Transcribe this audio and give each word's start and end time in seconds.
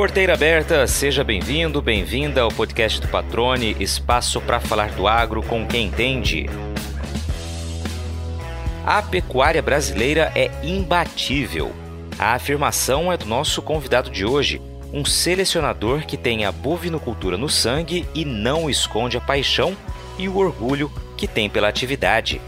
Porteira 0.00 0.32
aberta, 0.32 0.86
seja 0.86 1.22
bem-vindo, 1.22 1.82
bem-vinda 1.82 2.40
ao 2.40 2.50
podcast 2.50 3.02
do 3.02 3.08
Patrone, 3.08 3.76
espaço 3.78 4.40
para 4.40 4.58
falar 4.58 4.92
do 4.92 5.06
agro 5.06 5.42
com 5.42 5.66
quem 5.66 5.88
entende. 5.88 6.48
A 8.86 9.02
pecuária 9.02 9.60
brasileira 9.60 10.32
é 10.34 10.50
imbatível. 10.62 11.70
A 12.18 12.32
afirmação 12.32 13.12
é 13.12 13.18
do 13.18 13.26
nosso 13.26 13.60
convidado 13.60 14.08
de 14.08 14.24
hoje, 14.24 14.58
um 14.90 15.04
selecionador 15.04 16.06
que 16.06 16.16
tem 16.16 16.46
a 16.46 16.50
bovinocultura 16.50 17.36
no 17.36 17.50
sangue 17.50 18.08
e 18.14 18.24
não 18.24 18.70
esconde 18.70 19.18
a 19.18 19.20
paixão 19.20 19.76
e 20.18 20.30
o 20.30 20.38
orgulho 20.38 20.90
que 21.14 21.28
tem 21.28 21.50
pela 21.50 21.68
atividade. 21.68 22.40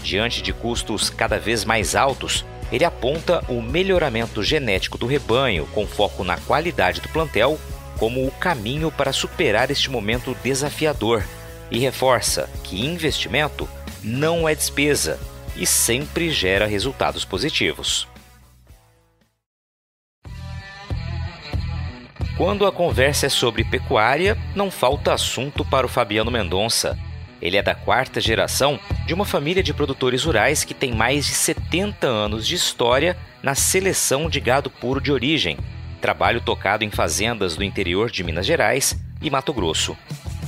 Diante 0.00 0.40
de 0.40 0.52
custos 0.52 1.10
cada 1.10 1.40
vez 1.40 1.64
mais 1.64 1.96
altos, 1.96 2.44
ele 2.72 2.84
aponta 2.84 3.44
o 3.48 3.60
melhoramento 3.60 4.42
genético 4.42 4.96
do 4.96 5.06
rebanho, 5.06 5.66
com 5.74 5.86
foco 5.86 6.22
na 6.22 6.36
qualidade 6.36 7.00
do 7.00 7.08
plantel, 7.08 7.58
como 7.98 8.26
o 8.26 8.30
caminho 8.30 8.90
para 8.90 9.12
superar 9.12 9.70
este 9.70 9.90
momento 9.90 10.36
desafiador 10.42 11.24
e 11.70 11.78
reforça 11.78 12.48
que 12.64 12.86
investimento 12.86 13.68
não 14.02 14.48
é 14.48 14.54
despesa 14.54 15.18
e 15.56 15.66
sempre 15.66 16.30
gera 16.30 16.66
resultados 16.66 17.24
positivos. 17.24 18.08
Quando 22.36 22.66
a 22.66 22.72
conversa 22.72 23.26
é 23.26 23.28
sobre 23.28 23.62
pecuária, 23.64 24.34
não 24.56 24.70
falta 24.70 25.12
assunto 25.12 25.62
para 25.62 25.84
o 25.84 25.88
Fabiano 25.90 26.30
Mendonça. 26.30 26.98
Ele 27.40 27.56
é 27.56 27.62
da 27.62 27.74
quarta 27.74 28.20
geração 28.20 28.78
de 29.06 29.14
uma 29.14 29.24
família 29.24 29.62
de 29.62 29.72
produtores 29.72 30.24
rurais 30.24 30.64
que 30.64 30.74
tem 30.74 30.92
mais 30.92 31.26
de 31.26 31.32
70 31.32 32.06
anos 32.06 32.46
de 32.46 32.54
história 32.54 33.16
na 33.42 33.54
seleção 33.54 34.28
de 34.28 34.40
gado 34.40 34.70
puro 34.70 35.00
de 35.00 35.10
origem, 35.10 35.58
trabalho 36.00 36.40
tocado 36.40 36.84
em 36.84 36.90
fazendas 36.90 37.56
do 37.56 37.64
interior 37.64 38.10
de 38.10 38.22
Minas 38.22 38.46
Gerais 38.46 38.98
e 39.22 39.30
Mato 39.30 39.52
Grosso. 39.52 39.96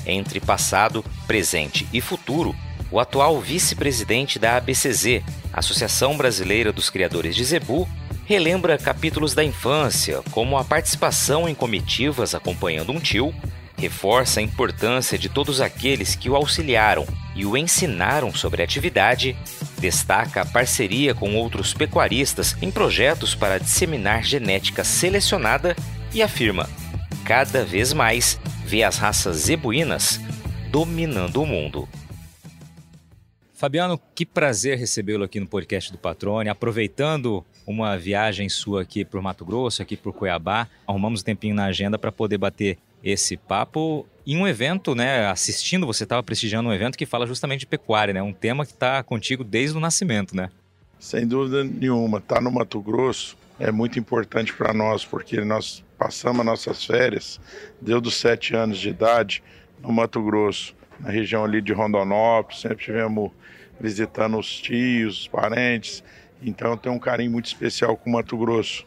Entre 0.06 0.40
passado, 0.40 1.04
presente 1.26 1.86
e 1.92 2.00
futuro, 2.00 2.54
o 2.90 3.00
atual 3.00 3.40
vice-presidente 3.40 4.38
da 4.38 4.56
ABCZ, 4.56 5.22
Associação 5.52 6.16
Brasileira 6.16 6.72
dos 6.72 6.90
Criadores 6.90 7.34
de 7.34 7.44
Zebu, 7.44 7.88
relembra 8.26 8.78
capítulos 8.78 9.34
da 9.34 9.42
infância, 9.42 10.22
como 10.30 10.58
a 10.58 10.64
participação 10.64 11.48
em 11.48 11.54
comitivas 11.54 12.34
acompanhando 12.34 12.92
um 12.92 13.00
tio 13.00 13.34
reforça 13.76 14.40
a 14.40 14.42
importância 14.42 15.18
de 15.18 15.28
todos 15.28 15.60
aqueles 15.60 16.14
que 16.14 16.28
o 16.30 16.36
auxiliaram 16.36 17.06
e 17.34 17.46
o 17.46 17.56
ensinaram 17.56 18.32
sobre 18.34 18.62
a 18.62 18.64
atividade, 18.64 19.36
destaca 19.78 20.42
a 20.42 20.46
parceria 20.46 21.14
com 21.14 21.34
outros 21.36 21.74
pecuaristas 21.74 22.56
em 22.62 22.70
projetos 22.70 23.34
para 23.34 23.58
disseminar 23.58 24.22
genética 24.24 24.84
selecionada 24.84 25.74
e 26.12 26.22
afirma: 26.22 26.68
cada 27.24 27.64
vez 27.64 27.92
mais 27.92 28.38
vê 28.64 28.82
as 28.82 28.98
raças 28.98 29.36
zebuínas 29.36 30.20
dominando 30.70 31.42
o 31.42 31.46
mundo. 31.46 31.88
Fabiano, 33.54 34.00
que 34.12 34.26
prazer 34.26 34.76
recebê-lo 34.76 35.22
aqui 35.22 35.38
no 35.38 35.46
podcast 35.46 35.92
do 35.92 35.98
Patrone. 35.98 36.48
Aproveitando 36.48 37.44
uma 37.64 37.96
viagem 37.96 38.48
sua 38.48 38.82
aqui 38.82 39.04
para 39.04 39.20
o 39.20 39.22
Mato 39.22 39.44
Grosso, 39.44 39.80
aqui 39.80 39.96
para 39.96 40.10
o 40.10 40.12
Cuiabá, 40.12 40.66
arrumamos 40.84 41.20
um 41.20 41.24
tempinho 41.24 41.54
na 41.54 41.66
agenda 41.66 41.96
para 41.96 42.10
poder 42.10 42.38
bater 42.38 42.76
esse 43.02 43.36
papo 43.36 44.06
em 44.26 44.36
um 44.36 44.46
evento, 44.46 44.94
né? 44.94 45.26
Assistindo, 45.26 45.86
você 45.86 46.04
estava 46.04 46.22
prestigiando 46.22 46.68
um 46.68 46.72
evento 46.72 46.96
que 46.96 47.06
fala 47.06 47.26
justamente 47.26 47.60
de 47.60 47.66
pecuária, 47.66 48.14
né? 48.14 48.22
Um 48.22 48.32
tema 48.32 48.64
que 48.64 48.72
está 48.72 49.02
contigo 49.02 49.42
desde 49.42 49.76
o 49.76 49.80
nascimento, 49.80 50.36
né? 50.36 50.50
Sem 50.98 51.26
dúvida 51.26 51.64
nenhuma. 51.64 52.20
Tá 52.20 52.40
no 52.40 52.50
Mato 52.50 52.80
Grosso 52.80 53.36
é 53.62 53.70
muito 53.70 53.98
importante 53.98 54.52
para 54.52 54.74
nós, 54.74 55.04
porque 55.04 55.40
nós 55.42 55.84
passamos 55.96 56.44
nossas 56.44 56.84
férias, 56.84 57.40
deu 57.80 58.00
dos 58.00 58.16
sete 58.16 58.56
anos 58.56 58.78
de 58.78 58.88
idade, 58.88 59.42
no 59.80 59.92
Mato 59.92 60.20
Grosso, 60.20 60.74
na 60.98 61.10
região 61.10 61.44
ali 61.44 61.60
de 61.60 61.72
Rondonópolis, 61.72 62.60
sempre 62.60 62.84
tivemos 62.84 63.30
visitando 63.80 64.36
os 64.36 64.60
tios, 64.60 65.20
os 65.20 65.28
parentes, 65.28 66.02
então 66.42 66.72
eu 66.72 66.76
tenho 66.76 66.94
um 66.94 66.98
carinho 66.98 67.30
muito 67.30 67.46
especial 67.46 67.96
com 67.96 68.10
o 68.10 68.12
Mato 68.14 68.36
Grosso. 68.36 68.84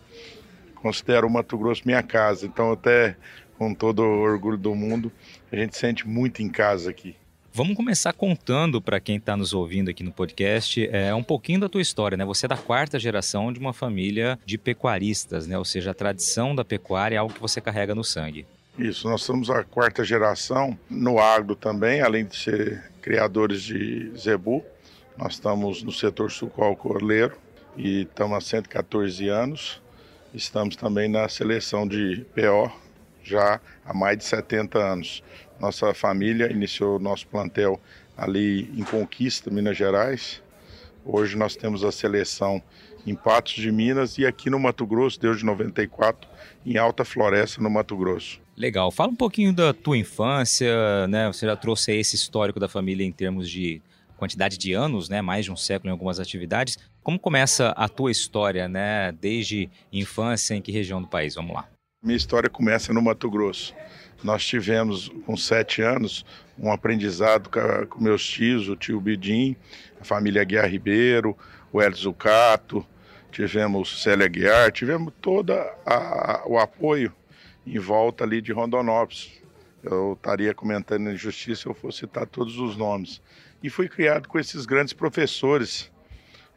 Considero 0.76 1.28
o 1.28 1.30
Mato 1.30 1.58
Grosso 1.58 1.84
minha 1.86 2.03
casa, 2.03 2.46
então 2.46 2.74
até 2.74 3.16
com 3.58 3.74
todo 3.74 4.02
o 4.02 4.22
orgulho 4.22 4.58
do 4.58 4.74
mundo. 4.76 5.12
A 5.52 5.56
gente 5.56 5.78
sente 5.78 6.08
muito 6.08 6.42
em 6.42 6.50
casa 6.50 6.90
aqui. 6.90 7.16
Vamos 7.58 7.78
começar 7.78 8.12
contando 8.12 8.82
para 8.82 9.00
quem 9.00 9.16
está 9.16 9.38
nos 9.38 9.54
ouvindo 9.54 9.90
aqui 9.90 10.04
no 10.04 10.12
podcast 10.12 10.90
é, 10.92 11.16
um 11.16 11.24
pouquinho 11.24 11.62
da 11.62 11.70
tua 11.70 11.82
história, 11.82 12.18
né? 12.18 12.26
Você 12.26 12.48
é 12.48 12.50
da 12.50 12.58
quarta 12.58 13.00
geração 13.00 13.54
de 13.54 13.60
uma 13.60 13.72
família 13.72 14.38
de 14.46 14.58
pecuaristas, 14.58 15.48
né? 15.48 15.58
Ou 15.58 15.64
seja, 15.64 15.92
a 15.92 15.94
tradição 15.94 16.54
da 16.54 16.66
pecuária 16.66 17.16
é 17.16 17.18
algo 17.18 17.34
que 17.34 17.40
você 17.40 17.62
carrega 17.62 17.96
no 17.96 18.04
sangue. 18.04 18.46
Isso, 18.78 19.08
nós 19.08 19.22
somos 19.22 19.50
a 19.50 19.64
quarta 19.64 20.04
geração 20.04 20.78
no 20.90 21.18
agro 21.18 21.56
também, 21.56 22.02
além 22.02 22.26
de 22.26 22.36
ser 22.36 22.92
criadores 23.02 23.62
de 23.62 24.12
zebu. 24.18 24.62
Nós 25.18 25.36
estamos 25.36 25.82
no 25.82 25.94
setor 25.94 26.30
sucroalcooleiro 26.30 27.38
e 27.78 28.02
estamos 28.02 28.38
há 28.38 28.42
114 28.42 29.30
anos. 29.30 29.82
Estamos 30.34 30.76
também 30.76 31.08
na 31.08 31.30
seleção 31.30 31.88
de 31.88 32.26
PO, 32.36 32.70
já 33.25 33.59
há 33.84 33.94
mais 33.94 34.18
de 34.18 34.24
70 34.24 34.78
anos. 34.78 35.24
Nossa 35.59 35.94
família 35.94 36.52
iniciou 36.52 37.00
nosso 37.00 37.28
plantel 37.28 37.81
ali 38.16 38.69
em 38.78 38.84
Conquista, 38.84 39.50
Minas 39.50 39.75
Gerais. 39.78 40.41
Hoje 41.03 41.38
nós 41.38 41.56
temos 41.56 41.84
a 41.84 41.91
seleção 41.91 42.62
em 43.06 43.14
Patos 43.14 43.53
de 43.53 43.72
Minas 43.72 44.18
e 44.18 44.25
aqui 44.25 44.50
no 44.50 44.59
Mato 44.59 44.85
Grosso, 44.85 45.19
desde 45.19 45.46
94, 45.46 46.28
em 46.66 46.78
Alta 46.78 47.06
Floresta, 47.06 47.62
no 47.62 47.69
Mato 47.69 47.96
Grosso. 47.96 48.41
Legal. 48.58 48.90
Fala 48.90 49.12
um 49.12 49.16
pouquinho 49.16 49.53
da 49.53 49.74
tua 49.74 49.97
infância, 49.97 51.08
né? 51.08 51.28
Você 51.28 51.46
já 51.46 51.56
trouxe 51.56 51.91
esse 51.91 52.16
histórico 52.16 52.59
da 52.59 52.69
família 52.69 53.06
em 53.06 53.12
termos 53.12 53.50
de 53.50 53.81
quantidade 54.18 54.58
de 54.58 54.74
anos, 54.74 55.09
né? 55.09 55.22
Mais 55.22 55.46
de 55.46 55.52
um 55.52 55.58
século 55.58 55.90
em 55.90 55.91
algumas 55.91 56.19
atividades. 56.19 56.78
Como 57.03 57.19
começa 57.19 57.69
a 57.69 57.88
tua 57.88 58.12
história, 58.12 58.68
né? 58.68 59.12
Desde 59.12 59.69
infância, 59.91 60.56
em 60.56 60.62
que 60.62 60.72
região 60.72 61.02
do 61.02 61.08
país? 61.08 61.35
Vamos 61.35 61.53
lá. 61.53 61.75
Minha 62.06 62.18
história 62.18 62.48
começa 62.48 62.94
no 62.94 63.02
Mato 63.02 63.28
Grosso. 63.32 63.74
Nós 64.24 64.46
tivemos, 64.46 65.10
com 65.26 65.36
sete 65.36 65.82
anos, 65.82 66.24
um 66.56 66.72
aprendizado 66.72 67.50
com 67.90 68.00
meus 68.00 68.24
tios, 68.24 68.70
o 68.70 68.76
tio 68.76 69.02
Bidim, 69.02 69.56
a 70.00 70.04
família 70.04 70.44
Guiar 70.44 70.70
Ribeiro, 70.70 71.36
o 71.74 71.82
Hélio 71.82 71.98
Zucato, 71.98 72.86
tivemos 73.32 74.04
Célia 74.04 74.28
Guiar, 74.28 74.72
tivemos 74.72 75.12
todo 75.20 75.52
o 76.46 76.60
apoio 76.60 77.12
em 77.66 77.80
volta 77.80 78.24
ali 78.24 78.40
de 78.40 78.52
Rondonópolis. 78.52 79.42
Eu 79.82 80.14
estaria 80.14 80.54
comentando 80.54 81.10
em 81.10 81.18
justiça 81.18 81.64
se 81.64 81.68
eu 81.68 81.74
fosse 81.74 82.02
citar 82.02 82.28
todos 82.28 82.60
os 82.60 82.78
nomes. 82.78 83.20
E 83.64 83.70
fui 83.70 83.90
criado 83.90 84.30
com 84.30 84.38
esses 84.38 84.68
grandes 84.68 84.94
professores 84.94 85.92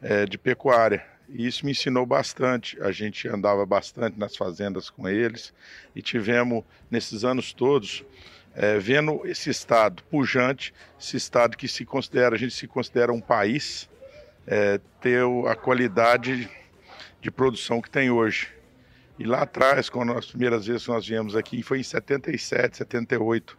é, 0.01 0.25
de 0.25 0.37
pecuária. 0.37 1.05
E 1.27 1.45
isso 1.45 1.65
me 1.65 1.71
ensinou 1.71 2.05
bastante. 2.05 2.81
A 2.81 2.91
gente 2.91 3.27
andava 3.27 3.65
bastante 3.65 4.17
nas 4.17 4.35
fazendas 4.35 4.89
com 4.89 5.07
eles 5.07 5.53
e 5.95 6.01
tivemos, 6.01 6.63
nesses 6.89 7.23
anos 7.23 7.53
todos, 7.53 8.03
é, 8.55 8.79
vendo 8.79 9.21
esse 9.25 9.49
estado 9.49 10.03
pujante, 10.03 10.73
esse 10.99 11.17
estado 11.17 11.55
que 11.55 11.67
se 11.67 11.85
considera, 11.85 12.35
a 12.35 12.37
gente 12.37 12.53
se 12.53 12.67
considera 12.67 13.13
um 13.13 13.21
país, 13.21 13.89
é, 14.47 14.79
ter 14.99 15.23
a 15.47 15.55
qualidade 15.55 16.49
de 17.21 17.31
produção 17.31 17.81
que 17.81 17.89
tem 17.89 18.09
hoje. 18.09 18.49
E 19.19 19.25
lá 19.25 19.41
atrás, 19.41 19.89
quando 19.89 20.13
as 20.13 20.27
primeiras 20.27 20.65
vezes 20.65 20.85
que 20.85 20.91
nós 20.91 21.05
viemos 21.05 21.35
aqui, 21.35 21.61
foi 21.61 21.79
em 21.79 21.83
77, 21.83 22.77
78. 22.77 23.57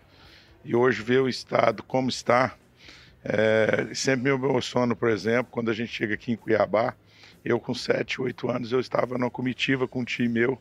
E 0.64 0.74
hoje 0.74 1.02
ver 1.02 1.20
o 1.20 1.28
estado 1.28 1.82
como 1.82 2.08
está, 2.08 2.56
é, 3.24 3.94
sempre 3.94 4.30
me 4.30 4.30
emociona, 4.30 4.94
por 4.96 5.10
exemplo, 5.10 5.50
quando 5.50 5.70
a 5.70 5.74
gente 5.74 5.92
chega 5.92 6.14
aqui 6.14 6.32
em 6.32 6.36
Cuiabá, 6.36 6.94
eu, 7.44 7.58
com 7.58 7.74
7, 7.74 8.20
8 8.20 8.50
anos, 8.50 8.72
eu 8.72 8.80
estava 8.80 9.16
numa 9.16 9.30
comitiva 9.30 9.88
com 9.88 10.00
um 10.00 10.04
time 10.04 10.28
meu 10.28 10.58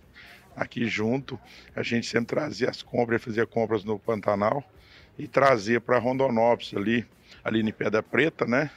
aqui 0.56 0.88
junto. 0.88 1.40
A 1.76 1.84
gente 1.84 2.08
sempre 2.08 2.36
trazia 2.36 2.70
as 2.70 2.82
compras, 2.82 3.24
fazia 3.24 3.46
compras 3.46 3.84
no 3.84 4.00
Pantanal 4.00 4.64
e 5.18 5.28
trazia 5.28 5.82
para 5.82 5.98
Rondonópolis, 5.98 6.74
ali, 6.74 7.06
ali 7.44 7.62
em 7.62 7.72
Pedra 7.72 8.02
Preta, 8.02 8.46
né? 8.46 8.70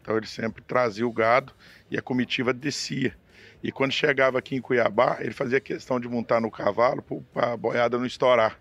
Então 0.00 0.16
ele 0.16 0.26
sempre 0.26 0.62
trazia 0.62 1.06
o 1.06 1.12
gado 1.12 1.52
e 1.90 1.98
a 1.98 2.02
comitiva 2.02 2.52
descia. 2.52 3.16
E 3.62 3.72
quando 3.72 3.92
chegava 3.92 4.38
aqui 4.38 4.54
em 4.54 4.60
Cuiabá, 4.60 5.16
ele 5.20 5.32
fazia 5.32 5.58
questão 5.60 5.98
de 5.98 6.08
montar 6.08 6.40
no 6.40 6.50
cavalo 6.50 7.02
para 7.32 7.52
a 7.52 7.56
boiada 7.56 7.98
não 7.98 8.06
estourar. 8.06 8.58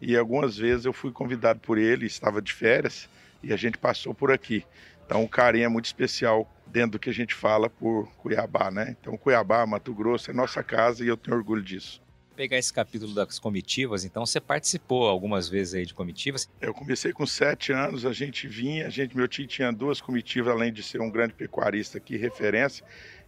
E 0.00 0.16
algumas 0.16 0.56
vezes 0.56 0.86
eu 0.86 0.92
fui 0.92 1.10
convidado 1.10 1.58
por 1.60 1.76
ele, 1.76 2.06
estava 2.06 2.40
de 2.40 2.52
férias, 2.52 3.08
e 3.42 3.52
a 3.52 3.56
gente 3.56 3.78
passou 3.78 4.14
por 4.14 4.32
aqui. 4.32 4.64
Então, 5.06 5.22
um 5.22 5.26
carinho 5.26 5.64
é 5.64 5.68
muito 5.68 5.86
especial 5.86 6.46
dentro 6.66 6.92
do 6.92 6.98
que 6.98 7.08
a 7.08 7.14
gente 7.14 7.34
fala 7.34 7.70
por 7.70 8.08
Cuiabá, 8.18 8.70
né? 8.70 8.94
Então, 9.00 9.16
Cuiabá, 9.16 9.64
Mato 9.66 9.94
Grosso 9.94 10.30
é 10.30 10.34
nossa 10.34 10.62
casa 10.62 11.04
e 11.04 11.08
eu 11.08 11.16
tenho 11.16 11.36
orgulho 11.36 11.62
disso. 11.62 12.02
Pegar 12.36 12.58
esse 12.58 12.72
capítulo 12.72 13.14
das 13.14 13.38
comitivas, 13.38 14.04
então 14.04 14.24
você 14.24 14.40
participou 14.40 15.08
algumas 15.08 15.48
vezes 15.48 15.74
aí 15.74 15.86
de 15.86 15.94
comitivas? 15.94 16.48
Eu 16.60 16.72
comecei 16.72 17.12
com 17.12 17.26
sete 17.26 17.72
anos, 17.72 18.06
a 18.06 18.12
gente 18.12 18.46
vinha, 18.46 18.86
a 18.86 18.90
gente, 18.90 19.16
meu 19.16 19.26
tio 19.26 19.46
tinha 19.46 19.72
duas 19.72 20.00
comitivas, 20.00 20.52
além 20.52 20.72
de 20.72 20.82
ser 20.82 21.00
um 21.00 21.10
grande 21.10 21.32
pecuarista 21.32 21.98
aqui, 21.98 22.16
referência, 22.16 22.84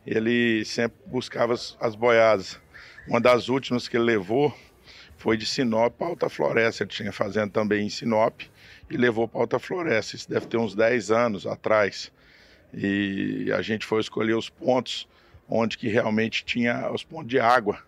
ele 0.06 0.64
sempre 0.64 0.98
buscava 1.06 1.54
as, 1.54 1.76
as 1.80 1.96
boiadas. 1.96 2.60
Uma 3.08 3.20
das 3.20 3.48
últimas 3.48 3.88
que 3.88 3.96
ele 3.96 4.04
levou 4.04 4.56
foi 5.16 5.36
de 5.36 5.44
Sinop 5.44 5.94
para 5.96 6.06
Alta 6.06 6.28
Floresta. 6.28 6.84
Ele 6.84 6.90
tinha 6.90 7.12
fazenda 7.12 7.50
também 7.50 7.86
em 7.86 7.90
Sinop 7.90 8.42
e 8.90 8.96
levou 8.96 9.28
para 9.28 9.40
Alta 9.40 9.58
Floresta. 9.58 10.16
Isso 10.16 10.28
deve 10.28 10.46
ter 10.46 10.56
uns 10.56 10.75
10 10.75 11.10
anos 11.10 11.46
atrás. 11.46 12.12
E 12.75 13.50
a 13.56 13.62
gente 13.62 13.87
foi 13.87 14.00
escolher 14.00 14.34
os 14.34 14.48
pontos 14.48 15.08
onde 15.48 15.76
que 15.76 15.88
realmente 15.88 16.44
tinha 16.44 16.90
os 16.92 17.02
pontos 17.02 17.28
de 17.28 17.40
água, 17.40 17.78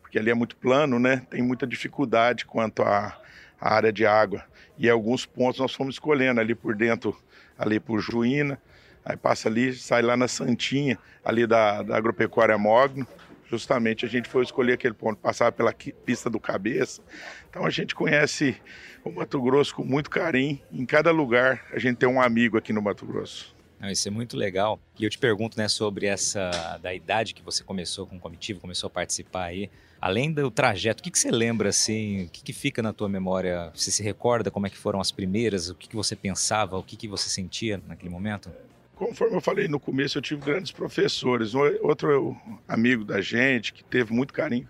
porque 0.00 0.18
ali 0.18 0.30
é 0.30 0.34
muito 0.34 0.56
plano, 0.56 0.98
né? 0.98 1.26
Tem 1.28 1.42
muita 1.42 1.66
dificuldade 1.66 2.44
quanto 2.44 2.82
à, 2.82 3.20
área 3.60 3.92
de 3.92 4.06
água. 4.06 4.44
E 4.78 4.88
alguns 4.88 5.26
pontos 5.26 5.60
nós 5.60 5.74
fomos 5.74 5.96
escolhendo 5.96 6.40
ali 6.40 6.54
por 6.54 6.76
dentro, 6.76 7.16
ali 7.58 7.80
por 7.80 8.00
Juína, 8.00 8.60
aí 9.04 9.16
passa 9.16 9.48
ali, 9.48 9.74
sai 9.74 10.02
lá 10.02 10.16
na 10.16 10.28
Santinha, 10.28 10.96
ali 11.24 11.44
da, 11.44 11.82
da 11.82 11.96
Agropecuária 11.96 12.56
Mogno, 12.56 13.06
justamente 13.50 14.04
a 14.04 14.08
gente 14.08 14.28
foi 14.28 14.42
escolher 14.42 14.74
aquele 14.74 14.94
ponto, 14.94 15.18
passava 15.18 15.50
pela 15.50 15.72
pista 15.72 16.28
do 16.28 16.38
cabeça. 16.38 17.02
Então 17.48 17.64
a 17.64 17.70
gente 17.70 17.94
conhece 17.94 18.56
o 19.04 19.10
Mato 19.10 19.40
Grosso 19.40 19.74
com 19.74 19.84
muito 19.84 20.10
carinho. 20.10 20.60
Em 20.72 20.84
cada 20.84 21.10
lugar 21.10 21.64
a 21.72 21.78
gente 21.78 21.96
tem 21.96 22.08
um 22.08 22.20
amigo 22.20 22.58
aqui 22.58 22.72
no 22.72 22.82
Mato 22.82 23.06
Grosso. 23.06 23.56
Não, 23.80 23.88
isso 23.88 24.08
é 24.08 24.10
muito 24.10 24.36
legal. 24.36 24.80
E 24.98 25.04
eu 25.04 25.10
te 25.10 25.18
pergunto, 25.18 25.56
né, 25.56 25.68
sobre 25.68 26.06
essa 26.06 26.78
da 26.82 26.92
idade 26.92 27.32
que 27.32 27.42
você 27.42 27.62
começou 27.62 28.06
com 28.06 28.16
o 28.16 28.20
comitiva, 28.20 28.60
começou 28.60 28.88
a 28.88 28.90
participar 28.90 29.44
aí. 29.44 29.70
Além 30.00 30.32
do 30.32 30.50
trajeto, 30.50 31.00
o 31.00 31.04
que, 31.04 31.10
que 31.10 31.18
você 31.18 31.30
lembra 31.30 31.68
assim? 31.68 32.24
O 32.24 32.28
que, 32.28 32.42
que 32.42 32.52
fica 32.52 32.82
na 32.82 32.92
tua 32.92 33.08
memória? 33.08 33.70
Você 33.74 33.90
se 33.90 34.02
recorda 34.02 34.50
como 34.50 34.66
é 34.66 34.70
que 34.70 34.76
foram 34.76 35.00
as 35.00 35.10
primeiras? 35.10 35.70
O 35.70 35.74
que, 35.74 35.88
que 35.88 35.96
você 35.96 36.14
pensava? 36.16 36.76
O 36.76 36.82
que, 36.82 36.96
que 36.96 37.08
você 37.08 37.28
sentia 37.28 37.80
naquele 37.86 38.10
momento? 38.10 38.50
Conforme 38.98 39.36
eu 39.36 39.40
falei 39.40 39.68
no 39.68 39.78
começo, 39.78 40.18
eu 40.18 40.22
tive 40.22 40.40
grandes 40.44 40.72
professores. 40.72 41.54
Outro 41.54 42.36
amigo 42.66 43.04
da 43.04 43.20
gente 43.20 43.72
que 43.72 43.84
teve 43.84 44.12
muito 44.12 44.34
carinho 44.34 44.66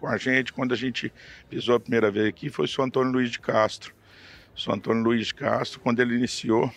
com 0.00 0.08
a 0.08 0.16
gente 0.16 0.50
quando 0.50 0.72
a 0.72 0.76
gente 0.76 1.12
pisou 1.50 1.74
a 1.74 1.80
primeira 1.80 2.10
vez 2.10 2.26
aqui 2.26 2.48
foi 2.48 2.64
o 2.64 2.68
senhor 2.68 2.86
Antônio 2.86 3.12
Luiz 3.12 3.30
de 3.30 3.38
Castro. 3.38 3.94
O 4.56 4.58
senhor 4.58 4.76
Antônio 4.76 5.02
Luiz 5.02 5.26
de 5.26 5.34
Castro, 5.34 5.78
quando 5.80 6.00
ele 6.00 6.14
iniciou 6.14 6.72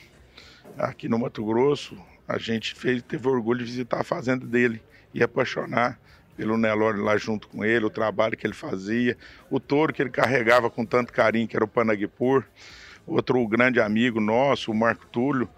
aqui 0.78 1.08
no 1.08 1.18
Mato 1.18 1.42
Grosso, 1.46 1.98
a 2.28 2.38
gente 2.38 2.76
fez, 2.76 3.02
teve 3.02 3.30
orgulho 3.30 3.60
de 3.60 3.72
visitar 3.72 4.02
a 4.02 4.04
fazenda 4.04 4.46
dele 4.46 4.82
e 5.14 5.24
apaixonar 5.24 5.98
pelo 6.36 6.58
Nelore 6.58 7.00
lá 7.00 7.16
junto 7.16 7.48
com 7.48 7.64
ele, 7.64 7.86
o 7.86 7.90
trabalho 7.90 8.36
que 8.36 8.46
ele 8.46 8.54
fazia, 8.54 9.18
o 9.50 9.58
touro 9.58 9.94
que 9.94 10.02
ele 10.02 10.10
carregava 10.10 10.70
com 10.70 10.86
tanto 10.86 11.14
carinho, 11.14 11.48
que 11.48 11.56
era 11.56 11.64
o 11.64 11.68
Panaguipur. 11.68 12.44
Outro 13.08 13.48
grande 13.48 13.80
amigo 13.80 14.20
nosso, 14.20 14.70
o 14.70 14.76
Marco 14.76 15.06
Túlio, 15.08 15.50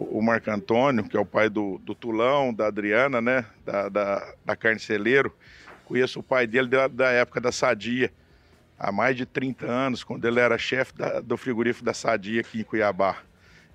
o 0.00 0.22
Marco 0.22 0.50
Antônio, 0.50 1.04
que 1.04 1.16
é 1.16 1.20
o 1.20 1.26
pai 1.26 1.50
do, 1.50 1.78
do 1.78 1.94
Tulão, 1.94 2.54
da 2.54 2.68
Adriana, 2.68 3.20
né, 3.20 3.44
da, 3.64 3.88
da, 3.88 4.34
da 4.44 4.56
Carniceleiro. 4.56 5.34
Conheço 5.84 6.20
o 6.20 6.22
pai 6.22 6.46
dele 6.46 6.68
da, 6.68 6.88
da, 6.88 7.10
época 7.10 7.40
da 7.40 7.52
Sadia, 7.52 8.10
há 8.78 8.90
mais 8.90 9.16
de 9.16 9.26
30 9.26 9.66
anos, 9.66 10.02
quando 10.02 10.24
ele 10.24 10.40
era 10.40 10.56
chefe 10.56 10.94
do 11.24 11.36
frigorífico 11.36 11.84
da 11.84 11.92
Sadia 11.92 12.40
aqui 12.40 12.60
em 12.60 12.64
Cuiabá. 12.64 13.18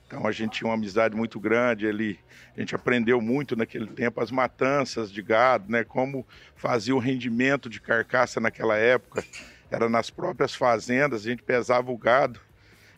Então 0.07 0.25
a 0.25 0.31
gente 0.31 0.57
tinha 0.57 0.67
uma 0.67 0.75
amizade 0.75 1.15
muito 1.15 1.39
grande, 1.39 1.85
ele, 1.85 2.19
a 2.55 2.59
gente 2.59 2.73
aprendeu 2.73 3.21
muito 3.21 3.55
naquele 3.55 3.87
tempo 3.87 4.21
as 4.21 4.31
matanças 4.31 5.11
de 5.11 5.21
gado, 5.21 5.71
né, 5.71 5.83
como 5.83 6.25
fazia 6.55 6.95
o 6.95 6.99
rendimento 6.99 7.69
de 7.69 7.79
carcaça 7.79 8.39
naquela 8.39 8.77
época. 8.77 9.23
Era 9.69 9.89
nas 9.89 10.09
próprias 10.09 10.55
fazendas, 10.55 11.25
a 11.25 11.29
gente 11.29 11.43
pesava 11.43 11.91
o 11.91 11.97
gado 11.97 12.39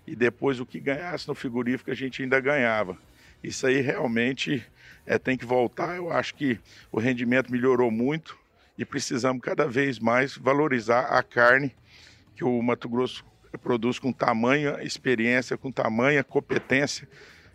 e 0.05 0.15
depois 0.15 0.59
o 0.59 0.65
que 0.65 0.79
ganhasse 0.79 1.27
no 1.27 1.35
frigorífico 1.35 1.91
a 1.91 1.95
gente 1.95 2.21
ainda 2.21 2.39
ganhava. 2.39 2.97
Isso 3.43 3.67
aí 3.67 3.81
realmente 3.81 4.65
é, 5.05 5.17
tem 5.17 5.37
que 5.37 5.45
voltar. 5.45 5.95
Eu 5.95 6.11
acho 6.11 6.35
que 6.35 6.59
o 6.91 6.99
rendimento 6.99 7.51
melhorou 7.51 7.91
muito 7.91 8.37
e 8.77 8.85
precisamos 8.85 9.41
cada 9.41 9.67
vez 9.67 9.99
mais 9.99 10.37
valorizar 10.37 11.01
a 11.01 11.23
carne 11.23 11.75
que 12.35 12.43
o 12.43 12.61
Mato 12.61 12.87
Grosso 12.87 13.25
produz 13.57 13.97
com 13.97 14.13
tamanha 14.13 14.77
experiência, 14.83 15.57
com 15.57 15.71
tamanha 15.71 16.23
competência, 16.23 17.07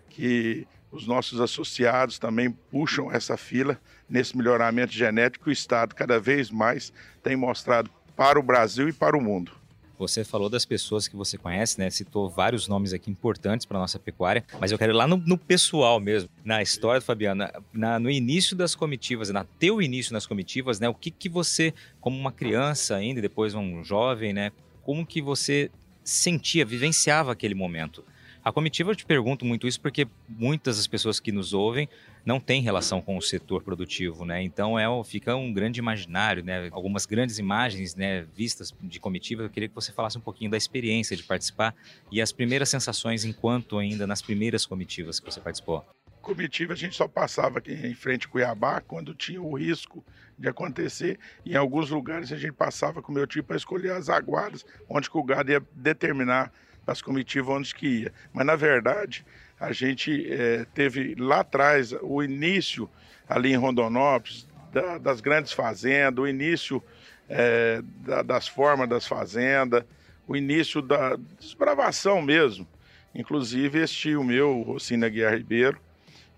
que 0.09 0.67
os 0.91 1.07
nossos 1.07 1.41
associados 1.41 2.19
também 2.19 2.51
puxam 2.51 3.11
essa 3.11 3.37
fila 3.37 3.81
nesse 4.09 4.37
melhoramento 4.37 4.93
genético. 4.93 5.49
O 5.49 5.53
Estado 5.53 5.95
cada 5.95 6.19
vez 6.19 6.51
mais 6.51 6.93
tem 7.23 7.37
mostrado 7.37 7.91
para 8.17 8.39
o 8.39 8.43
Brasil 8.43 8.89
e 8.89 8.93
para 8.93 9.17
o 9.17 9.21
mundo. 9.21 9.62
Você 10.03 10.25
falou 10.25 10.49
das 10.49 10.65
pessoas 10.65 11.07
que 11.07 11.15
você 11.15 11.39
conhece, 11.39 11.79
né? 11.79 11.89
Citou 11.89 12.29
vários 12.29 12.67
nomes 12.67 12.93
aqui 12.93 13.09
importantes 13.09 13.65
para 13.65 13.79
nossa 13.79 14.01
pecuária, 14.01 14.45
mas 14.59 14.73
eu 14.73 14.79
quero 14.79 14.93
ir 14.93 14.97
lá 14.97 15.07
no, 15.07 15.17
no 15.17 15.39
pessoal 15.39 16.01
mesmo, 16.01 16.29
na 16.45 16.61
história 16.61 17.01
do 17.01 17.05
Fabiano, 17.05 17.47
na, 17.73 18.01
no 18.01 18.11
início 18.11 18.57
das 18.57 18.75
comitivas, 18.75 19.31
na 19.31 19.45
teu 19.45 19.81
início 19.81 20.13
nas 20.13 20.27
comitivas, 20.27 20.81
né? 20.81 20.89
O 20.89 20.95
que 20.95 21.09
que 21.09 21.29
você, 21.29 21.73
como 22.01 22.19
uma 22.19 22.33
criança 22.33 22.97
ainda, 22.97 23.21
depois 23.21 23.55
um 23.55 23.85
jovem, 23.85 24.33
né? 24.33 24.51
Como 24.83 25.07
que 25.07 25.23
você 25.23 25.71
sentia, 26.03 26.65
vivenciava 26.65 27.31
aquele 27.31 27.55
momento? 27.55 28.05
A 28.45 28.51
comitiva 28.51 28.91
eu 28.91 28.97
te 28.97 29.07
pergunto 29.07 29.45
muito 29.45 29.69
isso 29.69 29.81
porque 29.81 30.07
muitas 30.29 30.77
das 30.77 30.89
pessoas 30.89 31.21
que 31.21 31.31
nos 31.31 31.55
ouvem 31.55 31.89
não 32.27 32.41
têm 32.41 32.61
relação 32.61 33.01
com 33.01 33.17
o 33.17 33.23
setor 33.23 33.63
produtivo, 33.63 34.25
né? 34.25 34.43
Então 34.43 34.77
é, 34.77 34.85
fica 35.05 35.37
um 35.37 35.53
grande 35.53 35.79
imaginário, 35.79 36.43
né? 36.43 36.69
Algumas 36.73 37.07
grandes 37.07 37.39
imagens, 37.39 37.95
né, 37.95 38.27
vistas 38.35 38.75
de 38.81 38.99
comitiva. 38.99 39.45
Eu 39.45 39.51
queria 39.51 39.69
que 39.69 39.75
você 39.75 39.93
falasse 39.93 40.19
um 40.19 40.21
pouquinho 40.21 40.51
da 40.51 40.57
experiência 40.57 41.17
de 41.17 41.23
participar 41.23 41.73
e 42.11 42.21
as 42.21 42.33
primeiras 42.33 42.69
sensações 42.69 43.25
enquanto 43.25 43.79
ainda 43.79 44.09
nas 44.09 44.21
primeiras 44.21 44.67
comitivas 44.67 45.21
que 45.21 45.31
você 45.31 45.41
participou. 45.41 45.85
Comitiva 46.21 46.73
a 46.73 46.77
gente 46.77 46.97
só 46.97 47.07
passava 47.07 47.59
aqui 47.59 47.73
em 47.73 47.95
frente 47.95 48.27
a 48.27 48.31
Cuiabá 48.31 48.81
quando 48.81 49.15
tinha 49.15 49.41
o 49.41 49.57
risco 49.57 50.05
de 50.37 50.49
acontecer. 50.49 51.17
Em 51.47 51.55
alguns 51.55 51.91
lugares 51.91 52.33
a 52.33 52.37
gente 52.37 52.53
passava 52.53 53.01
com 53.01 53.13
o 53.13 53.15
meu 53.15 53.27
tio 53.27 53.45
para 53.45 53.57
escolher 53.57 53.93
as 53.93 54.09
aguadas, 54.09 54.67
onde 54.89 55.09
o 55.13 55.23
gado 55.23 55.53
ia 55.53 55.63
determinar 55.75 56.53
as 56.87 57.01
comitivas 57.01 57.57
onde 57.57 57.75
que 57.75 57.87
ia. 57.87 58.13
Mas, 58.33 58.47
na 58.47 58.57
verdade, 58.57 59.25
a 59.59 59.73
gente 59.73 60.27
é, 60.33 60.67
teve 60.75 61.15
lá 61.17 61.41
atrás 61.41 61.95
o 62.03 62.23
início 62.23 62.89
ali 63.29 63.53
em 63.53 63.57
Rondonópolis 63.57 64.47
da, 64.73 64.99
das 64.99 65.21
grandes 65.21 65.53
fazendas, 65.53 66.23
o 66.23 66.27
início 66.27 66.83
é, 67.29 67.81
da, 67.99 68.23
das 68.23 68.49
formas 68.49 68.89
das 68.89 69.07
fazendas, 69.07 69.85
o 70.27 70.37
início 70.37 70.83
da 70.83 71.17
desbravação 71.39 72.21
mesmo. 72.21 72.67
Inclusive, 73.15 73.79
esse 73.81 73.95
tio 73.95 74.25
meu, 74.25 74.63
Rocina 74.63 75.09
Guiar 75.09 75.35
Ribeiro, 75.35 75.79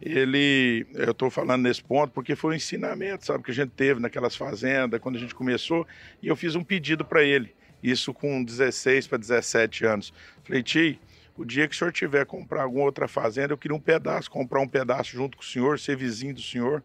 ele, 0.02 0.86
eu 0.94 1.12
estou 1.12 1.30
falando 1.30 1.62
nesse 1.62 1.82
ponto 1.82 2.12
porque 2.12 2.36
foi 2.36 2.52
um 2.52 2.56
ensinamento, 2.56 3.24
sabe, 3.24 3.44
que 3.44 3.52
a 3.52 3.54
gente 3.54 3.70
teve 3.70 4.00
naquelas 4.00 4.36
fazendas, 4.36 5.00
quando 5.00 5.16
a 5.16 5.20
gente 5.20 5.34
começou, 5.34 5.86
e 6.20 6.28
eu 6.28 6.36
fiz 6.36 6.54
um 6.54 6.64
pedido 6.64 7.04
para 7.04 7.22
ele 7.22 7.54
isso 7.84 8.14
com 8.14 8.42
16 8.42 9.06
para 9.06 9.18
17 9.18 9.84
anos. 9.84 10.12
Falei, 10.42 10.62
tio, 10.62 10.98
o 11.36 11.44
dia 11.44 11.68
que 11.68 11.74
o 11.74 11.78
senhor 11.78 11.92
tiver 11.92 12.24
comprar 12.24 12.62
alguma 12.62 12.84
outra 12.84 13.06
fazenda, 13.06 13.52
eu 13.52 13.58
queria 13.58 13.76
um 13.76 13.80
pedaço, 13.80 14.30
comprar 14.30 14.60
um 14.60 14.68
pedaço 14.68 15.10
junto 15.10 15.36
com 15.36 15.42
o 15.42 15.46
senhor, 15.46 15.78
ser 15.78 15.96
vizinho 15.96 16.34
do 16.34 16.40
senhor. 16.40 16.82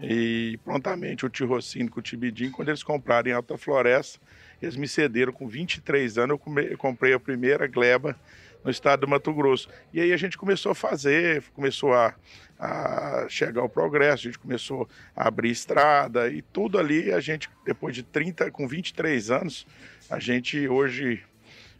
E 0.00 0.58
prontamente 0.64 1.26
o 1.26 1.28
tio 1.28 1.46
Rocinho 1.46 1.90
com 1.90 1.98
o 1.98 2.02
Tibidim, 2.02 2.50
quando 2.50 2.68
eles 2.68 2.82
compraram 2.82 3.28
em 3.28 3.34
Alta 3.34 3.58
Floresta, 3.58 4.20
eles 4.62 4.76
me 4.76 4.88
cederam 4.88 5.32
com 5.32 5.46
23 5.46 6.18
anos, 6.18 6.38
eu 6.70 6.78
comprei 6.78 7.12
a 7.12 7.20
primeira 7.20 7.66
gleba 7.66 8.16
no 8.64 8.70
estado 8.70 9.00
do 9.00 9.08
Mato 9.08 9.32
Grosso. 9.32 9.68
E 9.92 10.00
aí 10.00 10.12
a 10.12 10.16
gente 10.16 10.36
começou 10.36 10.72
a 10.72 10.74
fazer, 10.74 11.42
começou 11.54 11.94
a, 11.94 12.14
a 12.58 13.26
chegar 13.28 13.60
ao 13.60 13.68
progresso, 13.68 14.26
a 14.26 14.30
gente 14.30 14.38
começou 14.38 14.88
a 15.16 15.28
abrir 15.28 15.50
estrada 15.50 16.28
e 16.28 16.42
tudo 16.42 16.78
ali, 16.78 17.12
a 17.12 17.20
gente, 17.20 17.48
depois 17.64 17.94
de 17.94 18.02
30, 18.02 18.50
com 18.50 18.66
23 18.66 19.30
anos, 19.30 19.66
a 20.10 20.18
gente 20.18 20.68
hoje, 20.68 21.22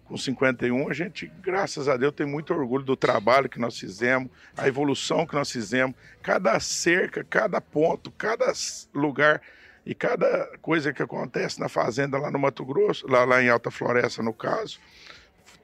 com 0.04 0.16
51, 0.16 0.88
a 0.88 0.94
gente, 0.94 1.30
graças 1.40 1.88
a 1.88 1.96
Deus, 1.96 2.14
tem 2.14 2.26
muito 2.26 2.54
orgulho 2.54 2.84
do 2.84 2.96
trabalho 2.96 3.48
que 3.48 3.58
nós 3.58 3.78
fizemos, 3.78 4.30
a 4.56 4.68
evolução 4.68 5.26
que 5.26 5.34
nós 5.34 5.50
fizemos, 5.50 5.96
cada 6.22 6.58
cerca, 6.60 7.24
cada 7.24 7.60
ponto, 7.60 8.10
cada 8.12 8.52
lugar 8.94 9.42
e 9.84 9.94
cada 9.94 10.46
coisa 10.60 10.92
que 10.92 11.02
acontece 11.02 11.58
na 11.58 11.68
fazenda 11.68 12.18
lá 12.18 12.30
no 12.30 12.38
Mato 12.38 12.64
Grosso, 12.64 13.06
lá, 13.08 13.24
lá 13.24 13.42
em 13.42 13.48
Alta 13.48 13.70
Floresta, 13.70 14.22
no 14.22 14.34
caso, 14.34 14.78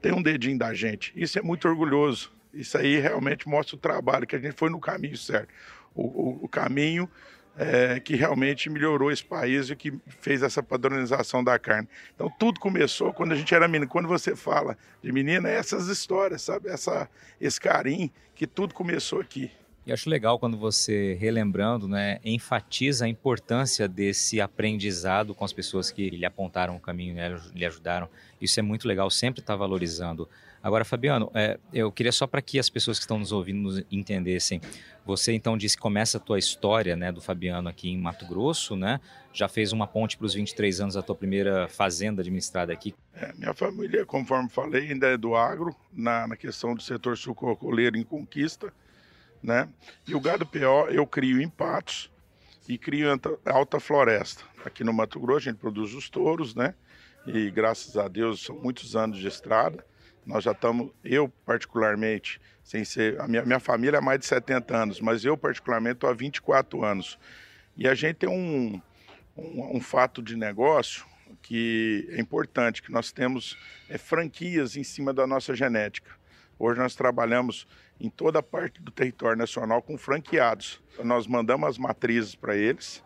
tem 0.05 0.13
um 0.13 0.21
dedinho 0.21 0.59
da 0.59 0.75
gente. 0.75 1.15
Isso 1.17 1.39
é 1.39 1.43
muito 1.43 1.67
orgulhoso. 1.67 2.31
Isso 2.53 2.77
aí 2.77 3.01
realmente 3.01 3.49
mostra 3.49 3.75
o 3.75 3.79
trabalho, 3.79 4.27
que 4.27 4.37
a 4.37 4.39
gente 4.39 4.53
foi 4.53 4.69
no 4.69 4.79
caminho 4.79 5.17
certo. 5.17 5.49
O, 5.95 6.03
o, 6.03 6.45
o 6.45 6.49
caminho 6.49 7.09
é, 7.57 7.99
que 8.01 8.15
realmente 8.15 8.69
melhorou 8.69 9.11
esse 9.11 9.25
país 9.25 9.71
e 9.71 9.75
que 9.75 9.95
fez 10.21 10.43
essa 10.43 10.63
padronização 10.63 11.43
da 11.43 11.59
carne. 11.59 11.89
Então 12.15 12.31
tudo 12.39 12.61
começou 12.61 13.15
quando 13.15 13.33
a 13.33 13.35
gente 13.35 13.55
era 13.55 13.67
menino. 13.67 13.91
Quando 13.91 14.07
você 14.07 14.37
fala 14.37 14.77
de 15.03 15.11
menina, 15.11 15.49
é 15.49 15.55
essas 15.55 15.89
histórias, 15.89 16.43
sabe? 16.43 16.69
Essa, 16.69 17.09
esse 17.41 17.59
carinho 17.59 18.11
que 18.35 18.47
tudo 18.47 18.75
começou 18.75 19.23
aqui. 19.23 19.51
E 19.87 19.93
acho 19.93 20.09
legal 20.09 20.39
quando 20.39 20.57
você, 20.57 21.15
relembrando, 21.21 21.87
né, 21.87 22.19
enfatiza 22.25 23.05
a 23.05 23.09
importância 23.09 23.87
desse 23.87 24.41
aprendizado 24.41 25.35
com 25.35 25.45
as 25.45 25.53
pessoas 25.53 25.91
que 25.91 26.09
lhe 26.09 26.25
apontaram 26.25 26.75
o 26.77 26.81
caminho, 26.81 27.15
né, 27.15 27.39
lhe 27.55 27.67
ajudaram. 27.67 28.09
Isso 28.41 28.59
é 28.59 28.63
muito 28.63 28.89
legal, 28.89 29.11
sempre 29.11 29.41
estar 29.41 29.53
tá 29.53 29.59
valorizando. 29.59 30.29
Agora, 30.63 30.83
Fabiano, 30.83 31.31
é, 31.35 31.59
eu 31.75 31.93
queria 31.93 32.11
só 32.11 32.27
para 32.27 32.41
que 32.41 32.59
as 32.59 32.71
pessoas 32.71 32.99
que 32.99 33.05
estão 33.05 33.19
nos 33.19 33.33
ouvindo 33.33 33.61
nos 33.61 33.85
entendessem. 33.93 34.63
Você 35.05 35.35
então 35.35 35.59
disse 35.59 35.77
que 35.77 35.83
começa 35.83 36.17
a 36.17 36.21
tua 36.21 36.39
história, 36.39 36.97
né, 36.97 37.13
do 37.13 37.21
Fabiano 37.21 37.69
aqui 37.69 37.91
em 37.91 37.99
Mato 37.99 38.25
Grosso, 38.25 38.75
né? 38.75 38.99
Já 39.35 39.47
fez 39.47 39.73
uma 39.73 39.87
ponte 39.87 40.17
para 40.17 40.25
os 40.25 40.33
23 40.33 40.81
anos 40.81 40.95
da 40.95 41.03
tua 41.03 41.15
primeira 41.15 41.69
fazenda 41.69 42.23
administrada 42.23 42.73
aqui. 42.73 42.95
É, 43.15 43.31
minha 43.35 43.53
família, 43.53 44.07
conforme 44.07 44.49
falei, 44.49 44.91
ainda 44.91 45.09
é 45.09 45.19
do 45.19 45.35
agro, 45.35 45.77
na, 45.93 46.27
na 46.27 46.37
questão 46.37 46.75
do 46.75 46.83
setor 46.83 47.19
sucrocoleiro 47.19 47.99
em 47.99 48.03
conquista, 48.03 48.73
né? 49.45 49.69
E 50.09 50.15
o 50.15 50.21
gado 50.21 50.47
PO 50.47 50.89
eu 50.89 51.07
crio 51.07 51.41
em 51.41 51.49
patos 51.49 52.11
e 52.67 52.79
crio 52.79 53.09
alta 53.45 53.79
floresta. 53.79 54.43
Aqui 54.65 54.83
no 54.83 54.93
Mato 54.93 55.21
Grosso 55.21 55.49
a 55.49 55.53
gente 55.53 55.61
produz 55.61 55.93
os 55.93 56.09
touros, 56.09 56.55
né? 56.55 56.75
E 57.27 57.51
graças 57.51 57.97
a 57.99 58.09
Deus 58.09 58.43
são 58.43 58.57
muitos 58.57 58.97
anos 58.97 59.19
de 59.19 59.29
estrada. 59.29 59.85
Nós 60.25 60.45
já 60.45 60.53
estamos, 60.53 60.91
eu 61.05 61.29
particularmente, 61.45 62.41
sem 62.63 62.87
ser, 62.87 63.21
a 63.21 63.29
minha, 63.29 63.45
minha 63.45 63.61
família 63.61 63.99
é 63.99 64.01
mais 64.01 64.19
de 64.19 64.25
70 64.25 64.75
anos, 64.75 65.01
mas 65.01 65.27
eu 65.27 65.37
particularmente 65.37 65.97
estou 65.97 66.09
há 66.09 66.15
24 66.15 66.83
anos. 66.83 67.19
E 67.77 67.87
a 67.87 67.95
gente 67.95 68.17
tem 68.17 68.29
um, 68.31 68.81
um, 69.37 69.77
um, 69.77 69.81
fato 69.81 70.23
de 70.23 70.35
negócio 70.37 71.05
que 71.43 72.09
é 72.13 72.19
importante, 72.19 72.83
que 72.83 72.91
nós 72.91 73.13
temos 73.13 73.59
é, 73.91 73.99
franquias 73.99 74.77
em 74.77 74.85
cima 74.85 75.13
da 75.13 75.27
nossa 75.27 75.55
genética. 75.55 76.11
Hoje 76.59 76.81
nós 76.81 76.95
trabalhamos 76.95 77.67
em 78.01 78.11
toda 78.11 78.41
a 78.41 78.43
parte 78.43 78.81
do 78.83 78.91
território 78.91 79.39
nacional 79.39 79.81
com 79.81 79.97
franqueados. 79.97 80.83
Nós 81.03 81.27
mandamos 81.27 81.69
as 81.69 81.79
matrizes 81.79 82.35
para 82.35 82.57
eles, 82.57 83.03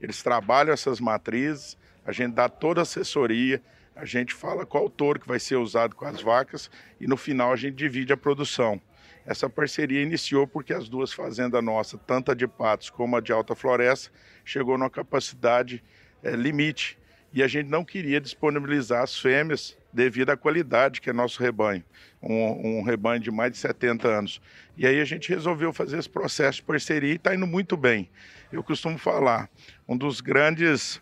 eles 0.00 0.22
trabalham 0.22 0.72
essas 0.72 1.00
matrizes, 1.00 1.76
a 2.04 2.12
gente 2.12 2.34
dá 2.34 2.48
toda 2.48 2.80
a 2.80 2.82
assessoria, 2.82 3.62
a 3.94 4.04
gente 4.04 4.32
fala 4.32 4.64
qual 4.64 4.88
touro 4.88 5.18
que 5.18 5.26
vai 5.26 5.40
ser 5.40 5.56
usado 5.56 5.96
com 5.96 6.04
as 6.04 6.22
vacas 6.22 6.70
e 7.00 7.06
no 7.06 7.16
final 7.16 7.52
a 7.52 7.56
gente 7.56 7.74
divide 7.74 8.12
a 8.12 8.16
produção. 8.16 8.80
Essa 9.26 9.50
parceria 9.50 10.00
iniciou 10.00 10.46
porque 10.46 10.72
as 10.72 10.88
duas 10.88 11.12
fazendas 11.12 11.62
nossas, 11.62 12.00
tanto 12.06 12.30
a 12.30 12.34
de 12.34 12.46
Patos 12.46 12.88
como 12.88 13.16
a 13.16 13.20
de 13.20 13.32
Alta 13.32 13.54
Floresta, 13.54 14.10
chegou 14.44 14.78
numa 14.78 14.88
capacidade 14.88 15.82
é, 16.22 16.30
limite 16.30 16.97
e 17.32 17.42
a 17.42 17.48
gente 17.48 17.68
não 17.68 17.84
queria 17.84 18.20
disponibilizar 18.20 19.02
as 19.02 19.18
fêmeas 19.18 19.76
devido 19.92 20.30
à 20.30 20.36
qualidade 20.36 21.00
que 21.00 21.10
é 21.10 21.12
nosso 21.12 21.42
rebanho, 21.42 21.84
um, 22.22 22.78
um, 22.78 22.82
rebanho 22.82 23.20
de 23.20 23.30
mais 23.30 23.52
de 23.52 23.58
70 23.58 24.08
anos. 24.08 24.40
E 24.76 24.86
aí 24.86 25.00
a 25.00 25.04
gente 25.04 25.28
resolveu 25.28 25.72
fazer 25.72 25.98
esse 25.98 26.08
processo 26.08 26.58
de 26.58 26.62
parceria 26.62 27.12
e 27.12 27.16
está 27.16 27.34
indo 27.34 27.46
muito 27.46 27.76
bem. 27.76 28.08
Eu 28.52 28.62
costumo 28.62 28.98
falar, 28.98 29.48
um 29.86 29.96
dos 29.96 30.20
grandes 30.20 31.00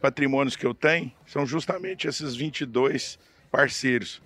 patrimônios 0.00 0.56
que 0.56 0.66
eu 0.66 0.74
tenho 0.74 1.12
são 1.26 1.46
justamente 1.46 2.06
esses 2.06 2.34
22 2.34 3.18
parceiros. 3.50 4.22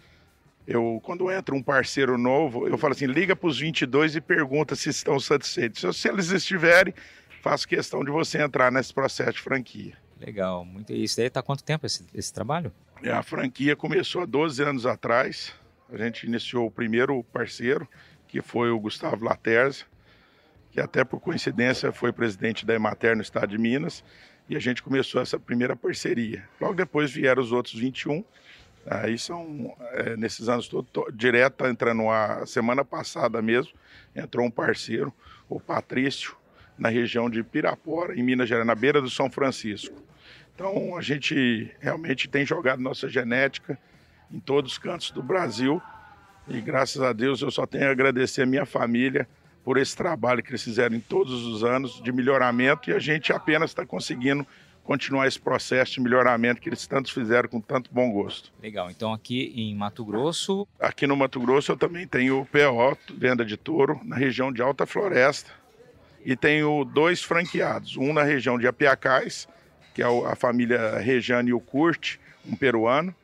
Eu, 0.67 1.01
quando 1.03 1.31
entra 1.31 1.55
um 1.55 1.63
parceiro 1.63 2.17
novo, 2.17 2.69
eu 2.69 2.79
falo 2.79 2.93
assim, 2.93 3.07
liga 3.07 3.35
para 3.35 3.49
os 3.49 3.59
22 3.59 4.17
e 4.17 4.21
pergunta 4.21 4.77
se 4.77 4.91
estão 4.91 5.19
satisfeitos. 5.19 5.97
Se 5.97 6.09
eles 6.09 6.31
estiverem, 6.31 6.95
faço 7.43 7.67
questão 7.67 8.05
de 8.05 8.11
você 8.11 8.41
entrar 8.41 8.71
nesse 8.71 8.95
processo 8.95 9.33
de 9.33 9.41
franquia. 9.41 10.02
Legal, 10.25 10.65
muito 10.65 10.93
isso. 10.93 11.17
Daí 11.17 11.27
está 11.27 11.43
quanto 11.43 11.65
tempo 11.65 11.85
esse, 11.85 12.07
esse 12.15 12.33
trabalho? 12.33 12.73
É, 13.03 13.11
a 13.11 13.23
franquia 13.23 13.75
começou 13.75 14.23
há 14.23 14.27
12 14.27 14.63
anos 14.63 14.87
atrás. 14.87 15.53
A 15.93 15.97
gente 15.97 16.27
iniciou 16.27 16.67
o 16.67 16.71
primeiro 16.71 17.23
parceiro, 17.25 17.89
que 18.29 18.41
foi 18.41 18.71
o 18.71 18.79
Gustavo 18.79 19.25
Laterza, 19.25 19.85
que 20.71 20.81
até 20.81 21.05
por 21.05 21.21
coincidência 21.21 21.93
foi 21.93 22.13
presidente 22.13 22.65
da 22.65 22.75
Emater 22.75 23.17
no 23.17 23.23
estado 23.23 23.49
de 23.49 23.59
Minas 23.59 24.05
e 24.49 24.57
a 24.57 24.61
gente 24.61 24.83
começou 24.83 25.21
essa 25.21 25.39
primeira 25.39 25.75
parceria. 25.75 26.49
Logo 26.61 26.75
depois 26.75 27.11
vieram 27.11 27.43
os 27.43 27.53
outros 27.53 27.75
21. 27.75 28.25
Aí 28.87 29.19
são, 29.19 29.77
é, 29.93 30.17
nesses 30.17 30.49
anos 30.49 30.69
todos, 30.69 30.91
direto 31.15 31.55
tá 31.55 31.71
entrando 31.71 32.09
a 32.09 32.47
semana 32.47 32.85
passada 32.85 33.41
mesmo, 33.41 33.73
entrou 34.15 34.47
um 34.47 34.51
parceiro, 34.51 35.13
o 35.49 35.61
Patrício, 35.61 36.37
na 36.77 36.89
região 36.89 37.31
de 37.31 37.43
Pirapora, 37.43 38.19
em 38.19 38.23
Minas 38.23 38.49
Gerais, 38.49 38.67
na 38.67 38.75
beira 38.75 39.01
do 39.01 39.11
São 39.11 39.31
Francisco. 39.31 39.95
Então 40.55 40.97
a 40.97 41.03
gente 41.03 41.71
realmente 41.81 42.29
tem 42.29 42.45
jogado 42.45 42.81
nossa 42.81 43.09
genética 43.09 43.79
em 44.31 44.41
todos 44.41 44.73
os 44.73 44.79
cantos 44.79 45.11
do 45.11 45.23
Brasil 45.23 45.81
e 46.49 46.61
graças 46.61 47.01
a 47.01 47.13
Deus 47.13 47.41
eu 47.41 47.51
só 47.51 47.67
tenho 47.67 47.89
a 47.89 47.91
agradecer 47.91 48.43
a 48.43 48.47
minha 48.47 48.67
família, 48.67 49.29
por 49.65 49.79
esse 49.79 49.97
trabalho 49.97 50.43
que 50.43 50.51
eles 50.51 50.63
fizeram 50.63 50.97
em 50.97 51.01
todos 51.01 51.47
os 51.47 51.63
anos 51.63 52.03
de 52.03 52.13
melhoramento 52.13 52.91
e 52.91 52.93
a 52.93 52.99
gente 52.99 53.33
apenas 53.33 53.71
está 53.71 53.87
conseguindo 53.87 54.47
continuar 54.85 55.29
esse 55.29 55.39
processo 55.39 55.93
de 55.93 56.01
melhoramento 56.01 56.61
que 56.61 56.69
eles 56.69 56.87
tantos 56.87 57.13
fizeram 57.13 57.49
com 57.49 57.61
tanto 57.61 57.89
bom 57.93 58.11
gosto. 58.11 58.53
Legal. 58.61 58.91
Então 58.91 59.13
aqui 59.13 59.53
em 59.55 59.75
Mato 59.77 60.05
Grosso. 60.05 60.67
Aqui 60.81 61.07
no 61.07 61.17
Mato 61.17 61.39
Grosso 61.39 61.71
eu 61.71 61.77
também 61.77 62.07
tenho 62.07 62.41
o 62.41 62.47
PO, 62.47 62.99
venda 63.17 63.45
de 63.45 63.57
touro, 63.57 64.01
na 64.03 64.17
região 64.17 64.53
de 64.53 64.61
Alta 64.61 64.85
Floresta. 64.85 65.53
E 66.25 66.37
tenho 66.37 66.85
dois 66.85 67.23
franqueados, 67.23 67.97
um 67.97 68.13
na 68.13 68.23
região 68.23 68.59
de 68.59 68.67
Apiacás, 68.67 69.49
que 69.95 70.03
é 70.03 70.07
a 70.07 70.35
família 70.35 70.99
Rejane 70.99 71.51
e 71.51 71.55
o 71.55 71.61
Curte, 71.61 72.21
um 72.47 72.57
peruano, 72.57 73.15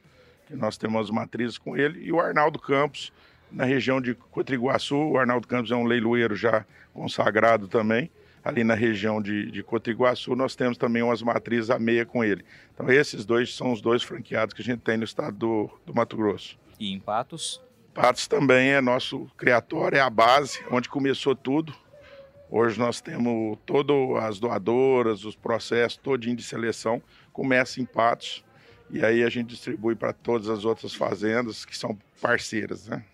que 0.47 0.55
nós 0.55 0.77
temos 0.77 1.11
matrizes 1.11 1.59
com 1.59 1.77
ele, 1.77 2.05
e 2.05 2.13
o 2.13 2.21
Arnaldo 2.21 2.59
Campos, 2.59 3.13
na 3.51 3.65
região 3.65 4.01
de 4.01 4.15
Cotriguaçu. 4.15 4.97
O 4.97 5.19
Arnaldo 5.19 5.47
Campos 5.47 5.71
é 5.71 5.77
um 5.77 5.85
leiloeiro 5.85 6.37
já 6.37 6.65
consagrado 6.93 7.69
também. 7.69 8.11
Ali 8.45 8.65
na 8.65 8.75
região 8.75 9.21
de, 9.21 9.51
de 9.51 9.63
Cotriguaçu, 9.63 10.35
nós 10.35 10.55
temos 10.55 10.79
também 10.79 11.03
umas 11.03 11.23
matrizes 11.23 11.71
a 11.71 11.79
meia 11.79 12.07
com 12.07 12.25
ele. 12.25 12.45
Então, 12.73 12.91
esses 12.91 13.25
dois 13.25 13.55
são 13.55 13.73
os 13.73 13.81
dois 13.81 14.03
franqueados 14.03 14.55
que 14.55 14.63
a 14.63 14.65
gente 14.65 14.81
tem 14.81 14.97
no 14.97 15.05
estado 15.05 15.37
do, 15.37 15.71
do 15.85 15.95
Mato 15.95 16.17
Grosso. 16.17 16.59
E 16.79 16.93
em 16.93 17.01
Patos? 17.01 17.61
Patos 17.93 18.27
também 18.27 18.71
é 18.71 18.81
nosso 18.81 19.27
criatório, 19.37 19.99
é 19.99 20.01
a 20.01 20.09
base, 20.09 20.61
onde 20.71 20.89
começou 20.89 21.35
tudo. 21.35 21.75
Hoje 22.51 22.79
nós 22.79 23.01
temos 23.01 23.59
todas 23.67 24.23
as 24.25 24.41
doadoras, 24.41 25.25
os 25.25 25.37
processos 25.37 25.99
todinho 25.99 26.37
de 26.37 26.43
seleção, 26.43 27.03
começa 27.33 27.81
em 27.81 27.85
Patos. 27.85 28.45
E 28.91 29.05
aí 29.05 29.23
a 29.23 29.29
gente 29.29 29.49
distribui 29.49 29.95
para 29.95 30.15
todas 30.15 30.49
as 30.49 30.65
outras 30.65 30.95
fazendas 30.95 31.65
que 31.67 31.77
são 31.77 31.99
parceiras, 32.23 32.89
né? 32.89 33.05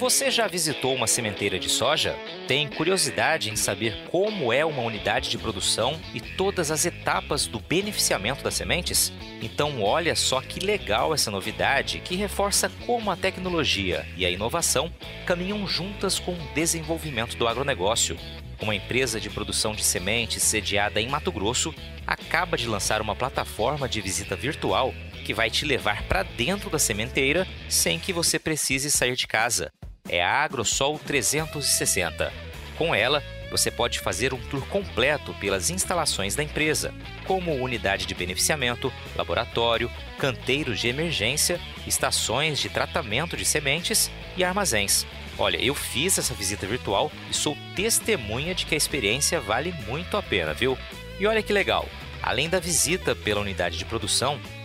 Você 0.00 0.30
já 0.30 0.46
visitou 0.46 0.94
uma 0.94 1.06
sementeira 1.06 1.58
de 1.58 1.68
soja? 1.68 2.18
Tem 2.48 2.66
curiosidade 2.66 3.50
em 3.50 3.54
saber 3.54 4.08
como 4.10 4.50
é 4.50 4.64
uma 4.64 4.80
unidade 4.80 5.28
de 5.28 5.36
produção 5.36 6.00
e 6.14 6.20
todas 6.22 6.70
as 6.70 6.86
etapas 6.86 7.46
do 7.46 7.60
beneficiamento 7.60 8.42
das 8.42 8.54
sementes? 8.54 9.12
Então, 9.42 9.82
olha 9.82 10.16
só 10.16 10.40
que 10.40 10.58
legal 10.58 11.12
essa 11.12 11.30
novidade 11.30 12.00
que 12.00 12.16
reforça 12.16 12.72
como 12.86 13.10
a 13.10 13.16
tecnologia 13.16 14.08
e 14.16 14.24
a 14.24 14.30
inovação 14.30 14.90
caminham 15.26 15.66
juntas 15.66 16.18
com 16.18 16.32
o 16.32 16.54
desenvolvimento 16.54 17.36
do 17.36 17.46
agronegócio. 17.46 18.16
Uma 18.58 18.74
empresa 18.74 19.20
de 19.20 19.28
produção 19.28 19.74
de 19.74 19.84
sementes 19.84 20.42
sediada 20.42 20.98
em 20.98 21.10
Mato 21.10 21.30
Grosso 21.30 21.74
acaba 22.06 22.56
de 22.56 22.66
lançar 22.66 23.02
uma 23.02 23.14
plataforma 23.14 23.86
de 23.86 24.00
visita 24.00 24.34
virtual 24.34 24.94
que 25.26 25.34
vai 25.34 25.50
te 25.50 25.66
levar 25.66 26.04
para 26.04 26.22
dentro 26.22 26.70
da 26.70 26.78
sementeira 26.78 27.46
sem 27.68 27.98
que 27.98 28.14
você 28.14 28.38
precise 28.38 28.90
sair 28.90 29.14
de 29.14 29.26
casa 29.26 29.70
é 30.10 30.22
a 30.22 30.42
AgroSol 30.42 30.98
360. 30.98 32.32
Com 32.76 32.94
ela, 32.94 33.22
você 33.50 33.70
pode 33.70 33.98
fazer 33.98 34.34
um 34.34 34.40
tour 34.48 34.64
completo 34.66 35.34
pelas 35.34 35.70
instalações 35.70 36.34
da 36.34 36.42
empresa, 36.42 36.94
como 37.26 37.54
unidade 37.54 38.06
de 38.06 38.14
beneficiamento, 38.14 38.92
laboratório, 39.16 39.90
canteiros 40.18 40.80
de 40.80 40.88
emergência, 40.88 41.60
estações 41.86 42.58
de 42.58 42.68
tratamento 42.68 43.36
de 43.36 43.44
sementes 43.44 44.10
e 44.36 44.44
armazéns. 44.44 45.06
Olha, 45.38 45.56
eu 45.56 45.74
fiz 45.74 46.18
essa 46.18 46.34
visita 46.34 46.66
virtual 46.66 47.10
e 47.30 47.34
sou 47.34 47.56
testemunha 47.74 48.54
de 48.54 48.66
que 48.66 48.74
a 48.74 48.78
experiência 48.78 49.40
vale 49.40 49.72
muito 49.86 50.16
a 50.16 50.22
pena, 50.22 50.52
viu? 50.52 50.76
E 51.18 51.26
olha 51.26 51.42
que 51.42 51.52
legal! 51.52 51.88
Além 52.22 52.48
da 52.48 52.60
visita 52.60 53.14
pela 53.14 53.40
unidade 53.40 53.78
de 53.78 53.84
produção, 53.84 54.38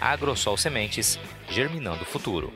AgroSol 0.00 0.56
Sementes, 0.56 1.18
germinando 1.50 2.02
o 2.02 2.06
futuro. 2.06 2.52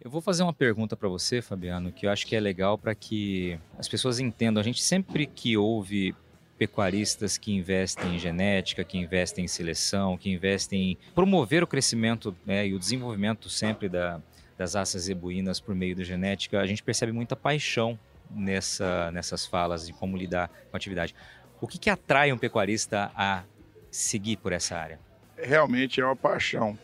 Eu 0.00 0.10
vou 0.10 0.20
fazer 0.20 0.42
uma 0.42 0.52
pergunta 0.52 0.96
para 0.96 1.08
você, 1.08 1.42
Fabiano, 1.42 1.92
que 1.92 2.06
eu 2.06 2.10
acho 2.10 2.26
que 2.26 2.34
é 2.34 2.40
legal 2.40 2.78
para 2.78 2.94
que 2.94 3.58
as 3.78 3.88
pessoas 3.88 4.18
entendam. 4.18 4.60
A 4.60 4.64
gente 4.64 4.82
sempre 4.82 5.26
que 5.26 5.56
ouve 5.56 6.14
pecuaristas 6.56 7.36
que 7.36 7.52
investem 7.52 8.14
em 8.14 8.18
genética, 8.18 8.84
que 8.84 8.98
investem 8.98 9.44
em 9.44 9.48
seleção, 9.48 10.16
que 10.16 10.30
investem 10.30 10.92
em 10.92 10.98
promover 11.14 11.62
o 11.62 11.66
crescimento 11.66 12.34
né, 12.46 12.66
e 12.68 12.74
o 12.74 12.78
desenvolvimento 12.78 13.48
sempre 13.48 13.88
da, 13.88 14.20
das 14.56 14.74
raças 14.74 15.04
zebuínas 15.04 15.58
por 15.58 15.74
meio 15.74 15.96
da 15.96 16.04
genética, 16.04 16.60
a 16.60 16.66
gente 16.66 16.82
percebe 16.82 17.12
muita 17.12 17.34
paixão 17.34 17.98
nessa, 18.30 19.10
nessas 19.10 19.46
falas 19.46 19.86
de 19.86 19.92
como 19.94 20.16
lidar 20.16 20.48
com 20.48 20.74
a 20.74 20.76
atividade. 20.76 21.14
O 21.60 21.66
que, 21.66 21.78
que 21.78 21.90
atrai 21.90 22.32
um 22.32 22.38
pecuarista 22.38 23.10
a 23.14 23.42
seguir 23.90 24.36
por 24.36 24.52
essa 24.52 24.76
área? 24.76 24.98
Realmente 25.36 26.00
é 26.00 26.04
uma 26.04 26.16
paixão. 26.16 26.78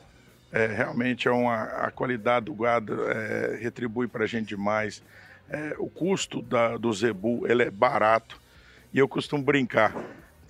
É, 0.53 0.67
realmente 0.67 1.29
é 1.29 1.31
uma, 1.31 1.65
a 1.65 1.91
qualidade 1.91 2.47
do 2.47 2.55
gado 2.55 3.09
é, 3.11 3.57
retribui 3.57 4.07
para 4.09 4.25
a 4.25 4.27
gente 4.27 4.49
demais. 4.49 5.03
É, 5.49 5.75
o 5.79 5.89
custo 5.89 6.43
da, 6.43 6.77
do 6.77 6.93
zebu 6.93 7.47
ele 7.47 7.65
é 7.65 7.71
barato 7.71 8.41
e 8.93 8.99
eu 8.99 9.09
costumo 9.09 9.43
brincar 9.43 9.95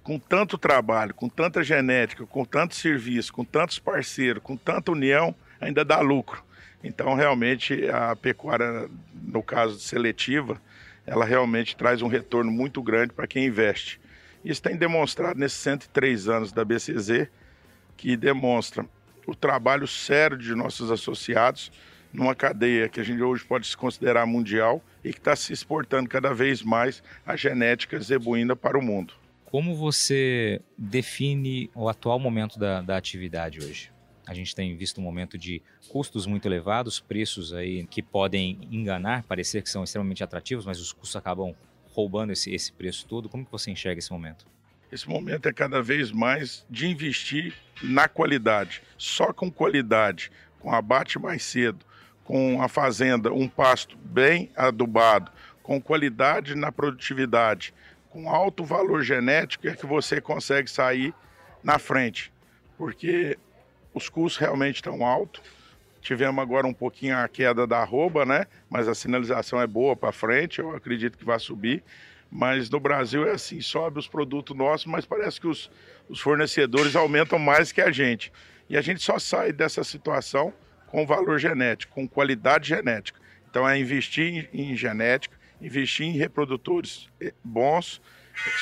com 0.07 0.21
tanto 0.21 0.57
trabalho, 0.57 1.13
com 1.13 1.29
tanta 1.29 1.65
genética, 1.65 2.25
com 2.25 2.45
tanto 2.45 2.77
serviço, 2.77 3.33
com 3.33 3.45
tantos 3.45 3.81
parceiros, 3.81 4.41
com 4.41 4.57
tanta 4.57 4.93
união, 4.93 5.35
ainda 5.61 5.85
dá 5.85 5.99
lucro. 5.99 6.45
Então, 6.85 7.15
realmente, 7.15 7.89
a 7.89 8.15
pecuária, 8.15 8.89
no 9.13 9.43
caso 9.43 9.81
seletiva, 9.81 10.63
ela 11.05 11.25
realmente 11.25 11.75
traz 11.75 12.03
um 12.03 12.07
retorno 12.07 12.53
muito 12.53 12.81
grande 12.81 13.13
para 13.13 13.27
quem 13.27 13.47
investe. 13.47 14.01
Isso 14.47 14.63
tem 14.63 14.77
demonstrado 14.77 15.41
nesses 15.41 15.59
103 15.59 16.29
anos 16.29 16.53
da 16.53 16.65
BCZ, 16.65 17.27
que 17.97 18.17
demonstra 18.17 18.87
o 19.27 19.35
trabalho 19.35 19.89
sério 19.89 20.39
de 20.39 20.55
nossos 20.55 20.89
associados 20.89 21.73
numa 22.13 22.33
cadeia 22.33 22.89
que 22.89 23.01
a 23.01 23.03
gente 23.03 23.21
hoje 23.21 23.45
pode 23.45 23.67
se 23.67 23.77
considerar 23.77 24.25
mundial 24.25 24.81
e 25.03 25.13
que 25.13 25.19
está 25.19 25.35
se 25.35 25.53
exportando 25.53 26.09
cada 26.09 26.33
vez 26.33 26.63
mais 26.63 27.03
a 27.27 27.35
genética 27.35 27.99
zebuína 27.99 28.55
para 28.55 28.79
o 28.79 28.83
mundo. 28.83 29.15
Como 29.47 29.75
você 29.75 30.63
define 30.79 31.69
o 31.75 31.89
atual 31.89 32.21
momento 32.21 32.57
da, 32.57 32.81
da 32.81 32.97
atividade 32.97 33.59
hoje? 33.59 33.91
A 34.29 34.33
gente 34.33 34.55
tem 34.55 34.77
visto 34.77 35.01
um 35.01 35.05
momento 35.05 35.37
de 35.37 35.61
custos 35.89 36.25
muito 36.25 36.47
elevados, 36.47 37.01
preços 37.01 37.53
aí 37.53 37.85
que 37.87 38.01
podem 38.01 38.61
enganar, 38.71 39.25
parecer 39.25 39.61
que 39.61 39.69
são 39.69 39.83
extremamente 39.83 40.23
atrativos, 40.23 40.65
mas 40.65 40.79
os 40.79 40.93
custos 40.93 41.17
acabam 41.17 41.53
roubando 41.97 42.31
esse, 42.31 42.55
esse 42.55 42.71
preço 42.71 43.07
todo? 43.07 43.27
Como 43.27 43.47
que 43.47 43.51
você 43.51 43.71
enxerga 43.71 43.99
esse 43.99 44.13
momento? 44.13 44.47
Esse 44.93 45.09
momento 45.09 45.49
é 45.49 45.53
cada 45.53 45.81
vez 45.81 46.13
mais 46.13 46.67
de 46.69 46.87
investir 46.87 47.55
na 47.83 48.07
qualidade. 48.07 48.83
Só 48.99 49.33
com 49.33 49.51
qualidade, 49.51 50.31
com 50.61 50.71
abate 50.71 51.19
mais 51.19 51.43
cedo, 51.43 51.85
com 52.23 52.61
a 52.61 52.69
fazenda, 52.69 53.33
um 53.33 53.49
pasto 53.49 53.97
bem 53.97 54.51
adubado, 54.55 55.33
com 55.63 55.81
qualidade 55.81 56.55
na 56.55 56.71
produtividade, 56.71 57.73
com 58.11 58.29
alto 58.29 58.63
valor 58.63 59.03
genético, 59.03 59.67
é 59.67 59.75
que 59.75 59.87
você 59.87 60.21
consegue 60.21 60.71
sair 60.71 61.15
na 61.65 61.79
frente. 61.79 62.31
Porque 62.77 63.39
os 63.95 64.11
custos 64.11 64.37
realmente 64.39 64.77
estão 64.77 65.05
altos. 65.05 65.41
Tivemos 66.07 66.41
agora 66.41 66.69
um 66.69 66.73
pouquinho 66.73 67.19
a 67.19 67.27
queda 67.27 67.67
da 67.67 67.79
arroba, 67.79 68.25
né? 68.25 68.47
Mas 68.71 68.87
a 68.87 68.95
sinalização 68.95 69.61
é 69.61 69.67
boa 69.67 69.97
para 69.97 70.13
frente, 70.13 70.61
eu 70.61 70.71
acredito 70.71 71.19
que 71.19 71.25
vai 71.25 71.37
subir. 71.41 71.83
Mas 72.31 72.71
no 72.71 72.79
Brasil 72.79 73.27
é 73.27 73.33
assim, 73.33 73.61
sobe 73.61 73.99
os 73.99 74.07
produtos 74.07 74.57
nossos, 74.57 74.87
mas 74.87 75.05
parece 75.05 75.41
que 75.41 75.49
os, 75.49 75.69
os 76.09 76.21
fornecedores 76.21 76.95
aumentam 76.95 77.41
mais 77.41 77.73
que 77.73 77.81
a 77.81 77.91
gente. 77.91 78.33
E 78.71 78.77
a 78.77 78.81
gente 78.81 79.03
só 79.03 79.19
sai 79.19 79.53
dessa 79.53 79.83
situação 79.83 80.53
com 80.87 81.05
valor 81.05 81.41
genético, 81.41 81.93
com 81.93 82.07
qualidade 82.07 82.69
genética. 82.69 83.19
Então 83.51 83.69
é 83.69 83.77
investir 83.77 84.49
em, 84.53 84.71
em 84.71 84.77
genética, 84.77 85.37
investir 85.61 86.07
em 86.07 86.13
reprodutores 86.13 87.09
eh, 87.21 87.35
bons, 87.43 88.01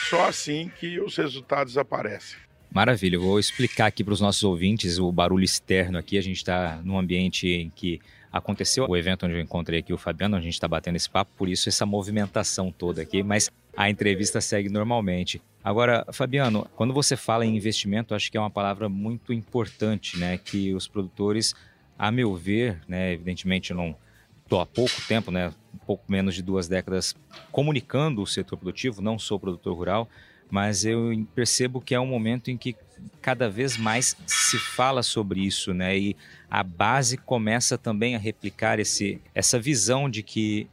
só 0.08 0.28
assim 0.30 0.72
que 0.80 0.98
os 0.98 1.14
resultados 1.18 1.76
aparecem. 1.76 2.38
Maravilha, 2.74 3.14
eu 3.14 3.20
vou 3.20 3.38
explicar 3.38 3.86
aqui 3.86 4.02
para 4.02 4.12
os 4.12 4.20
nossos 4.20 4.42
ouvintes 4.42 4.98
o 4.98 5.12
barulho 5.12 5.44
externo 5.44 5.96
aqui. 5.96 6.18
A 6.18 6.20
gente 6.20 6.38
está 6.38 6.80
num 6.82 6.98
ambiente 6.98 7.46
em 7.46 7.70
que 7.70 8.00
aconteceu 8.32 8.84
o 8.88 8.96
evento 8.96 9.24
onde 9.24 9.36
eu 9.36 9.40
encontrei 9.40 9.78
aqui 9.78 9.92
o 9.92 9.96
Fabiano, 9.96 10.34
a 10.34 10.40
gente 10.40 10.54
está 10.54 10.66
batendo 10.66 10.96
esse 10.96 11.08
papo, 11.08 11.30
por 11.36 11.48
isso 11.48 11.68
essa 11.68 11.86
movimentação 11.86 12.72
toda 12.72 13.00
aqui, 13.00 13.22
mas 13.22 13.48
a 13.76 13.88
entrevista 13.88 14.40
segue 14.40 14.68
normalmente. 14.68 15.40
Agora, 15.62 16.04
Fabiano, 16.12 16.68
quando 16.74 16.92
você 16.92 17.16
fala 17.16 17.46
em 17.46 17.56
investimento, 17.56 18.12
acho 18.12 18.28
que 18.28 18.36
é 18.36 18.40
uma 18.40 18.50
palavra 18.50 18.88
muito 18.88 19.32
importante, 19.32 20.18
né? 20.18 20.36
Que 20.36 20.74
os 20.74 20.88
produtores, 20.88 21.54
a 21.96 22.10
meu 22.10 22.34
ver, 22.34 22.80
né? 22.88 23.12
Evidentemente, 23.12 23.70
eu 23.70 23.76
não 23.76 23.94
estou 24.42 24.60
há 24.60 24.66
pouco 24.66 25.00
tempo, 25.06 25.30
né? 25.30 25.52
Pouco 25.86 26.10
menos 26.10 26.34
de 26.34 26.42
duas 26.42 26.66
décadas 26.66 27.14
comunicando 27.52 28.20
o 28.20 28.26
setor 28.26 28.56
produtivo, 28.56 29.00
não 29.00 29.16
sou 29.16 29.38
produtor 29.38 29.76
rural, 29.76 30.08
mas 30.50 30.84
eu 30.84 31.10
percebo 31.34 31.80
que 31.80 31.94
é 31.94 32.00
um 32.00 32.06
momento 32.06 32.50
em 32.50 32.56
que 32.56 32.76
cada 33.20 33.48
vez 33.48 33.76
mais 33.76 34.16
se 34.26 34.58
fala 34.58 35.02
sobre 35.02 35.40
isso, 35.40 35.74
né? 35.74 35.98
E 35.98 36.16
a 36.50 36.62
base 36.62 37.16
começa 37.16 37.76
também 37.76 38.14
a 38.14 38.18
replicar 38.18 38.78
esse, 38.78 39.20
essa 39.34 39.58
visão 39.58 40.08
de 40.08 40.22
que 40.22 40.68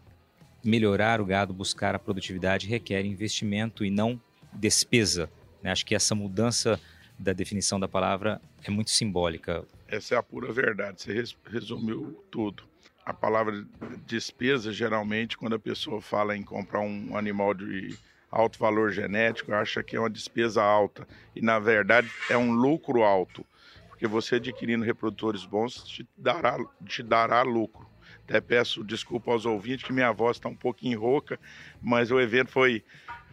melhorar 0.64 1.20
o 1.20 1.26
gado, 1.26 1.54
buscar 1.54 1.96
a 1.96 2.00
produtividade 2.00 2.68
requer 2.68 3.04
investimento 3.06 3.84
e 3.84 3.90
não 3.90 4.20
despesa. 4.54 5.30
Né? 5.62 5.72
Acho 5.72 5.86
que 5.86 5.96
essa 5.96 6.14
mudança 6.14 6.80
da 7.18 7.34
definição 7.34 7.80
da 7.80 7.88
palavra 7.88 8.42
é 8.64 8.70
muito 8.70 8.92
simbólica. 8.92 9.64
Essa 9.88 10.16
é 10.16 10.18
a 10.18 10.24
pura 10.24 10.52
verdade. 10.52 11.02
Você 11.02 11.36
resumiu 11.50 12.24
tudo. 12.30 12.64
A 13.06 13.14
palavra 13.14 13.66
despesa, 14.06 14.72
geralmente, 14.72 15.38
quando 15.38 15.56
a 15.56 15.60
pessoa 15.60 16.02
fala 16.02 16.38
em 16.38 16.44
comprar 16.44 16.82
um 16.82 17.18
animal 17.18 17.54
de 17.54 17.98
alto 18.32 18.58
valor 18.58 18.92
genético, 18.92 19.54
acha 19.54 19.84
que 19.84 19.96
é 19.96 20.00
uma 20.00 20.10
despesa 20.10 20.64
alta. 20.64 21.08
E 21.36 21.42
na 21.42 21.60
verdade 21.60 22.10
é 22.30 22.38
um 22.38 22.52
lucro 22.52 23.04
alto. 23.04 23.46
Porque 23.90 24.08
você 24.08 24.36
adquirindo 24.36 24.86
reprodutores 24.86 25.46
bons 25.46 25.84
te 25.84 26.08
dará, 26.18 26.58
te 26.86 27.04
dará 27.04 27.42
lucro. 27.42 27.86
Até 28.24 28.40
peço 28.40 28.84
desculpa 28.84 29.32
aos 29.32 29.46
ouvintes 29.46 29.84
que 29.84 29.94
minha 29.94 30.12
voz 30.12 30.38
está 30.38 30.48
um 30.48 30.56
pouquinho 30.56 31.00
rouca, 31.00 31.40
mas 31.82 32.12
o 32.12 32.20
evento 32.20 32.50
foi, 32.50 32.84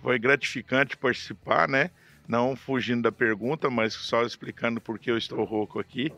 foi 0.03 0.19
gratificante 0.19 0.97
participar, 0.97 1.69
né? 1.69 1.91
Não 2.27 2.57
fugindo 2.57 3.03
da 3.03 3.13
pergunta, 3.13 3.71
mas 3.71 3.95
só 3.95 4.23
explicando 4.23 4.81
por 4.81 4.99
que 4.99 5.11
eu 5.11 5.17
estou 5.17 5.45
rouco 5.45 5.79
aqui. 5.79 6.13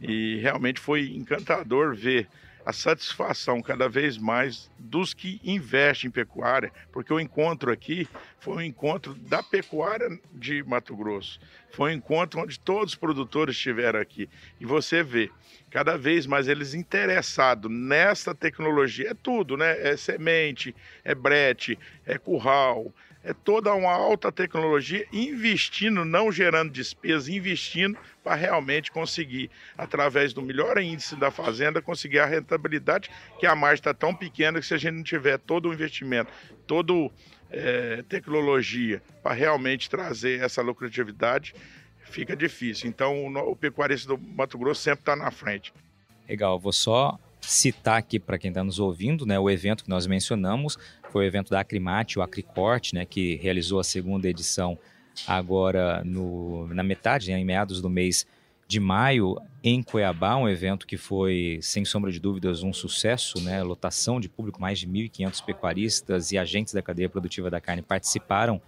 E 0.00 0.38
realmente 0.40 0.80
foi 0.80 1.14
encantador 1.14 1.94
ver 1.94 2.28
a 2.64 2.72
satisfação 2.72 3.60
cada 3.60 3.88
vez 3.88 4.16
mais 4.16 4.70
dos 4.78 5.12
que 5.12 5.40
investem 5.42 6.08
em 6.08 6.10
pecuária, 6.10 6.72
porque 6.92 7.12
o 7.12 7.20
encontro 7.20 7.72
aqui 7.72 8.08
foi 8.38 8.54
um 8.54 8.60
encontro 8.60 9.14
da 9.14 9.42
pecuária 9.42 10.08
de 10.32 10.62
Mato 10.62 10.96
Grosso. 10.96 11.40
Foi 11.70 11.92
um 11.92 11.94
encontro 11.94 12.40
onde 12.40 12.58
todos 12.58 12.92
os 12.92 12.98
produtores 12.98 13.56
estiveram 13.56 14.00
aqui. 14.00 14.28
E 14.60 14.66
você 14.66 15.02
vê, 15.02 15.30
cada 15.70 15.96
vez 15.96 16.26
mais 16.26 16.48
eles 16.48 16.74
interessados 16.74 17.70
nessa 17.70 18.34
tecnologia. 18.34 19.10
É 19.10 19.14
tudo, 19.14 19.56
né? 19.56 19.80
É 19.80 19.96
semente, 19.96 20.74
é 21.04 21.14
brete, 21.14 21.78
é 22.04 22.18
curral, 22.18 22.92
é 23.24 23.32
toda 23.32 23.72
uma 23.74 23.92
alta 23.92 24.32
tecnologia, 24.32 25.06
investindo, 25.12 26.04
não 26.04 26.32
gerando 26.32 26.72
despesas, 26.72 27.28
investindo 27.28 27.96
para 28.22 28.34
realmente 28.34 28.90
conseguir, 28.90 29.50
através 29.76 30.32
do 30.32 30.42
melhor 30.42 30.78
índice 30.78 31.14
da 31.16 31.30
fazenda, 31.30 31.80
conseguir 31.80 32.18
a 32.18 32.26
rentabilidade, 32.26 33.10
que 33.38 33.46
a 33.46 33.54
margem 33.54 33.80
está 33.80 33.94
tão 33.94 34.14
pequena 34.14 34.60
que 34.60 34.66
se 34.66 34.74
a 34.74 34.78
gente 34.78 34.94
não 34.94 35.02
tiver 35.02 35.38
todo 35.38 35.68
o 35.68 35.72
investimento, 35.72 36.32
toda 36.66 36.92
é, 37.50 38.02
tecnologia 38.08 39.02
para 39.22 39.34
realmente 39.34 39.88
trazer 39.88 40.40
essa 40.40 40.62
lucratividade, 40.62 41.54
fica 42.04 42.34
difícil. 42.34 42.88
Então 42.88 43.26
o, 43.26 43.50
o 43.50 43.56
pecuarista 43.56 44.08
do 44.08 44.18
Mato 44.18 44.58
Grosso 44.58 44.82
sempre 44.82 45.00
está 45.00 45.14
na 45.14 45.30
frente. 45.30 45.72
Legal, 46.28 46.58
vou 46.58 46.72
só 46.72 47.18
citar 47.42 47.98
aqui 47.98 48.18
para 48.18 48.38
quem 48.38 48.48
está 48.48 48.62
nos 48.64 48.78
ouvindo, 48.78 49.26
né, 49.26 49.38
o 49.38 49.50
evento 49.50 49.84
que 49.84 49.90
nós 49.90 50.06
mencionamos 50.06 50.78
foi 51.10 51.24
o 51.24 51.26
evento 51.26 51.50
da 51.50 51.60
Acrimate, 51.60 52.18
o 52.18 52.22
Acricorte, 52.22 52.94
né, 52.94 53.04
que 53.04 53.36
realizou 53.36 53.78
a 53.78 53.84
segunda 53.84 54.28
edição 54.28 54.78
agora 55.26 56.02
no, 56.04 56.66
na 56.68 56.82
metade, 56.82 57.30
né, 57.30 57.38
em 57.38 57.44
meados 57.44 57.82
do 57.82 57.90
mês 57.90 58.26
de 58.66 58.80
maio, 58.80 59.36
em 59.62 59.82
Cuiabá, 59.82 60.36
um 60.36 60.48
evento 60.48 60.86
que 60.86 60.96
foi, 60.96 61.58
sem 61.60 61.84
sombra 61.84 62.10
de 62.10 62.18
dúvidas, 62.18 62.62
um 62.62 62.72
sucesso, 62.72 63.38
né, 63.42 63.62
lotação 63.62 64.18
de 64.18 64.28
público, 64.28 64.60
mais 64.60 64.78
de 64.78 64.88
1.500 64.88 65.44
pecuaristas 65.44 66.32
e 66.32 66.38
agentes 66.38 66.72
da 66.72 66.80
cadeia 66.80 67.08
produtiva 67.08 67.50
da 67.50 67.60
carne 67.60 67.82
participaram 67.82 68.62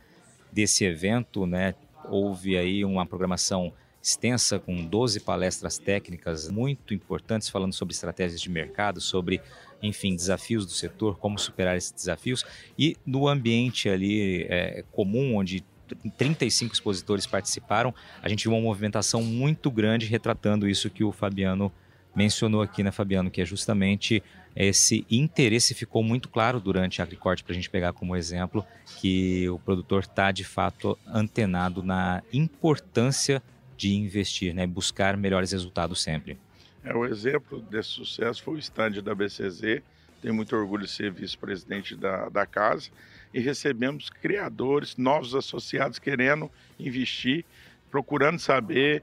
desse 0.53 0.85
evento, 0.85 1.47
né, 1.47 1.75
houve 2.09 2.57
aí 2.57 2.85
uma 2.85 3.07
programação 3.07 3.73
extensa 4.05 4.59
com 4.59 4.85
12 4.85 5.21
palestras 5.21 5.79
técnicas 5.79 6.51
muito 6.51 6.93
importantes 6.93 7.49
falando 7.49 7.73
sobre 7.73 7.95
estratégias 7.95 8.38
de 8.38 8.51
mercado, 8.51 9.01
sobre, 9.01 9.40
enfim, 9.83 10.14
desafios 10.14 10.67
do 10.67 10.73
setor, 10.73 11.17
como 11.17 11.38
superar 11.38 11.75
esses 11.75 11.90
desafios. 11.90 12.45
E 12.79 12.99
no 13.07 13.27
ambiente 13.27 13.88
ali 13.88 14.43
é, 14.51 14.85
comum 14.93 15.37
onde 15.37 15.64
35 16.19 16.75
expositores 16.75 17.27
participaram, 17.27 17.95
a 18.23 18.29
gente 18.29 18.45
viu 18.45 18.53
uma 18.53 18.61
movimentação 18.61 19.23
muito 19.23 19.71
grande 19.71 20.05
retratando 20.05 20.69
isso 20.69 20.90
que 20.90 21.03
o 21.03 21.11
Fabiano 21.11 21.73
mencionou 22.14 22.61
aqui, 22.61 22.83
né, 22.83 22.93
Fabiano, 22.93 23.31
que 23.31 23.40
é 23.40 23.45
justamente 23.47 24.23
esse 24.55 25.05
interesse 25.11 25.75
ficou 25.75 26.03
muito 26.03 26.29
claro 26.29 26.61
durante 26.61 27.01
a 27.01 27.05
Agricorte, 27.05 27.43
para 27.43 27.53
a 27.53 27.55
gente 27.55 27.71
pegar 27.71 27.93
como 27.95 28.14
exemplo, 28.14 28.64
que 29.01 29.49
o 29.49 29.59
produtor 29.59 30.03
está 30.03 30.31
de 30.31 30.45
fato 30.45 30.97
antenado 31.07 31.83
na 31.83 32.23
importância 32.33 33.43
de 33.85 33.94
investir, 33.94 34.55
né? 34.55 34.66
buscar 34.66 35.14
melhores 35.14 35.53
resultados 35.53 36.03
sempre. 36.03 36.38
É, 36.83 36.94
o 36.94 37.05
exemplo 37.05 37.61
desse 37.61 37.90
sucesso 37.90 38.42
foi 38.42 38.55
o 38.55 38.59
stand 38.59 39.03
da 39.03 39.14
BCZ. 39.14 39.83
Tenho 40.23 40.33
muito 40.35 40.57
orgulho 40.57 40.87
de 40.87 40.90
ser 40.90 41.12
vice-presidente 41.12 41.94
da, 41.94 42.31
da 42.31 42.47
casa. 42.47 42.88
E 43.33 43.40
recebemos 43.40 44.09
criadores, 44.09 44.97
novos 44.97 45.35
associados 45.35 45.99
querendo 45.99 46.51
investir, 46.81 47.44
procurando 47.90 48.38
saber, 48.38 49.03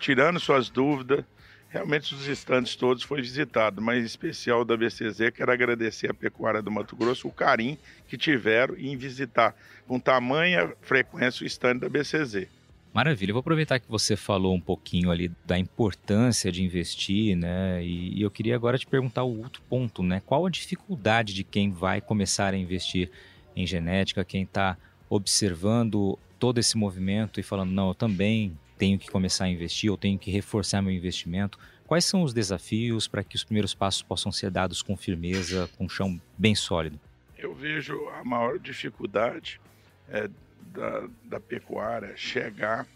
tirando 0.00 0.40
suas 0.40 0.68
dúvidas. 0.68 1.24
Realmente 1.68 2.12
os 2.12 2.26
estandes 2.26 2.74
todos 2.74 3.04
foi 3.04 3.22
visitado, 3.22 3.80
mas 3.80 4.02
em 4.02 4.06
especial 4.06 4.64
da 4.64 4.76
BCZ, 4.76 5.30
quero 5.32 5.52
agradecer 5.52 6.10
a 6.10 6.14
Pecuária 6.14 6.60
do 6.60 6.70
Mato 6.70 6.96
Grosso 6.96 7.28
o 7.28 7.32
carinho 7.32 7.78
que 8.08 8.18
tiveram 8.18 8.76
em 8.76 8.96
visitar 8.96 9.54
com 9.86 10.00
tamanha 10.00 10.74
frequência 10.80 11.44
o 11.44 11.46
estande 11.46 11.80
da 11.80 11.88
BCZ. 11.88 12.55
Maravilha, 12.96 13.28
eu 13.28 13.34
vou 13.34 13.40
aproveitar 13.40 13.78
que 13.78 13.90
você 13.90 14.16
falou 14.16 14.54
um 14.54 14.60
pouquinho 14.60 15.10
ali 15.10 15.30
da 15.44 15.58
importância 15.58 16.50
de 16.50 16.64
investir, 16.64 17.36
né? 17.36 17.84
E, 17.84 18.18
e 18.18 18.22
eu 18.22 18.30
queria 18.30 18.56
agora 18.56 18.78
te 18.78 18.86
perguntar 18.86 19.22
o 19.22 19.42
outro 19.42 19.60
ponto, 19.68 20.02
né? 20.02 20.22
Qual 20.24 20.46
a 20.46 20.50
dificuldade 20.50 21.34
de 21.34 21.44
quem 21.44 21.70
vai 21.70 22.00
começar 22.00 22.54
a 22.54 22.56
investir 22.56 23.10
em 23.54 23.66
genética, 23.66 24.24
quem 24.24 24.44
está 24.44 24.78
observando 25.10 26.18
todo 26.38 26.56
esse 26.56 26.78
movimento 26.78 27.38
e 27.38 27.42
falando, 27.42 27.70
não, 27.70 27.88
eu 27.88 27.94
também 27.94 28.58
tenho 28.78 28.98
que 28.98 29.10
começar 29.10 29.44
a 29.44 29.50
investir, 29.50 29.90
eu 29.90 29.98
tenho 29.98 30.18
que 30.18 30.30
reforçar 30.30 30.80
meu 30.80 30.90
investimento. 30.90 31.58
Quais 31.86 32.06
são 32.06 32.22
os 32.22 32.32
desafios 32.32 33.06
para 33.06 33.22
que 33.22 33.36
os 33.36 33.44
primeiros 33.44 33.74
passos 33.74 34.00
possam 34.00 34.32
ser 34.32 34.50
dados 34.50 34.80
com 34.80 34.96
firmeza, 34.96 35.68
com 35.76 35.84
um 35.84 35.88
chão 35.90 36.18
bem 36.38 36.54
sólido? 36.54 36.98
Eu 37.36 37.54
vejo 37.54 38.08
a 38.18 38.24
maior 38.24 38.58
dificuldade 38.58 39.60
é, 40.08 40.30
da, 40.72 41.08
da 41.24 41.40
pecuária 41.40 42.16
chegar 42.16 42.86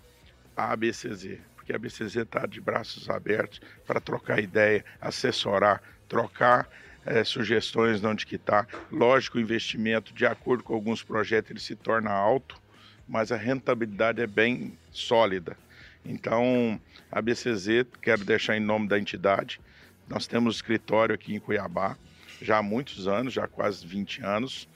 à 0.57 0.73
ABCZ, 0.73 1.39
porque 1.55 1.73
a 1.73 1.77
ABCZ 1.77 2.17
está 2.17 2.47
de 2.47 2.61
braços 2.61 3.09
abertos 3.09 3.61
para 3.87 4.01
trocar 4.01 4.41
ideia, 4.41 4.85
assessorar, 5.01 5.83
trocar 6.09 6.69
é, 7.05 7.25
sugestões 7.25 8.01
de 8.01 8.07
onde 8.07 8.27
que 8.27 8.37
está. 8.37 8.67
Lógico, 8.91 9.39
o 9.39 9.41
investimento, 9.41 10.13
de 10.13 10.27
acordo 10.27 10.63
com 10.63 10.75
alguns 10.75 11.03
projetos, 11.03 11.51
ele 11.51 11.61
se 11.61 11.75
torna 11.75 12.11
alto, 12.11 12.61
mas 13.09 13.33
a 13.33 13.37
rentabilidade 13.37 14.21
é 14.21 14.27
bem 14.27 14.79
sólida. 14.91 15.57
Então, 16.05 16.81
a 17.11 17.21
BCZ, 17.21 17.87
quero 18.01 18.25
deixar 18.25 18.57
em 18.57 18.61
nome 18.61 18.89
da 18.89 18.99
entidade, 18.99 19.61
nós 20.09 20.27
temos 20.27 20.57
escritório 20.57 21.15
aqui 21.15 21.35
em 21.35 21.41
Cuiabá, 21.41 21.97
já 22.41 22.59
há 22.59 22.63
muitos 22.63 23.07
anos, 23.07 23.33
já 23.33 23.45
há 23.45 23.49
quase 23.49 23.87
20 23.87 24.25
anos, 24.25 24.69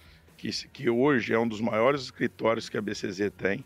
que, 0.44 0.68
que 0.68 0.90
hoje 0.90 1.32
é 1.32 1.38
um 1.38 1.48
dos 1.48 1.60
maiores 1.60 2.02
escritórios 2.02 2.68
que 2.68 2.76
a 2.76 2.82
BCZ 2.82 3.30
tem. 3.36 3.64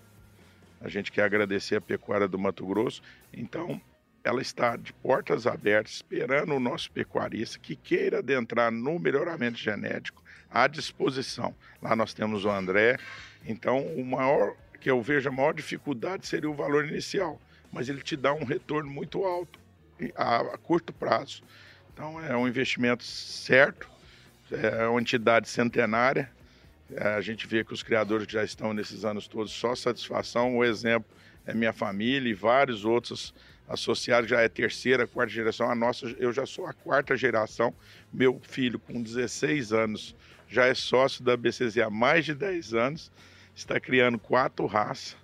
A 0.81 0.88
gente 0.88 1.11
quer 1.11 1.25
agradecer 1.25 1.75
a 1.75 1.81
Pecuária 1.81 2.29
do 2.29 2.38
Mato 2.38 2.64
Grosso. 2.64 3.03
Então, 3.33 3.81
ela 4.23 4.41
está 4.41 4.77
de 4.77 4.93
portas 4.93 5.47
abertas, 5.47 5.95
esperando 5.95 6.55
o 6.55 6.61
nosso 6.61 6.91
pecuarista 6.93 7.59
que 7.59 7.75
queira 7.75 8.19
adentrar 8.19 8.71
no 8.71 8.97
melhoramento 8.99 9.59
genético 9.59 10.23
à 10.49 10.69
disposição. 10.69 11.53
Lá 11.83 11.97
nós 11.97 12.14
temos 12.14 12.45
o 12.45 12.51
André. 12.51 12.97
Então, 13.45 13.85
o 13.85 14.05
maior 14.05 14.55
que 14.81 14.88
eu 14.88 15.03
vejo 15.03 15.29
a 15.29 15.33
maior 15.33 15.55
dificuldade 15.55 16.29
seria 16.29 16.49
o 16.49 16.55
valor 16.55 16.87
inicial, 16.87 17.41
mas 17.73 17.88
ele 17.88 18.03
te 18.03 18.17
dá 18.17 18.33
um 18.33 18.45
retorno 18.45 18.88
muito 18.88 19.25
alto 19.25 19.59
a, 20.14 20.37
a 20.43 20.59
curto 20.59 20.93
prazo. 20.93 21.43
Então, 21.93 22.25
é 22.25 22.37
um 22.37 22.47
investimento 22.47 23.03
certo, 23.03 23.91
é 24.53 24.87
uma 24.87 25.01
entidade 25.01 25.49
centenária 25.49 26.31
a 26.96 27.20
gente 27.20 27.46
vê 27.46 27.64
que 27.64 27.72
os 27.72 27.83
criadores 27.83 28.27
que 28.27 28.33
já 28.33 28.44
estão 28.44 28.72
nesses 28.72 29.05
anos 29.05 29.29
todos 29.29 29.53
só 29.53 29.74
satisfação. 29.74 30.57
O 30.57 30.64
exemplo 30.64 31.09
é 31.46 31.53
minha 31.53 31.72
família 31.72 32.31
e 32.31 32.35
vários 32.35 32.85
outros 32.85 33.35
associados, 33.68 34.31
já 34.31 34.40
é 34.40 34.48
terceira, 34.48 35.07
quarta 35.07 35.33
geração. 35.33 35.70
A 35.70 35.74
nossa, 35.74 36.07
eu 36.18 36.33
já 36.33 36.46
sou 36.46 36.66
a 36.66 36.72
quarta 36.72 37.16
geração. 37.16 37.74
Meu 38.12 38.40
filho, 38.42 38.79
com 38.79 39.03
16 39.03 39.72
anos, 39.72 40.16
já 40.48 40.66
é 40.66 40.74
sócio 40.74 41.22
da 41.22 41.37
BCZ 41.37 41.79
há 41.79 41.90
mais 41.90 42.24
de 42.24 42.35
10 42.35 42.72
anos, 42.72 43.12
está 43.55 43.79
criando 43.79 44.18
quatro 44.18 44.64
raças. 44.66 45.16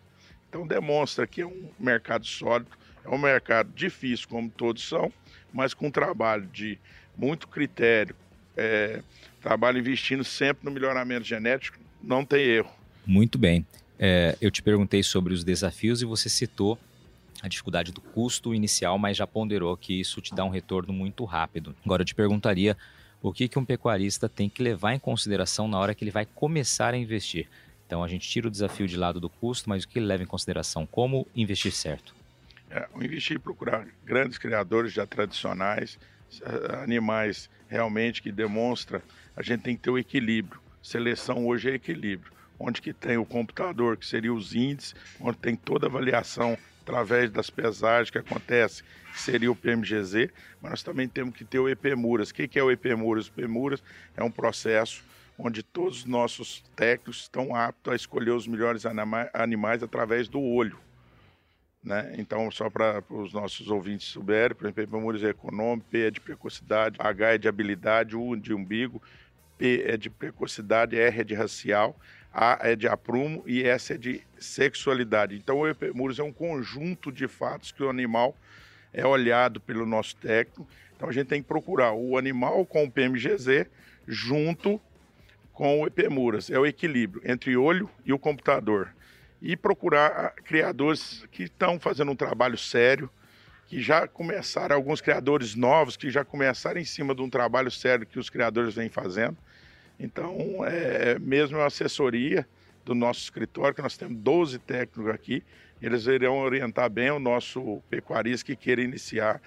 Então 0.49 0.67
demonstra 0.67 1.27
que 1.27 1.41
é 1.41 1.47
um 1.47 1.71
mercado 1.81 2.27
sólido, 2.27 2.71
é 3.05 3.09
um 3.09 3.19
mercado 3.19 3.73
difícil, 3.75 4.29
como 4.29 4.51
todos 4.51 4.87
são, 4.87 5.13
mas 5.53 5.73
com 5.73 5.91
trabalho 5.91 6.47
de 6.47 6.79
muito 7.17 7.49
critério, 7.49 8.15
é, 8.57 9.03
trabalho 9.45 9.79
investindo 9.79 10.25
sempre 10.25 10.65
no 10.65 10.71
melhoramento 10.71 11.27
genético, 11.27 11.79
não 12.03 12.25
tem 12.25 12.41
erro. 12.41 12.71
Muito 13.07 13.37
bem. 13.37 13.65
É, 13.99 14.37
eu 14.41 14.51
te 14.51 14.63
perguntei 14.63 15.03
sobre 15.03 15.35
os 15.35 15.45
desafios 15.45 16.01
e 16.01 16.07
você 16.07 16.31
citou 16.31 16.79
a 17.43 17.47
dificuldade 17.47 17.93
do 17.93 18.01
custo 18.01 18.55
inicial, 18.55 18.99
mas 18.99 19.19
já 19.19 19.27
ponderou 19.27 19.77
que 19.77 20.01
isso 20.01 20.23
te 20.23 20.35
dá 20.35 20.43
um 20.45 20.49
retorno 20.49 20.95
muito 20.95 21.25
rápido. 21.27 21.77
Agora 21.85 22.01
eu 22.01 22.07
te 22.07 22.15
perguntaria 22.15 22.75
o 23.23 23.33
que, 23.35 23.47
que 23.47 23.59
um 23.59 23.65
pecuarista 23.65 24.31
tem 24.31 24.49
que 24.49 24.63
levar 24.63 24.95
em 24.95 24.99
consideração 24.99 25.69
na 25.69 25.79
hora 25.79 25.95
que 25.95 26.03
ele 26.03 26.11
vai 26.11 26.25
começar 26.25 26.95
a 26.95 26.97
investir. 26.97 27.47
Então 27.87 28.03
a 28.03 28.09
gente 28.09 28.27
tira 28.27 28.49
o 28.49 28.51
desafio 28.51 28.89
de 28.89 28.97
lado 28.97 29.21
do 29.21 29.29
custo, 29.29 29.69
mas 29.69 29.85
o 29.85 29.89
que 29.89 29.99
ele 29.99 30.07
leva 30.07 30.23
em 30.23 30.27
consideração? 30.27 30.87
Como 30.87 31.27
investir 31.37 31.73
certo? 31.73 32.15
É, 32.71 32.89
investir 32.97 33.39
procurar 33.39 33.87
grandes 34.05 34.39
criadores 34.39 34.91
já 34.91 35.07
tradicionais, 35.07 35.99
animais 36.83 37.51
realmente 37.69 38.23
que 38.23 38.33
demonstra, 38.33 39.03
a 39.37 39.43
gente 39.43 39.63
tem 39.63 39.77
que 39.77 39.83
ter 39.83 39.91
o 39.91 39.99
equilíbrio. 39.99 40.61
Seleção 40.83 41.47
hoje 41.47 41.71
é 41.71 41.75
equilíbrio. 41.75 42.33
Onde 42.59 42.81
que 42.81 42.93
tem 42.93 43.17
o 43.17 43.25
computador, 43.25 43.97
que 43.97 44.07
seria 44.07 44.33
os 44.33 44.55
índices, 44.55 44.95
onde 45.21 45.39
tem 45.39 45.57
toda 45.57 45.87
a 45.87 45.89
avaliação 45.89 46.57
através 46.83 47.31
das 47.31 47.51
pesagens 47.51 48.11
que 48.11 48.19
acontece, 48.19 48.83
que 49.13 49.21
seria 49.21 49.51
o 49.51 49.57
PMGZ, 49.57 50.31
mas 50.61 50.71
nós 50.71 50.83
também 50.83 51.09
temos 51.09 51.35
que 51.35 51.45
ter 51.45 51.59
o 51.59 51.69
EPMURAS. 51.69 52.31
O 52.31 52.35
que 52.35 52.59
é 52.59 52.63
o 52.63 52.71
EPMURAS? 52.71 53.29
O 53.29 53.41
EPMURAS 53.41 53.83
é 54.17 54.23
um 54.23 54.31
processo 54.31 55.03
onde 55.39 55.63
todos 55.63 56.01
os 56.01 56.05
nossos 56.05 56.63
técnicos 56.77 57.23
estão 57.23 57.57
aptos 57.57 57.93
a 57.93 57.97
escolher 57.97 58.31
os 58.31 58.47
melhores 58.47 58.85
animais 58.87 59.83
através 59.83 60.29
do 60.29 60.41
olho. 60.41 60.79
Né? 61.83 62.15
Então, 62.17 62.51
só 62.51 62.71
para 62.71 63.03
os 63.11 63.33
nossos 63.33 63.69
ouvintes 63.69 64.07
souberem, 64.07 64.57
por 64.57 64.69
exemplo, 64.69 64.97
memórias 64.97 65.23
é 65.23 65.29
econômico, 65.29 65.89
P 65.91 66.07
é 66.07 66.11
de 66.11 66.21
precocidade, 66.21 66.97
H 66.99 67.35
é 67.35 67.39
de 67.39 67.49
habilidade, 67.49 68.17
U 68.17 68.37
de 68.37 68.55
umbigo, 68.55 69.03
P 69.59 69.85
é 69.87 69.97
de 69.97 70.11
precocidade, 70.11 70.99
R 70.99 71.21
é 71.21 71.25
de 71.25 71.35
racial, 71.35 71.99
A 72.33 72.59
é 72.63 72.75
de 72.75 72.89
aprumo 72.89 73.43
e 73.47 73.63
S 73.63 73.93
é 73.93 73.99
de 73.99 74.23
sexualidade. 74.39 75.37
Então, 75.37 75.59
o 75.59 75.69
EPMURS 75.69 76.19
é 76.19 76.23
um 76.23 76.33
conjunto 76.33 77.13
de 77.13 77.29
fatos 77.29 77.71
que 77.73 77.83
o 77.83 77.89
animal 77.89 78.37
é 78.93 79.07
olhado 79.07 79.61
pelo 79.61 79.87
nosso 79.87 80.17
técnico. 80.17 80.67
Então, 80.97 81.09
a 81.09 81.13
gente 81.13 81.29
tem 81.29 81.43
que 81.43 81.49
procurar 81.49 81.93
o 81.93 82.19
animal 82.19 82.65
com 82.67 82.85
o 82.85 82.91
PMGZ 82.91 83.67
junto 84.07 84.81
com 85.53 85.83
o 85.83 85.87
EPMURAS. 85.87 86.51
É 86.51 86.59
o 86.59 86.67
equilíbrio 86.67 87.23
entre 87.25 87.57
olho 87.57 87.89
e 88.05 88.13
o 88.13 88.19
computador 88.19 88.91
e 89.41 89.57
procurar 89.57 90.31
criadores 90.45 91.27
que 91.31 91.45
estão 91.45 91.79
fazendo 91.79 92.11
um 92.11 92.17
trabalho 92.17 92.57
sério, 92.57 93.11
que 93.75 93.83
já 93.83 94.07
começaram, 94.07 94.77
alguns 94.77 95.01
criadores 95.01 95.57
novos 95.57 95.97
que 95.97 96.09
já 96.09 96.25
começaram 96.25 96.81
em 96.81 96.85
cima 96.85 97.13
de 97.13 97.21
um 97.21 97.29
trabalho 97.29 97.73
sério 97.73 98.07
que 98.07 98.21
os 98.21 98.31
criadores 98.31 98.73
vêm 98.73 98.89
fazendo. 98.89 99.37
Então, 99.99 100.65
é 100.65 101.19
mesmo 101.19 101.59
a 101.59 101.67
assessoria 101.67 102.47
do 102.85 102.95
nosso 102.95 103.23
escritório, 103.23 103.75
que 103.75 103.83
nós 103.83 103.97
temos 103.97 104.17
12 104.19 104.61
técnicos 104.61 105.13
aqui, 105.13 105.43
eles 105.83 106.07
irão 106.07 106.39
orientar 106.39 106.89
bem 106.89 107.11
o 107.11 107.19
nosso 107.19 107.83
pecuarista 107.91 108.47
que 108.47 108.55
queira 108.55 108.81
iniciar 108.81 109.43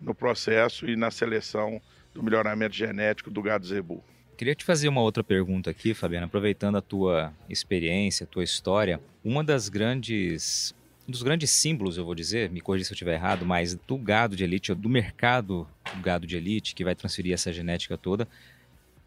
no 0.00 0.14
processo 0.14 0.88
e 0.88 0.94
na 0.94 1.10
seleção 1.10 1.82
do 2.14 2.22
melhoramento 2.22 2.76
genético 2.76 3.32
do 3.32 3.42
gado 3.42 3.66
zebu. 3.66 4.00
Queria 4.36 4.54
te 4.54 4.64
fazer 4.64 4.88
uma 4.88 5.00
outra 5.00 5.24
pergunta 5.24 5.70
aqui, 5.70 5.92
Fabiana, 5.92 6.26
aproveitando 6.26 6.76
a 6.76 6.80
tua 6.80 7.32
experiência, 7.50 8.22
a 8.22 8.28
tua 8.28 8.44
história. 8.44 9.00
Uma 9.24 9.42
das 9.42 9.68
grandes 9.68 10.72
dos 11.12 11.22
grandes 11.22 11.50
símbolos, 11.50 11.96
eu 11.96 12.04
vou 12.04 12.14
dizer, 12.14 12.50
me 12.50 12.60
corrija 12.60 12.86
se 12.86 12.92
eu 12.92 12.94
estiver 12.94 13.14
errado, 13.14 13.46
mas 13.46 13.74
do 13.74 13.96
gado 13.96 14.34
de 14.34 14.42
elite, 14.42 14.74
do 14.74 14.88
mercado 14.88 15.68
do 15.94 16.02
gado 16.02 16.26
de 16.26 16.36
elite, 16.36 16.74
que 16.74 16.82
vai 16.82 16.94
transferir 16.94 17.32
essa 17.32 17.52
genética 17.52 17.96
toda, 17.96 18.26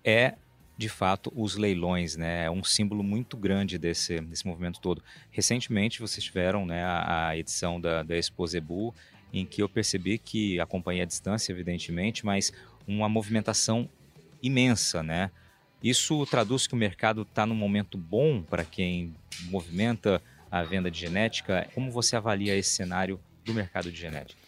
é 0.03 0.35
de 0.77 0.89
fato 0.89 1.31
os 1.35 1.55
leilões, 1.55 2.15
né? 2.15 2.45
É 2.45 2.51
um 2.51 2.63
símbolo 2.63 3.03
muito 3.03 3.35
grande 3.35 3.77
desse, 3.77 4.19
desse 4.21 4.45
movimento 4.45 4.79
todo. 4.79 5.01
Recentemente 5.31 5.99
vocês 5.99 6.23
tiveram 6.23 6.65
né, 6.65 6.83
a, 6.83 7.29
a 7.29 7.37
edição 7.37 7.79
da, 7.79 8.03
da 8.03 8.15
Expo 8.15 8.45
em 9.33 9.45
que 9.45 9.61
eu 9.61 9.67
percebi 9.67 10.17
que 10.17 10.59
acompanhei 10.59 11.01
a 11.01 11.05
distância, 11.05 11.51
evidentemente, 11.51 12.25
mas 12.25 12.53
uma 12.87 13.09
movimentação 13.09 13.89
imensa, 14.41 15.01
né? 15.01 15.31
Isso 15.83 16.25
traduz 16.25 16.67
que 16.67 16.73
o 16.73 16.77
mercado 16.77 17.23
está 17.23 17.45
num 17.45 17.55
momento 17.55 17.97
bom 17.97 18.41
para 18.41 18.63
quem 18.63 19.13
movimenta 19.49 20.21
a 20.59 20.63
venda 20.63 20.89
de 20.89 20.99
genética. 20.99 21.67
Como 21.73 21.91
você 21.91 22.15
avalia 22.15 22.55
esse 22.55 22.69
cenário 22.69 23.19
do 23.43 23.53
mercado 23.53 23.91
de 23.91 23.99
genética? 23.99 24.39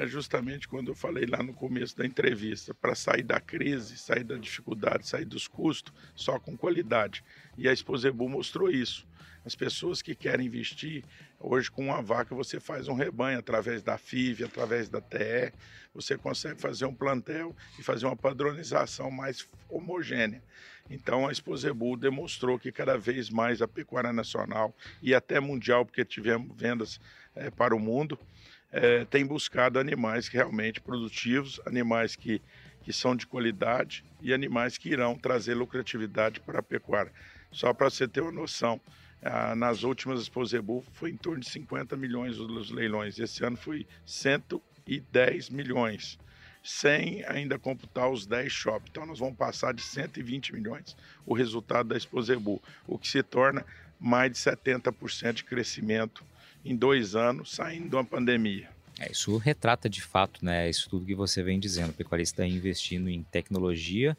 é 0.00 0.06
justamente 0.06 0.66
quando 0.66 0.88
eu 0.88 0.94
falei 0.94 1.26
lá 1.26 1.42
no 1.42 1.52
começo 1.52 1.94
da 1.94 2.06
entrevista, 2.06 2.72
para 2.72 2.94
sair 2.94 3.22
da 3.22 3.38
crise, 3.38 3.98
sair 3.98 4.24
da 4.24 4.36
dificuldade, 4.36 5.06
sair 5.06 5.26
dos 5.26 5.46
custos, 5.46 5.92
só 6.14 6.38
com 6.38 6.56
qualidade. 6.56 7.22
E 7.58 7.68
a 7.68 7.72
Exposebu 7.72 8.26
mostrou 8.26 8.70
isso. 8.70 9.06
As 9.44 9.54
pessoas 9.54 10.00
que 10.00 10.14
querem 10.14 10.46
investir, 10.46 11.04
hoje 11.38 11.70
com 11.70 11.84
uma 11.84 12.00
vaca 12.00 12.34
você 12.34 12.58
faz 12.58 12.88
um 12.88 12.94
rebanho 12.94 13.38
através 13.38 13.82
da 13.82 13.98
FIV, 13.98 14.44
através 14.44 14.88
da 14.88 15.02
TE, 15.02 15.52
você 15.94 16.16
consegue 16.16 16.58
fazer 16.58 16.86
um 16.86 16.94
plantel 16.94 17.54
e 17.78 17.82
fazer 17.82 18.06
uma 18.06 18.16
padronização 18.16 19.10
mais 19.10 19.46
homogênea. 19.68 20.42
Então 20.90 21.28
a 21.28 21.32
Exposebu 21.32 21.96
demonstrou 21.96 22.58
que 22.58 22.72
cada 22.72 22.98
vez 22.98 23.30
mais 23.30 23.62
a 23.62 23.68
pecuária 23.68 24.12
nacional 24.12 24.74
e 25.00 25.14
até 25.14 25.38
mundial, 25.38 25.86
porque 25.86 26.04
tivemos 26.04 26.54
vendas 26.56 27.00
é, 27.34 27.48
para 27.50 27.74
o 27.74 27.78
mundo, 27.78 28.18
é, 28.72 29.04
tem 29.04 29.24
buscado 29.24 29.78
animais 29.78 30.28
realmente 30.28 30.80
produtivos, 30.80 31.60
animais 31.64 32.16
que, 32.16 32.42
que 32.82 32.92
são 32.92 33.14
de 33.14 33.26
qualidade 33.26 34.04
e 34.20 34.34
animais 34.34 34.76
que 34.76 34.88
irão 34.88 35.16
trazer 35.16 35.54
lucratividade 35.54 36.40
para 36.40 36.58
a 36.58 36.62
pecuária. 36.62 37.12
Só 37.52 37.72
para 37.72 37.88
você 37.88 38.06
ter 38.06 38.20
uma 38.20 38.32
noção, 38.32 38.80
ah, 39.22 39.54
nas 39.54 39.82
últimas 39.82 40.20
Exposebu 40.22 40.84
foi 40.92 41.10
em 41.10 41.16
torno 41.16 41.40
de 41.40 41.50
50 41.50 41.96
milhões 41.96 42.38
os 42.38 42.70
leilões. 42.70 43.18
Esse 43.18 43.44
ano 43.44 43.56
foi 43.56 43.86
110 44.06 45.50
milhões, 45.50 46.18
sem 46.62 47.24
ainda 47.24 47.58
computar 47.58 48.10
os 48.10 48.26
10 48.26 48.52
shops. 48.52 48.88
Então 48.90 49.06
nós 49.06 49.18
vamos 49.18 49.36
passar 49.36 49.72
de 49.72 49.82
120 49.82 50.52
milhões 50.52 50.96
o 51.26 51.34
resultado 51.34 51.88
da 51.88 51.96
Exposebu, 51.96 52.62
o 52.86 52.98
que 52.98 53.08
se 53.08 53.22
torna 53.22 53.64
mais 53.98 54.32
de 54.32 54.38
70% 54.38 55.32
de 55.34 55.44
crescimento 55.44 56.24
em 56.64 56.76
dois 56.76 57.14
anos, 57.14 57.54
saindo 57.54 57.88
de 57.88 57.94
uma 57.94 58.04
pandemia. 58.04 58.68
É, 58.98 59.10
isso 59.10 59.36
retrata 59.38 59.88
de 59.88 60.02
fato, 60.02 60.44
né? 60.44 60.68
Isso 60.68 60.88
tudo 60.90 61.06
que 61.06 61.14
você 61.14 61.42
vem 61.42 61.58
dizendo. 61.58 61.90
O 61.90 61.94
pecuarista 61.94 62.46
investindo 62.46 63.08
em 63.08 63.22
tecnologia 63.22 64.16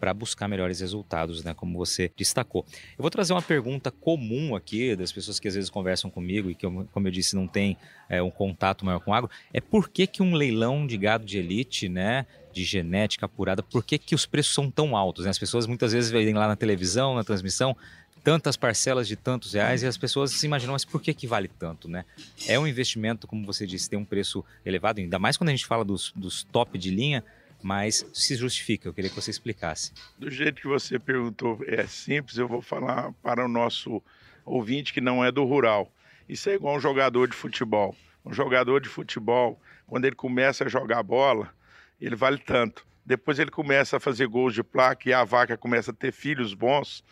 para 0.00 0.14
buscar 0.14 0.48
melhores 0.48 0.80
resultados, 0.80 1.44
né? 1.44 1.52
Como 1.52 1.76
você 1.76 2.10
destacou. 2.16 2.64
Eu 2.98 3.02
vou 3.02 3.10
trazer 3.10 3.34
uma 3.34 3.42
pergunta 3.42 3.90
comum 3.90 4.56
aqui 4.56 4.96
das 4.96 5.12
pessoas 5.12 5.38
que 5.38 5.46
às 5.46 5.54
vezes 5.54 5.68
conversam 5.68 6.10
comigo 6.10 6.50
e 6.50 6.54
que, 6.54 6.66
como 6.66 7.06
eu 7.06 7.10
disse, 7.10 7.36
não 7.36 7.46
tem 7.46 7.76
é, 8.08 8.22
um 8.22 8.30
contato 8.30 8.84
maior 8.84 9.00
com 9.00 9.12
agro. 9.12 9.30
É 9.52 9.60
por 9.60 9.90
que, 9.90 10.06
que 10.06 10.22
um 10.22 10.34
leilão 10.34 10.86
de 10.86 10.96
gado 10.96 11.24
de 11.26 11.38
elite, 11.38 11.88
né? 11.88 12.26
De 12.52 12.64
genética 12.64 13.26
apurada, 13.26 13.62
por 13.62 13.84
que, 13.84 13.96
que 13.96 14.14
os 14.14 14.26
preços 14.26 14.54
são 14.54 14.68
tão 14.68 14.96
altos? 14.96 15.24
Né? 15.24 15.30
As 15.30 15.38
pessoas 15.38 15.66
muitas 15.66 15.92
vezes 15.92 16.10
veem 16.10 16.34
lá 16.34 16.48
na 16.48 16.56
televisão, 16.56 17.14
na 17.14 17.22
transmissão, 17.22 17.76
tantas 18.22 18.56
parcelas 18.56 19.06
de 19.06 19.16
tantos 19.16 19.54
reais 19.54 19.82
e 19.82 19.86
as 19.86 19.96
pessoas 19.96 20.32
se 20.32 20.46
imaginam, 20.46 20.72
mas 20.72 20.84
por 20.84 21.00
que, 21.00 21.14
que 21.14 21.26
vale 21.26 21.48
tanto, 21.48 21.88
né? 21.88 22.04
É 22.46 22.58
um 22.58 22.66
investimento, 22.66 23.26
como 23.26 23.46
você 23.46 23.66
disse, 23.66 23.88
tem 23.88 23.98
um 23.98 24.04
preço 24.04 24.44
elevado, 24.64 25.00
ainda 25.00 25.18
mais 25.18 25.36
quando 25.36 25.48
a 25.48 25.52
gente 25.52 25.66
fala 25.66 25.84
dos, 25.84 26.12
dos 26.14 26.42
top 26.44 26.76
de 26.76 26.90
linha, 26.90 27.24
mas 27.62 28.06
se 28.12 28.34
justifica. 28.36 28.88
Eu 28.88 28.94
queria 28.94 29.10
que 29.10 29.16
você 29.16 29.30
explicasse. 29.30 29.92
Do 30.18 30.30
jeito 30.30 30.60
que 30.60 30.68
você 30.68 30.98
perguntou, 30.98 31.58
é 31.66 31.86
simples, 31.86 32.38
eu 32.38 32.48
vou 32.48 32.62
falar 32.62 33.12
para 33.22 33.44
o 33.44 33.48
nosso 33.48 34.02
ouvinte 34.44 34.92
que 34.92 35.00
não 35.00 35.24
é 35.24 35.30
do 35.30 35.44
rural. 35.44 35.92
Isso 36.28 36.48
é 36.48 36.54
igual 36.54 36.76
um 36.76 36.80
jogador 36.80 37.28
de 37.28 37.34
futebol. 37.34 37.94
Um 38.24 38.32
jogador 38.32 38.80
de 38.80 38.88
futebol, 38.88 39.60
quando 39.86 40.04
ele 40.04 40.16
começa 40.16 40.64
a 40.64 40.68
jogar 40.68 41.02
bola, 41.02 41.52
ele 42.00 42.16
vale 42.16 42.38
tanto. 42.38 42.86
Depois 43.04 43.38
ele 43.38 43.50
começa 43.50 43.96
a 43.96 44.00
fazer 44.00 44.26
gols 44.26 44.54
de 44.54 44.62
placa 44.62 45.08
e 45.08 45.12
a 45.12 45.24
vaca 45.24 45.56
começa 45.56 45.90
a 45.90 45.94
ter 45.94 46.12
filhos 46.12 46.54
bons, 46.54 47.02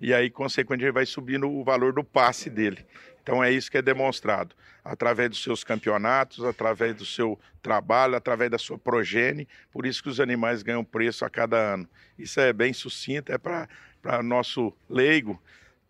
e 0.00 0.14
aí, 0.14 0.30
consequentemente, 0.30 0.92
vai 0.92 1.06
subindo 1.06 1.50
o 1.50 1.64
valor 1.64 1.92
do 1.92 2.04
passe 2.04 2.48
dele. 2.48 2.84
Então 3.28 3.44
é 3.44 3.52
isso 3.52 3.70
que 3.70 3.76
é 3.76 3.82
demonstrado 3.82 4.54
através 4.82 5.28
dos 5.28 5.42
seus 5.42 5.62
campeonatos, 5.62 6.42
através 6.42 6.96
do 6.96 7.04
seu 7.04 7.38
trabalho, 7.60 8.16
através 8.16 8.50
da 8.50 8.56
sua 8.56 8.78
progenie. 8.78 9.46
Por 9.70 9.84
isso 9.84 10.02
que 10.02 10.08
os 10.08 10.18
animais 10.18 10.62
ganham 10.62 10.82
preço 10.82 11.26
a 11.26 11.28
cada 11.28 11.74
ano. 11.74 11.86
Isso 12.18 12.40
é 12.40 12.54
bem 12.54 12.72
sucinto, 12.72 13.30
é 13.30 13.36
para 13.36 13.68
nosso 14.22 14.72
leigo 14.88 15.38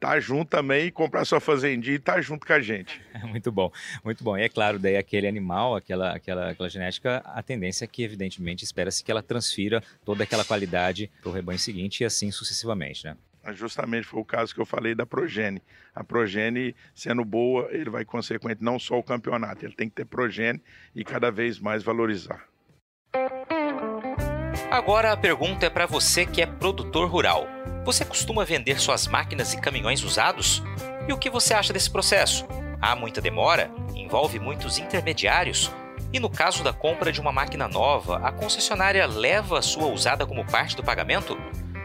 tá 0.00 0.18
junto 0.20 0.48
também 0.48 0.86
e 0.86 0.90
comprar 0.92 1.24
sua 1.24 1.40
fazendinha 1.40 1.96
e 1.96 1.98
tá 1.98 2.20
junto 2.20 2.44
com 2.46 2.52
a 2.52 2.60
gente. 2.60 3.00
Muito 3.24 3.50
bom, 3.50 3.70
muito 4.04 4.22
bom. 4.22 4.38
E 4.38 4.42
é 4.42 4.48
claro, 4.48 4.78
daí 4.78 4.96
aquele 4.96 5.26
animal, 5.26 5.74
aquela, 5.74 6.12
aquela, 6.12 6.50
aquela 6.50 6.68
genética, 6.68 7.18
a 7.24 7.42
tendência 7.42 7.84
é 7.84 7.88
que, 7.88 8.04
evidentemente, 8.04 8.64
espera-se 8.64 9.02
que 9.02 9.10
ela 9.10 9.22
transfira 9.22 9.82
toda 10.04 10.22
aquela 10.22 10.44
qualidade 10.44 11.10
para 11.20 11.30
o 11.30 11.32
rebanho 11.32 11.58
seguinte 11.58 12.02
e 12.02 12.04
assim 12.04 12.30
sucessivamente, 12.30 13.04
né? 13.04 13.16
Justamente 13.52 14.06
foi 14.06 14.20
o 14.20 14.24
caso 14.24 14.54
que 14.54 14.60
eu 14.60 14.66
falei 14.66 14.94
da 14.94 15.06
progene. 15.06 15.62
A 15.94 16.04
progene, 16.04 16.74
sendo 16.94 17.24
boa, 17.24 17.68
ele 17.70 17.90
vai 17.90 18.04
consequente 18.04 18.62
não 18.62 18.78
só 18.78 18.98
o 18.98 19.02
campeonato, 19.02 19.64
ele 19.64 19.74
tem 19.74 19.88
que 19.88 19.94
ter 19.94 20.04
progene 20.04 20.60
e 20.94 21.04
cada 21.04 21.30
vez 21.30 21.58
mais 21.58 21.82
valorizar. 21.82 22.44
Agora 24.70 25.12
a 25.12 25.16
pergunta 25.16 25.66
é 25.66 25.70
para 25.70 25.86
você 25.86 26.26
que 26.26 26.42
é 26.42 26.46
produtor 26.46 27.08
rural. 27.08 27.46
Você 27.84 28.04
costuma 28.04 28.44
vender 28.44 28.78
suas 28.78 29.06
máquinas 29.06 29.54
e 29.54 29.60
caminhões 29.60 30.02
usados? 30.02 30.62
E 31.08 31.12
o 31.12 31.16
que 31.16 31.30
você 31.30 31.54
acha 31.54 31.72
desse 31.72 31.90
processo? 31.90 32.46
Há 32.80 32.94
muita 32.94 33.20
demora? 33.20 33.70
Envolve 33.94 34.38
muitos 34.38 34.78
intermediários? 34.78 35.72
E 36.12 36.20
no 36.20 36.30
caso 36.30 36.62
da 36.62 36.72
compra 36.72 37.10
de 37.10 37.20
uma 37.20 37.32
máquina 37.32 37.66
nova, 37.66 38.18
a 38.18 38.30
concessionária 38.30 39.06
leva 39.06 39.58
a 39.58 39.62
sua 39.62 39.86
usada 39.86 40.26
como 40.26 40.44
parte 40.44 40.76
do 40.76 40.82
pagamento? 40.82 41.36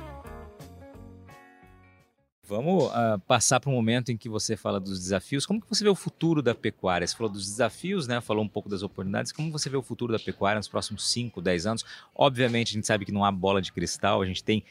Vamos 2.48 2.84
uh, 2.84 3.18
passar 3.26 3.58
para 3.58 3.70
um 3.70 3.72
momento 3.72 4.12
em 4.12 4.16
que 4.16 4.28
você 4.28 4.56
fala 4.56 4.78
dos 4.78 5.00
desafios. 5.00 5.44
Como 5.44 5.60
que 5.60 5.68
você 5.68 5.82
vê 5.82 5.90
o 5.90 5.96
futuro 5.96 6.40
da 6.40 6.54
pecuária? 6.54 7.04
Você 7.04 7.16
falou 7.16 7.32
dos 7.32 7.44
desafios, 7.44 8.06
né? 8.06 8.20
falou 8.20 8.44
um 8.44 8.48
pouco 8.48 8.68
das 8.68 8.84
oportunidades. 8.84 9.32
Como 9.32 9.50
você 9.50 9.68
vê 9.68 9.76
o 9.76 9.82
futuro 9.82 10.12
da 10.12 10.18
pecuária 10.18 10.56
nos 10.56 10.68
próximos 10.68 11.10
5, 11.10 11.42
10 11.42 11.66
anos? 11.66 11.84
Obviamente, 12.14 12.70
a 12.70 12.74
gente 12.74 12.86
sabe 12.86 13.04
que 13.04 13.10
não 13.10 13.24
há 13.24 13.32
bola 13.32 13.60
de 13.60 13.72
cristal, 13.72 14.22
a 14.22 14.26
gente 14.26 14.44
tem 14.44 14.62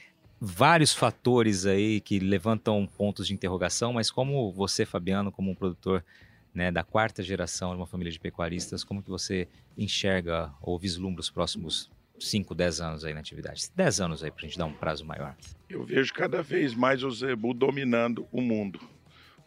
vários 0.46 0.94
fatores 0.94 1.66
aí 1.66 2.00
que 2.00 2.20
levantam 2.20 2.86
pontos 2.86 3.28
de 3.28 3.34
interrogação, 3.34 3.94
mas 3.94 4.12
como 4.12 4.52
você, 4.52 4.86
Fabiano, 4.86 5.32
como 5.32 5.50
um 5.50 5.56
produtor 5.56 6.06
né, 6.54 6.72
da 6.72 6.84
quarta 6.84 7.24
geração 7.24 7.72
de 7.72 7.78
uma 7.78 7.88
família 7.88 8.12
de 8.12 8.20
pecuaristas, 8.20 8.84
como 8.84 9.02
que 9.02 9.10
você 9.10 9.48
enxerga 9.76 10.54
ou 10.62 10.78
vislumbra 10.78 11.20
os 11.20 11.32
próximos 11.32 11.92
5, 12.20 12.54
10 12.54 12.80
anos 12.80 13.06
aí 13.06 13.14
na 13.14 13.20
atividade? 13.22 13.70
10 13.76 14.02
anos 14.02 14.24
aí 14.24 14.30
para 14.30 14.42
a 14.42 14.48
gente 14.48 14.58
dar 14.58 14.66
um 14.66 14.74
prazo 14.74 15.04
maior. 15.04 15.36
Eu 15.68 15.84
vejo 15.84 16.14
cada 16.14 16.44
vez 16.44 16.76
mais 16.76 17.04
o 17.04 17.10
zebu 17.10 17.54
dominando 17.54 18.28
o 18.32 18.40
mundo. 18.40 18.80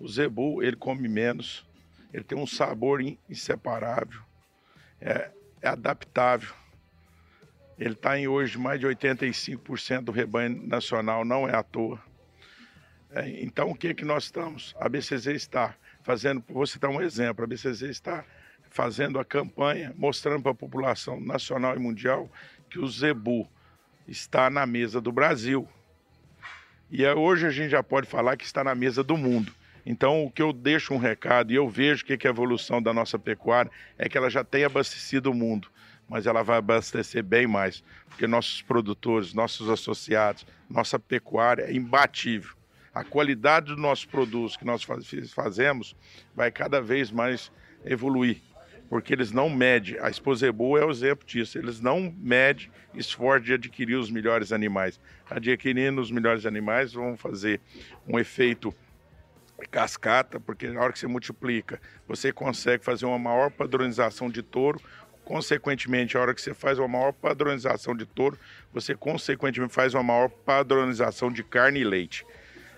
O 0.01 0.09
zebu, 0.09 0.63
ele 0.63 0.77
come 0.77 1.09
menos, 1.09 1.65
ele 2.13 2.25
tem 2.25 2.37
um 2.37 2.47
sabor 2.47 3.01
inseparável, 3.29 4.21
é, 5.01 5.31
é 5.63 5.69
adaptável, 5.69 6.55
ele 7.79 7.95
está 7.95 8.19
em 8.19 8.27
hoje 8.27 8.59
mais 8.59 8.81
de 8.81 8.87
85% 8.87 10.03
do 10.03 10.13
rebanho 10.13 10.67
nacional, 10.67 11.25
não 11.25 11.49
é 11.49 11.55
à 11.55 11.63
toa. 11.63 12.01
É, 13.11 13.43
então, 13.43 13.71
o 13.71 13.75
que, 13.75 13.95
que 13.95 14.05
nós 14.05 14.25
estamos? 14.25 14.75
A 14.79 14.89
BCZ 14.89 15.29
está 15.29 15.75
fazendo, 16.03 16.43
vou 16.49 16.67
citar 16.67 16.91
um 16.91 17.01
exemplo, 17.01 17.45
a 17.45 17.47
BCZ 17.47 17.83
está 17.83 18.25
fazendo 18.69 19.19
a 19.19 19.25
campanha, 19.25 19.95
mostrando 19.97 20.43
para 20.43 20.53
a 20.53 20.55
população 20.55 21.21
nacional 21.21 21.77
e 21.77 21.79
mundial 21.79 22.31
que 22.69 22.79
o 22.79 22.87
zebu 22.87 23.49
está 24.07 24.51
na 24.51 24.67
mesa 24.67 25.01
do 25.01 25.13
Brasil. 25.13 25.67
E 26.91 27.05
é, 27.05 27.15
hoje 27.15 27.47
a 27.47 27.51
gente 27.51 27.71
já 27.71 27.83
pode 27.83 28.09
falar 28.09 28.37
que 28.37 28.45
está 28.45 28.65
na 28.65 28.75
mesa 28.75 29.05
do 29.05 29.17
mundo. 29.17 29.53
Então, 29.87 30.25
o 30.25 30.31
que 30.31 30.43
eu 30.43 30.53
deixo 30.53 30.93
um 30.93 30.99
recado 30.99 31.53
e 31.53 31.55
eu 31.55 31.69
vejo 31.69 32.05
que, 32.05 32.17
que 32.19 32.27
é 32.27 32.31
a 32.31 32.33
evolução 32.33 32.83
da 32.83 32.93
nossa 32.93 33.19
pecuária 33.19 33.71
é 33.97 34.09
que 34.09 34.19
ela 34.19 34.29
já 34.29 34.45
tem 34.45 34.65
abastecido 34.65 35.31
o 35.31 35.35
mundo 35.35 35.71
mas 36.09 36.27
ela 36.27 36.43
vai 36.43 36.59
abastecer 36.59 37.23
bem 37.23 37.47
mais, 37.47 37.83
porque 38.09 38.27
nossos 38.27 38.63
produtores, 38.63 39.35
nossos 39.35 39.69
associados, 39.69 40.47
nossa 40.69 40.99
pecuária 40.99 41.65
é 41.65 41.73
imbatível. 41.73 42.57
A 42.95 43.05
qualidade 43.05 43.67
dos 43.67 43.77
nossos 43.79 44.05
produtos 44.05 44.57
que 44.57 44.65
nós 44.65 44.83
fazemos 45.33 45.95
vai 46.35 46.51
cada 46.51 46.81
vez 46.81 47.11
mais 47.13 47.53
evoluir. 47.85 48.41
porque 48.89 49.13
eles 49.13 49.31
não 49.31 49.51
medem. 49.51 49.99
A 50.01 50.09
Esposebu 50.09 50.79
é 50.79 50.85
o 50.85 50.91
exemplo 50.91 51.27
disso. 51.27 51.59
Eles 51.59 51.79
não 51.79 52.13
medem 52.19 52.71
esforço 52.95 53.45
de 53.45 53.53
adquirir 53.53 53.97
os 53.97 54.11
melhores 54.11 54.51
animais. 54.51 54.99
Adquirindo 55.29 56.01
os 56.01 56.11
melhores 56.11 56.47
animais, 56.47 56.95
vão 56.95 57.15
fazer 57.15 57.61
um 58.07 58.19
efeito 58.19 58.75
cascata, 59.71 60.41
porque 60.41 60.69
na 60.69 60.81
hora 60.81 60.93
que 60.93 60.99
você 60.99 61.07
multiplica, 61.07 61.81
você 62.07 62.33
consegue 62.33 62.85
fazer 62.85 63.05
uma 63.05 63.19
maior 63.19 63.51
padronização 63.51 64.31
de 64.31 64.43
touro. 64.43 64.81
Consequentemente, 65.29 66.17
a 66.17 66.23
hora 66.23 66.35
que 66.35 66.41
você 66.41 66.55
faz 66.55 66.79
uma 66.79 66.89
maior 66.89 67.13
padronização 67.13 67.95
de 67.95 68.07
touro, 68.07 68.39
você 68.73 68.95
consequentemente 68.95 69.75
faz 69.75 69.93
uma 69.93 70.03
maior 70.03 70.31
padronização 70.31 71.31
de 71.31 71.45
carne 71.45 71.81
e 71.81 71.85
leite. 71.85 72.25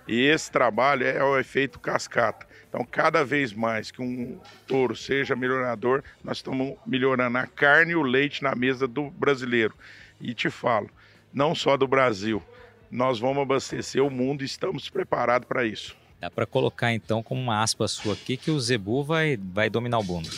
E 0.09 0.23
esse 0.27 0.51
trabalho 0.51 1.07
é 1.07 1.23
o 1.23 1.39
efeito 1.39 1.79
cascata. 1.79 2.49
Então, 2.69 2.85
cada 2.85 3.25
vez 3.25 3.53
mais 3.53 3.93
que 3.93 4.03
um 4.03 4.37
touro 4.67 4.97
seja 4.97 5.37
melhorador, 5.37 6.03
nós 6.25 6.39
estamos 6.39 6.77
melhorando 6.85 7.39
a 7.39 7.47
carne 7.47 7.93
e 7.93 7.95
o 7.95 8.03
leite 8.03 8.43
na 8.43 8.53
mesa 8.57 8.89
do 8.89 9.11
brasileiro. 9.11 9.73
E 10.21 10.35
te 10.35 10.51
falo, 10.51 10.91
não 11.33 11.55
só 11.55 11.77
do 11.77 11.87
Brasil, 11.87 12.43
nós 12.91 13.21
vamos 13.21 13.45
abastecer 13.45 14.03
o 14.03 14.11
mundo 14.11 14.43
e 14.43 14.47
estamos 14.47 14.91
preparados 14.91 15.47
para 15.47 15.65
isso. 15.65 15.97
Dá 16.19 16.29
para 16.29 16.47
colocar 16.47 16.93
então 16.93 17.23
como 17.23 17.41
uma 17.41 17.63
aspa 17.63 17.87
sua 17.87 18.15
aqui 18.15 18.37
que 18.37 18.51
o 18.51 18.59
zebu 18.59 19.05
vai, 19.05 19.37
vai 19.37 19.71
dominar 19.71 20.01
o 20.01 20.05
mundo. 20.05 20.29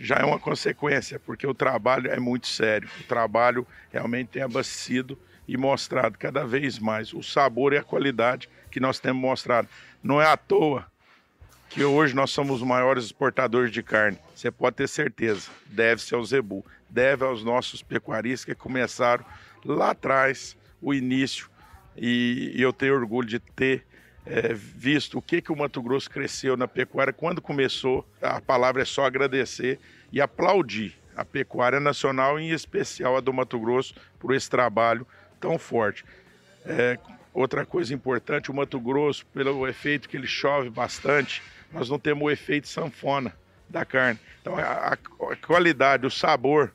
Já 0.00 0.16
é 0.16 0.24
uma 0.24 0.38
consequência, 0.38 1.18
porque 1.18 1.46
o 1.46 1.54
trabalho 1.54 2.10
é 2.10 2.18
muito 2.18 2.46
sério. 2.46 2.88
O 3.00 3.04
trabalho 3.04 3.66
realmente 3.90 4.28
tem 4.28 4.42
abastecido 4.42 5.18
e 5.48 5.56
mostrado 5.56 6.18
cada 6.18 6.44
vez 6.44 6.78
mais 6.78 7.12
o 7.14 7.22
sabor 7.22 7.72
e 7.72 7.78
a 7.78 7.82
qualidade 7.82 8.48
que 8.70 8.80
nós 8.80 8.98
temos 8.98 9.22
mostrado. 9.22 9.68
Não 10.02 10.20
é 10.20 10.26
à 10.26 10.36
toa 10.36 10.86
que 11.68 11.82
hoje 11.82 12.14
nós 12.14 12.30
somos 12.30 12.62
os 12.62 12.66
maiores 12.66 13.04
exportadores 13.04 13.70
de 13.70 13.82
carne. 13.82 14.18
Você 14.34 14.50
pode 14.50 14.76
ter 14.76 14.88
certeza, 14.88 15.48
deve-se 15.66 16.14
ao 16.14 16.24
Zebu, 16.24 16.64
deve 16.88 17.24
aos 17.24 17.42
nossos 17.42 17.82
pecuaristas 17.82 18.44
que 18.44 18.54
começaram 18.54 19.24
lá 19.64 19.90
atrás 19.90 20.56
o 20.80 20.94
início 20.94 21.48
e, 21.96 22.52
eu 22.56 22.72
tenho 22.72 22.94
orgulho 22.94 23.26
de 23.26 23.38
ter 23.38 23.85
é, 24.26 24.52
visto 24.52 25.18
o 25.18 25.22
que, 25.22 25.40
que 25.40 25.52
o 25.52 25.56
Mato 25.56 25.80
Grosso 25.80 26.10
cresceu 26.10 26.56
na 26.56 26.66
pecuária 26.66 27.12
quando 27.12 27.40
começou. 27.40 28.06
A 28.20 28.40
palavra 28.40 28.82
é 28.82 28.84
só 28.84 29.04
agradecer 29.04 29.78
e 30.12 30.20
aplaudir 30.20 30.94
a 31.16 31.24
pecuária 31.24 31.80
nacional, 31.80 32.38
em 32.38 32.50
especial 32.50 33.16
a 33.16 33.20
do 33.20 33.32
Mato 33.32 33.58
Grosso, 33.58 33.94
por 34.18 34.34
esse 34.34 34.50
trabalho 34.50 35.06
tão 35.40 35.58
forte. 35.58 36.04
É, 36.64 36.98
outra 37.32 37.64
coisa 37.64 37.94
importante, 37.94 38.50
o 38.50 38.54
Mato 38.54 38.80
Grosso, 38.80 39.24
pelo 39.26 39.66
efeito 39.66 40.08
que 40.08 40.16
ele 40.16 40.26
chove 40.26 40.68
bastante, 40.68 41.42
nós 41.72 41.88
não 41.88 41.98
temos 41.98 42.24
o 42.24 42.30
efeito 42.30 42.68
sanfona 42.68 43.34
da 43.68 43.84
carne. 43.84 44.18
Então 44.42 44.56
a, 44.56 44.92
a 44.92 45.36
qualidade, 45.36 46.04
o 46.04 46.10
sabor 46.10 46.72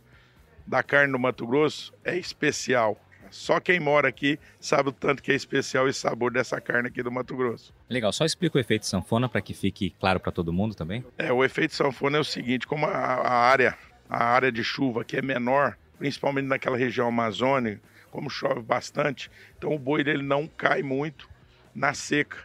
da 0.66 0.82
carne 0.82 1.12
no 1.12 1.20
Mato 1.20 1.46
Grosso 1.46 1.94
é 2.04 2.18
especial. 2.18 3.00
Só 3.32 3.62
quem 3.62 3.80
mora 3.80 4.10
aqui 4.10 4.38
sabe 4.60 4.90
o 4.90 4.92
tanto 4.92 5.24
que 5.24 5.32
é 5.32 5.36
especial 5.36 5.88
esse 5.88 6.00
sabor 6.00 6.32
dessa 6.32 6.60
carne 6.60 6.90
aqui 6.90 7.02
do 7.02 7.10
Mato 7.10 7.36
Grosso. 7.36 7.74
Legal, 7.90 8.12
só 8.12 8.26
explica 8.26 8.58
o 8.58 8.62
efeito 8.62 8.86
sanfona 8.86 9.30
para 9.30 9.42
que 9.42 9.54
fique 9.54 9.96
claro 10.00 10.20
para 10.20 10.34
todo 10.34 10.52
mundo 10.52 10.76
também. 10.76 11.04
É, 11.18 11.32
o 11.32 11.44
efeito 11.44 11.74
sanfona 11.74 12.18
é 12.18 12.20
o 12.20 12.26
seguinte, 12.26 12.68
como 12.68 12.86
a, 12.86 12.90
a, 12.90 13.34
área, 13.34 13.78
a 14.10 14.24
área 14.24 14.52
de 14.52 14.64
chuva 14.64 15.02
aqui 15.02 15.16
é 15.16 15.22
menor, 15.22 15.78
principalmente 15.98 16.46
naquela 16.46 16.76
região 16.76 17.08
amazônica, 17.08 17.82
como 18.12 18.30
chove 18.30 18.62
bastante, 18.62 19.32
então 19.58 19.74
o 19.74 19.80
boi 19.80 20.04
dele 20.04 20.22
não 20.22 20.46
cai 20.46 20.84
muito 20.84 21.30
na 21.74 21.94
seca. 21.94 22.38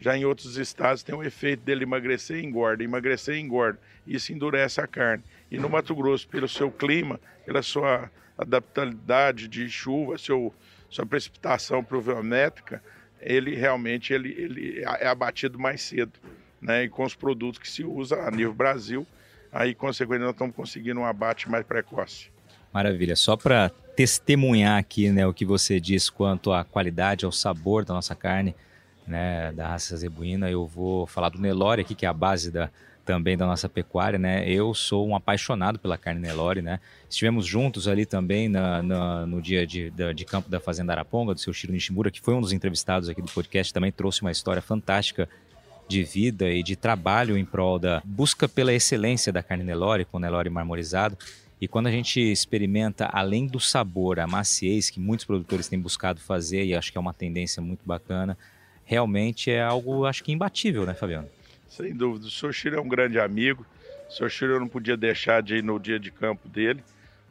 Já 0.00 0.16
em 0.16 0.24
outros 0.24 0.56
estados 0.56 1.04
tem 1.04 1.14
o 1.14 1.22
efeito 1.22 1.62
dele 1.62 1.84
emagrecer 1.84 2.38
e 2.38 2.44
engorda, 2.44 2.82
emagrecer 2.82 3.36
e 3.36 3.40
engorda. 3.40 3.78
Isso 4.04 4.32
endurece 4.32 4.80
a 4.80 4.86
carne. 4.88 5.22
E 5.48 5.56
no 5.56 5.70
Mato 5.70 5.94
Grosso, 5.94 6.26
pelo 6.26 6.48
seu 6.48 6.72
clima, 6.72 7.20
pela 7.46 7.62
sua 7.62 8.10
adaptabilidade 8.36 9.48
de 9.48 9.68
chuva, 9.68 10.18
seu, 10.18 10.52
sua 10.88 11.06
precipitação 11.06 11.82
pluviométrica, 11.82 12.82
ele 13.20 13.54
realmente 13.54 14.12
ele, 14.12 14.30
ele 14.32 14.80
é 14.82 15.06
abatido 15.06 15.58
mais 15.58 15.82
cedo. 15.82 16.12
Né? 16.60 16.84
E 16.84 16.88
com 16.88 17.04
os 17.04 17.14
produtos 17.14 17.58
que 17.58 17.68
se 17.68 17.84
usa 17.84 18.16
a 18.22 18.30
nível 18.30 18.54
Brasil, 18.54 19.06
aí 19.52 19.74
consequentemente 19.74 20.24
nós 20.24 20.34
estamos 20.34 20.54
conseguindo 20.54 21.00
um 21.00 21.04
abate 21.04 21.48
mais 21.50 21.64
precoce. 21.64 22.30
Maravilha. 22.72 23.14
Só 23.16 23.36
para 23.36 23.70
testemunhar 23.94 24.78
aqui 24.78 25.10
né, 25.10 25.26
o 25.26 25.34
que 25.34 25.44
você 25.44 25.78
diz 25.78 26.08
quanto 26.08 26.52
à 26.52 26.64
qualidade, 26.64 27.24
ao 27.24 27.32
sabor 27.32 27.84
da 27.84 27.92
nossa 27.92 28.14
carne, 28.14 28.54
né, 29.06 29.52
da 29.52 29.68
raça 29.68 29.96
zebuína, 29.96 30.50
eu 30.50 30.66
vou 30.66 31.06
falar 31.06 31.28
do 31.28 31.38
Nelore 31.40 31.82
aqui, 31.82 31.94
que 31.94 32.06
é 32.06 32.08
a 32.08 32.14
base 32.14 32.50
da, 32.50 32.70
também 33.04 33.36
da 33.36 33.46
nossa 33.46 33.68
pecuária, 33.68 34.18
né? 34.18 34.48
Eu 34.48 34.72
sou 34.74 35.06
um 35.06 35.14
apaixonado 35.16 35.78
pela 35.78 35.98
carne 35.98 36.20
Nelore, 36.20 36.62
né? 36.62 36.80
Estivemos 37.08 37.46
juntos 37.46 37.88
ali 37.88 38.06
também 38.06 38.48
na, 38.48 38.82
na, 38.82 39.26
no 39.26 39.42
dia 39.42 39.66
de, 39.66 39.90
de, 39.90 40.24
campo 40.24 40.48
da 40.48 40.60
Fazenda 40.60 40.92
Araponga, 40.92 41.34
do 41.34 41.40
seu 41.40 41.52
Shiro 41.52 41.72
Nishimura, 41.72 42.10
que 42.10 42.20
foi 42.20 42.34
um 42.34 42.40
dos 42.40 42.52
entrevistados 42.52 43.08
aqui 43.08 43.20
do 43.20 43.30
podcast, 43.30 43.72
também 43.72 43.92
trouxe 43.92 44.22
uma 44.22 44.30
história 44.30 44.62
fantástica 44.62 45.28
de 45.88 46.04
vida 46.04 46.48
e 46.50 46.62
de 46.62 46.76
trabalho 46.76 47.36
em 47.36 47.44
prol 47.44 47.78
da 47.78 48.00
busca 48.04 48.48
pela 48.48 48.72
excelência 48.72 49.32
da 49.32 49.42
carne 49.42 49.64
Nelore, 49.64 50.04
com 50.04 50.18
Nelore 50.18 50.48
marmorizado. 50.48 51.18
E 51.60 51.68
quando 51.68 51.86
a 51.86 51.90
gente 51.90 52.20
experimenta, 52.20 53.08
além 53.12 53.46
do 53.46 53.60
sabor, 53.60 54.18
a 54.18 54.26
maciez 54.26 54.90
que 54.90 54.98
muitos 54.98 55.24
produtores 55.24 55.68
têm 55.68 55.78
buscado 55.78 56.20
fazer, 56.20 56.64
e 56.64 56.74
acho 56.74 56.90
que 56.90 56.98
é 56.98 57.00
uma 57.00 57.14
tendência 57.14 57.62
muito 57.62 57.82
bacana, 57.84 58.36
realmente 58.84 59.50
é 59.50 59.62
algo, 59.62 60.04
acho 60.04 60.24
que 60.24 60.32
imbatível, 60.32 60.84
né, 60.84 60.94
Fabiano? 60.94 61.28
Sem 61.72 61.94
dúvida. 61.94 62.26
O 62.26 62.30
Sr. 62.30 62.52
Chiro 62.52 62.76
é 62.76 62.80
um 62.82 62.88
grande 62.88 63.18
amigo. 63.18 63.64
O 64.06 64.12
Sr. 64.12 64.28
Chiro 64.28 64.52
eu 64.52 64.60
não 64.60 64.68
podia 64.68 64.94
deixar 64.94 65.42
de 65.42 65.56
ir 65.56 65.64
no 65.64 65.80
dia 65.80 65.98
de 65.98 66.10
campo 66.10 66.46
dele, 66.46 66.84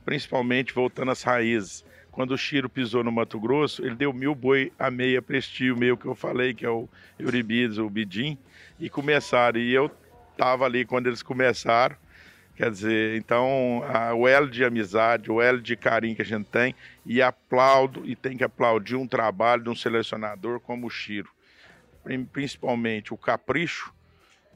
principalmente 0.03 0.73
voltando 0.73 1.11
às 1.11 1.21
raízes. 1.21 1.85
Quando 2.09 2.31
o 2.31 2.37
Chiro 2.37 2.67
pisou 2.67 3.03
no 3.03 3.11
Mato 3.11 3.39
Grosso, 3.39 3.85
ele 3.85 3.93
deu 3.93 4.11
mil 4.11 4.33
boi 4.33 4.73
a 4.79 4.89
meia 4.89 5.21
prestio, 5.21 5.77
meio 5.77 5.95
que 5.95 6.07
eu 6.07 6.15
falei, 6.15 6.55
que 6.55 6.65
é 6.65 6.69
o 6.69 6.89
Euribides, 7.19 7.77
o 7.77 7.87
Bidim, 7.87 8.35
e 8.79 8.89
começaram. 8.89 9.59
E 9.59 9.71
eu 9.71 9.91
estava 10.31 10.65
ali 10.65 10.85
quando 10.85 11.05
eles 11.05 11.21
começaram. 11.21 11.95
Quer 12.55 12.71
dizer, 12.71 13.17
então, 13.17 13.83
a, 13.87 14.15
o 14.15 14.27
elo 14.27 14.49
de 14.49 14.65
amizade, 14.65 15.31
o 15.31 15.39
elo 15.39 15.61
de 15.61 15.75
carinho 15.75 16.15
que 16.15 16.23
a 16.23 16.25
gente 16.25 16.47
tem, 16.47 16.73
e 17.05 17.21
aplaudo, 17.21 18.01
e 18.05 18.15
tem 18.15 18.35
que 18.35 18.43
aplaudir 18.43 18.95
um 18.95 19.07
trabalho 19.07 19.63
de 19.63 19.69
um 19.69 19.75
selecionador 19.75 20.59
como 20.59 20.87
o 20.87 20.89
Chiro. 20.89 21.29
Principalmente 22.33 23.13
o 23.13 23.17
capricho 23.17 23.93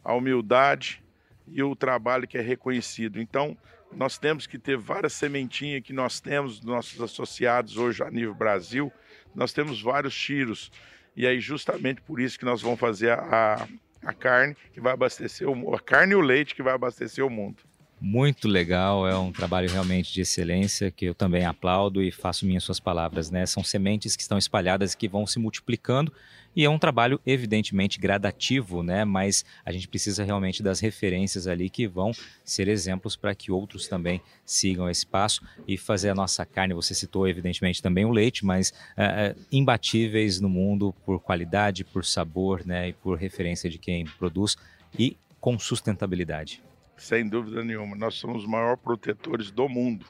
a 0.06 0.13
humildade 0.13 1.04
e 1.48 1.62
o 1.63 1.76
trabalho 1.76 2.28
que 2.28 2.38
é 2.38 2.41
reconhecido. 2.41 3.20
Então, 3.20 3.58
nós 3.91 4.18
temos 4.18 4.46
que 4.46 4.60
ter 4.60 4.78
várias 4.78 5.13
sementinhas 5.13 5.82
que 5.82 5.91
nós 5.91 6.20
temos, 6.20 6.62
nossos 6.62 7.02
associados 7.02 7.76
hoje 7.76 8.04
a 8.04 8.12
nível 8.12 8.34
Brasil, 8.34 8.94
nós 9.34 9.52
temos 9.52 9.82
vários 9.82 10.15
tiros. 10.15 10.72
E 11.15 11.26
aí, 11.26 11.39
justamente 11.39 12.02
por 12.02 12.20
isso 12.20 12.38
que 12.38 12.46
nós 12.46 12.62
vamos 12.62 12.80
fazer 12.80 13.12
a, 13.12 13.68
a 14.04 14.13
carne 14.13 14.56
que 14.72 14.80
vai 14.80 14.94
abastecer 14.94 15.50
o 15.50 15.76
a 15.76 15.80
carne 15.80 16.13
e 16.13 16.15
o 16.15 16.22
leite 16.22 16.54
que 16.54 16.62
vai 16.62 16.74
abastecer 16.74 17.26
o 17.26 17.30
mundo. 17.30 17.63
Muito 18.00 18.48
legal, 18.48 19.08
é 19.08 19.18
um 19.18 19.32
trabalho 19.32 19.70
realmente 19.70 20.14
de 20.14 20.22
excelência 20.22 20.92
que 20.92 21.06
eu 21.06 21.16
também 21.16 21.46
aplaudo 21.46 22.04
e 22.04 22.12
faço 22.12 22.46
minhas 22.46 22.64
suas 22.64 22.80
palavras, 22.80 23.32
né? 23.32 23.46
São 23.46 23.64
sementes 23.64 24.18
que 24.18 24.22
estão 24.22 24.38
espalhadas 24.38 24.94
que 24.94 25.08
vão 25.08 25.26
se 25.26 25.40
multiplicando 25.40 26.12
e 26.54 26.66
é 26.66 26.70
um 26.70 26.78
trabalho 26.78 27.20
evidentemente 27.26 27.98
gradativo, 27.98 28.84
né? 28.84 29.06
Mas 29.06 29.46
a 29.66 29.72
gente 29.72 29.88
precisa 29.88 30.26
realmente 30.26 30.62
das 30.62 30.82
referências 30.82 31.48
ali 31.48 31.70
que 31.70 31.88
vão 31.88 32.12
ser 32.44 32.68
exemplos 32.68 33.16
para 33.16 33.34
que 33.34 33.50
outros 33.50 33.88
também 33.88 34.22
sigam 34.46 34.90
esse 34.90 35.06
passo 35.06 35.42
e 35.66 35.78
fazer 35.78 36.10
a 36.10 36.16
nossa 36.16 36.46
carne. 36.46 36.74
Você 36.74 36.94
citou 36.94 37.28
evidentemente 37.28 37.82
também 37.82 38.04
o 38.04 38.12
leite, 38.12 38.46
mas 38.46 38.72
uh, 38.72 39.40
imbatíveis 39.50 40.42
no 40.42 40.50
mundo 40.50 40.94
por 41.06 41.20
qualidade, 41.22 41.86
por 41.86 42.04
sabor, 42.04 42.66
né? 42.66 42.90
E 42.90 42.94
por 42.94 43.18
referência 43.18 43.70
de 43.70 43.78
quem 43.78 44.06
produz 44.06 44.58
e 45.00 45.18
com 45.40 45.58
sustentabilidade. 45.58 46.62
Sem 46.98 47.28
dúvida 47.28 47.64
nenhuma, 47.64 47.96
nós 47.96 48.16
somos 48.16 48.44
os 48.44 48.50
maiores 48.50 48.82
protetores 48.82 49.52
do 49.52 49.68
mundo. 49.68 50.06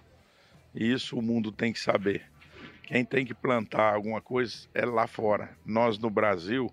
E 0.74 0.92
isso 0.92 1.18
o 1.18 1.22
mundo 1.22 1.52
tem 1.52 1.74
que 1.74 1.80
saber. 1.80 2.30
Quem 2.84 3.04
tem 3.04 3.26
que 3.26 3.34
plantar 3.34 3.96
alguma 3.96 4.22
coisa 4.22 4.68
é 4.74 4.86
lá 4.86 5.08
fora. 5.08 5.58
Nós 5.66 5.98
no 5.98 6.10
Brasil 6.10 6.72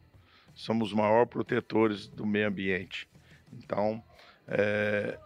somos 0.54 0.88
os 0.88 0.94
maiores 0.94 1.30
protetores 1.30 2.06
do 2.08 2.26
meio 2.26 2.48
ambiente. 2.48 3.08
Então, 3.52 4.02
é, 4.46 5.18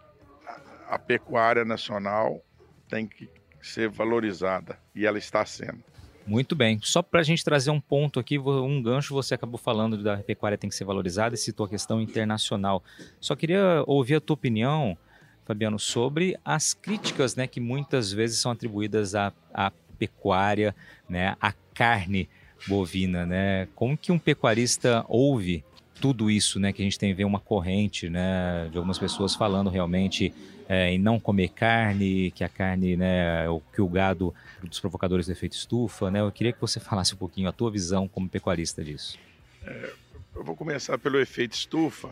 a 0.87 0.97
pecuária 0.97 1.65
nacional 1.65 2.41
tem 2.87 3.05
que 3.05 3.29
ser 3.61 3.89
valorizada 3.89 4.79
e 4.95 5.05
ela 5.05 5.17
está 5.17 5.45
sendo. 5.45 5.83
Muito 6.27 6.57
bem. 6.57 6.77
Só 6.83 7.01
para 7.01 7.21
a 7.21 7.23
gente 7.23 7.41
trazer 7.41 7.71
um 7.71 7.79
ponto 7.79 8.19
aqui, 8.19 8.37
um 8.37 8.83
gancho, 8.83 9.13
você 9.13 9.33
acabou 9.33 9.57
falando 9.57 10.03
da 10.03 10.17
pecuária 10.17 10.57
tem 10.57 10.69
que 10.69 10.75
ser 10.75 10.83
valorizada 10.83 11.33
e 11.33 11.37
citou 11.37 11.65
a 11.65 11.69
questão 11.69 12.01
internacional. 12.01 12.83
Só 13.17 13.33
queria 13.33 13.81
ouvir 13.87 14.15
a 14.15 14.19
tua 14.19 14.33
opinião, 14.33 14.97
Fabiano, 15.45 15.79
sobre 15.79 16.37
as 16.43 16.73
críticas 16.73 17.37
né, 17.37 17.47
que 17.47 17.61
muitas 17.61 18.11
vezes 18.11 18.39
são 18.39 18.51
atribuídas 18.51 19.15
à, 19.15 19.31
à 19.53 19.71
pecuária, 19.97 20.75
né, 21.07 21.37
a 21.39 21.53
carne 21.73 22.27
bovina, 22.67 23.25
né? 23.25 23.67
Como 23.73 23.97
que 23.97 24.11
um 24.11 24.19
pecuarista 24.19 25.05
ouve 25.07 25.63
tudo 25.99 26.29
isso, 26.29 26.59
né, 26.59 26.71
que 26.71 26.81
a 26.81 26.85
gente 26.85 26.97
tem 26.97 27.13
ver 27.13 27.25
uma 27.25 27.39
corrente, 27.39 28.09
né, 28.09 28.67
de 28.71 28.77
algumas 28.77 28.97
pessoas 28.97 29.35
falando 29.35 29.69
realmente 29.69 30.33
é, 30.67 30.91
em 30.91 30.97
não 30.97 31.19
comer 31.19 31.49
carne, 31.49 32.31
que 32.31 32.43
a 32.43 32.49
carne, 32.49 32.95
né, 32.95 33.47
o, 33.49 33.61
que 33.73 33.81
o 33.81 33.87
gado 33.87 34.33
dos 34.61 34.79
provocadores 34.79 35.25
do 35.25 35.31
efeito 35.31 35.53
estufa, 35.53 36.11
né? 36.11 36.19
Eu 36.19 36.31
queria 36.31 36.51
que 36.51 36.59
você 36.59 36.79
falasse 36.79 37.13
um 37.13 37.17
pouquinho 37.17 37.47
a 37.47 37.51
tua 37.51 37.71
visão 37.71 38.07
como 38.07 38.27
pecuarista 38.27 38.83
disso. 38.83 39.17
É, 39.65 39.93
eu 40.35 40.43
vou 40.43 40.55
começar 40.55 40.97
pelo 40.97 41.19
efeito 41.19 41.53
estufa. 41.53 42.09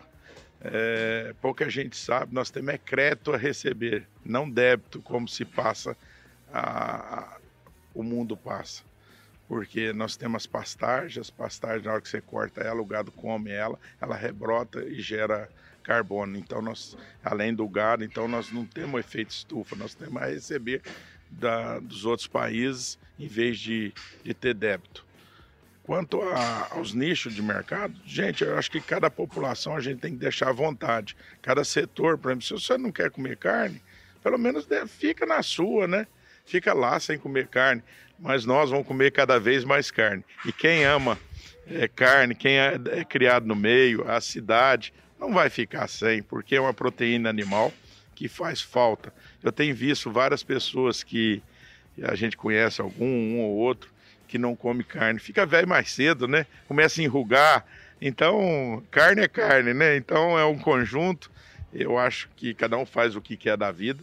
É, 0.61 1.33
pouca 1.41 1.69
gente 1.69 1.97
sabe, 1.97 2.33
nós 2.33 2.49
temos 2.49 2.73
é 2.73 2.77
crédito 2.77 3.33
a 3.33 3.37
receber, 3.37 4.07
não 4.23 4.49
débito, 4.49 5.01
como 5.01 5.27
se 5.27 5.45
passa, 5.45 5.95
a, 6.51 7.19
a, 7.19 7.37
o 7.93 8.01
mundo 8.01 8.35
passa 8.35 8.83
porque 9.47 9.93
nós 9.93 10.17
temos 10.17 10.43
as 10.43 10.47
pastagens, 10.47 11.17
as 11.17 11.29
pastagens 11.29 11.83
na 11.83 11.93
hora 11.93 12.01
que 12.01 12.09
você 12.09 12.21
corta 12.21 12.61
ela, 12.61 12.81
o 12.81 12.85
gado 12.85 13.11
come 13.11 13.51
ela, 13.51 13.79
ela 14.01 14.15
rebrota 14.15 14.83
e 14.83 14.99
gera 15.01 15.49
carbono. 15.83 16.37
Então 16.37 16.61
nós, 16.61 16.97
além 17.23 17.53
do 17.53 17.67
gado, 17.67 18.03
então 18.03 18.27
nós 18.27 18.51
não 18.51 18.65
temos 18.65 18.99
efeito 18.99 19.31
estufa, 19.31 19.75
nós 19.75 19.93
temos 19.93 20.21
a 20.21 20.25
receber 20.25 20.81
da, 21.29 21.79
dos 21.79 22.05
outros 22.05 22.27
países 22.27 22.97
em 23.19 23.27
vez 23.27 23.59
de, 23.59 23.93
de 24.23 24.33
ter 24.33 24.53
débito. 24.53 25.05
Quanto 25.83 26.19
a, 26.23 26.69
aos 26.71 26.93
nichos 26.93 27.35
de 27.35 27.43
mercado, 27.43 27.93
gente, 28.03 28.43
eu 28.43 28.57
acho 28.57 28.71
que 28.71 28.81
cada 28.81 29.09
população 29.11 29.75
a 29.75 29.79
gente 29.79 29.99
tem 29.99 30.13
que 30.13 30.17
deixar 30.17 30.49
à 30.49 30.51
vontade. 30.51 31.15
Cada 31.43 31.63
setor, 31.63 32.17
por 32.17 32.31
exemplo, 32.31 32.45
se 32.47 32.53
você 32.53 32.75
não 32.75 32.91
quer 32.91 33.11
comer 33.11 33.37
carne, 33.37 33.79
pelo 34.23 34.39
menos 34.39 34.67
fica 34.87 35.27
na 35.27 35.43
sua, 35.43 35.87
né? 35.87 36.07
Fica 36.45 36.73
lá 36.73 36.99
sem 36.99 37.17
comer 37.17 37.47
carne 37.47 37.83
mas 38.19 38.45
nós 38.45 38.69
vamos 38.69 38.87
comer 38.87 39.11
cada 39.11 39.39
vez 39.39 39.63
mais 39.63 39.91
carne. 39.91 40.23
E 40.45 40.51
quem 40.51 40.85
ama 40.85 41.17
é, 41.67 41.87
carne, 41.87 42.35
quem 42.35 42.57
é, 42.57 42.79
é 42.91 43.03
criado 43.03 43.45
no 43.45 43.55
meio, 43.55 44.09
a 44.09 44.21
cidade, 44.21 44.93
não 45.19 45.33
vai 45.33 45.49
ficar 45.49 45.87
sem, 45.87 46.21
porque 46.21 46.55
é 46.55 46.61
uma 46.61 46.73
proteína 46.73 47.29
animal 47.29 47.73
que 48.13 48.27
faz 48.27 48.61
falta. 48.61 49.13
Eu 49.43 49.51
tenho 49.51 49.75
visto 49.75 50.11
várias 50.11 50.43
pessoas 50.43 51.03
que 51.03 51.41
a 52.01 52.15
gente 52.15 52.37
conhece, 52.37 52.81
algum, 52.81 53.05
um 53.05 53.41
ou 53.41 53.55
outro, 53.55 53.89
que 54.27 54.37
não 54.37 54.55
come 54.55 54.83
carne. 54.83 55.19
Fica 55.19 55.45
velho 55.45 55.67
mais 55.67 55.91
cedo, 55.91 56.27
né? 56.27 56.45
Começa 56.67 57.01
a 57.01 57.03
enrugar. 57.03 57.65
Então, 58.01 58.83
carne 58.91 59.21
é 59.21 59.27
carne, 59.27 59.73
né? 59.73 59.95
Então 59.95 60.37
é 60.37 60.45
um 60.45 60.57
conjunto. 60.57 61.31
Eu 61.73 61.97
acho 61.97 62.29
que 62.35 62.53
cada 62.53 62.77
um 62.77 62.85
faz 62.85 63.15
o 63.15 63.21
que 63.21 63.35
quer 63.35 63.57
da 63.57 63.71
vida 63.71 64.01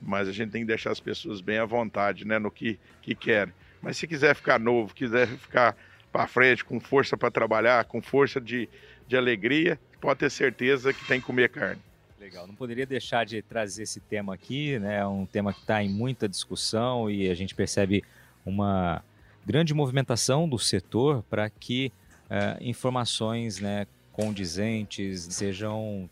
mas 0.00 0.28
a 0.28 0.32
gente 0.32 0.50
tem 0.50 0.62
que 0.62 0.66
deixar 0.66 0.90
as 0.90 1.00
pessoas 1.00 1.40
bem 1.40 1.58
à 1.58 1.64
vontade, 1.64 2.24
né, 2.24 2.38
no 2.38 2.50
que, 2.50 2.78
que 3.02 3.14
querem. 3.14 3.52
Mas 3.82 3.96
se 3.96 4.06
quiser 4.06 4.34
ficar 4.34 4.58
novo, 4.58 4.94
quiser 4.94 5.26
ficar 5.26 5.76
para 6.12 6.26
frente, 6.26 6.64
com 6.64 6.80
força 6.80 7.16
para 7.16 7.30
trabalhar, 7.30 7.84
com 7.84 8.02
força 8.02 8.40
de, 8.40 8.68
de 9.06 9.16
alegria, 9.16 9.78
pode 10.00 10.20
ter 10.20 10.30
certeza 10.30 10.92
que 10.92 11.04
tem 11.06 11.20
que 11.20 11.26
comer 11.26 11.48
carne. 11.48 11.80
Legal, 12.18 12.46
não 12.46 12.54
poderia 12.54 12.84
deixar 12.84 13.24
de 13.24 13.40
trazer 13.40 13.84
esse 13.84 14.00
tema 14.00 14.34
aqui, 14.34 14.78
né? 14.78 14.98
É 14.98 15.06
um 15.06 15.24
tema 15.24 15.54
que 15.54 15.60
está 15.60 15.82
em 15.82 15.88
muita 15.88 16.28
discussão 16.28 17.10
e 17.10 17.30
a 17.30 17.34
gente 17.34 17.54
percebe 17.54 18.04
uma 18.44 19.02
grande 19.46 19.72
movimentação 19.72 20.48
do 20.48 20.58
setor 20.58 21.22
para 21.30 21.48
que 21.48 21.90
uh, 22.26 22.62
informações 22.62 23.58
né, 23.58 23.86
condizentes 24.12 25.28
sejam 25.30 26.10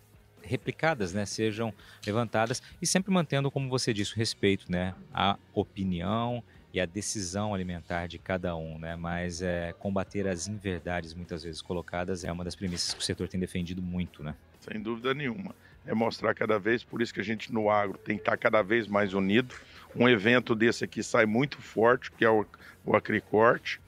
replicadas, 0.48 1.12
né, 1.12 1.26
sejam 1.26 1.72
levantadas 2.06 2.62
e 2.80 2.86
sempre 2.86 3.12
mantendo, 3.12 3.50
como 3.50 3.68
você 3.68 3.92
disse, 3.92 4.14
o 4.14 4.16
respeito, 4.16 4.70
né, 4.70 4.94
à 5.12 5.38
opinião 5.54 6.42
e 6.72 6.80
à 6.80 6.86
decisão 6.86 7.54
alimentar 7.54 8.06
de 8.06 8.18
cada 8.18 8.56
um, 8.56 8.78
né, 8.78 8.96
mas 8.96 9.42
é, 9.42 9.72
combater 9.78 10.26
as 10.26 10.48
inverdades 10.48 11.14
muitas 11.14 11.42
vezes 11.42 11.62
colocadas 11.62 12.24
é 12.24 12.32
uma 12.32 12.44
das 12.44 12.56
premissas 12.56 12.94
que 12.94 13.00
o 13.00 13.02
setor 13.02 13.28
tem 13.28 13.38
defendido 13.38 13.82
muito, 13.82 14.22
né? 14.22 14.34
Sem 14.60 14.80
dúvida 14.80 15.14
nenhuma. 15.14 15.54
É 15.86 15.94
mostrar 15.94 16.34
cada 16.34 16.58
vez, 16.58 16.84
por 16.84 17.00
isso 17.00 17.14
que 17.14 17.20
a 17.20 17.24
gente 17.24 17.52
no 17.52 17.70
agro 17.70 17.96
tem 17.96 18.16
que 18.16 18.22
estar 18.22 18.36
cada 18.36 18.60
vez 18.60 18.86
mais 18.86 19.14
unido. 19.14 19.54
Um 19.96 20.08
evento 20.08 20.54
desse 20.54 20.84
aqui 20.84 21.02
sai 21.02 21.24
muito 21.24 21.62
forte, 21.62 22.12
que 22.12 22.24
é 22.24 22.28
o, 22.28 22.44
o 22.84 22.94
Acricorte, 22.94 23.80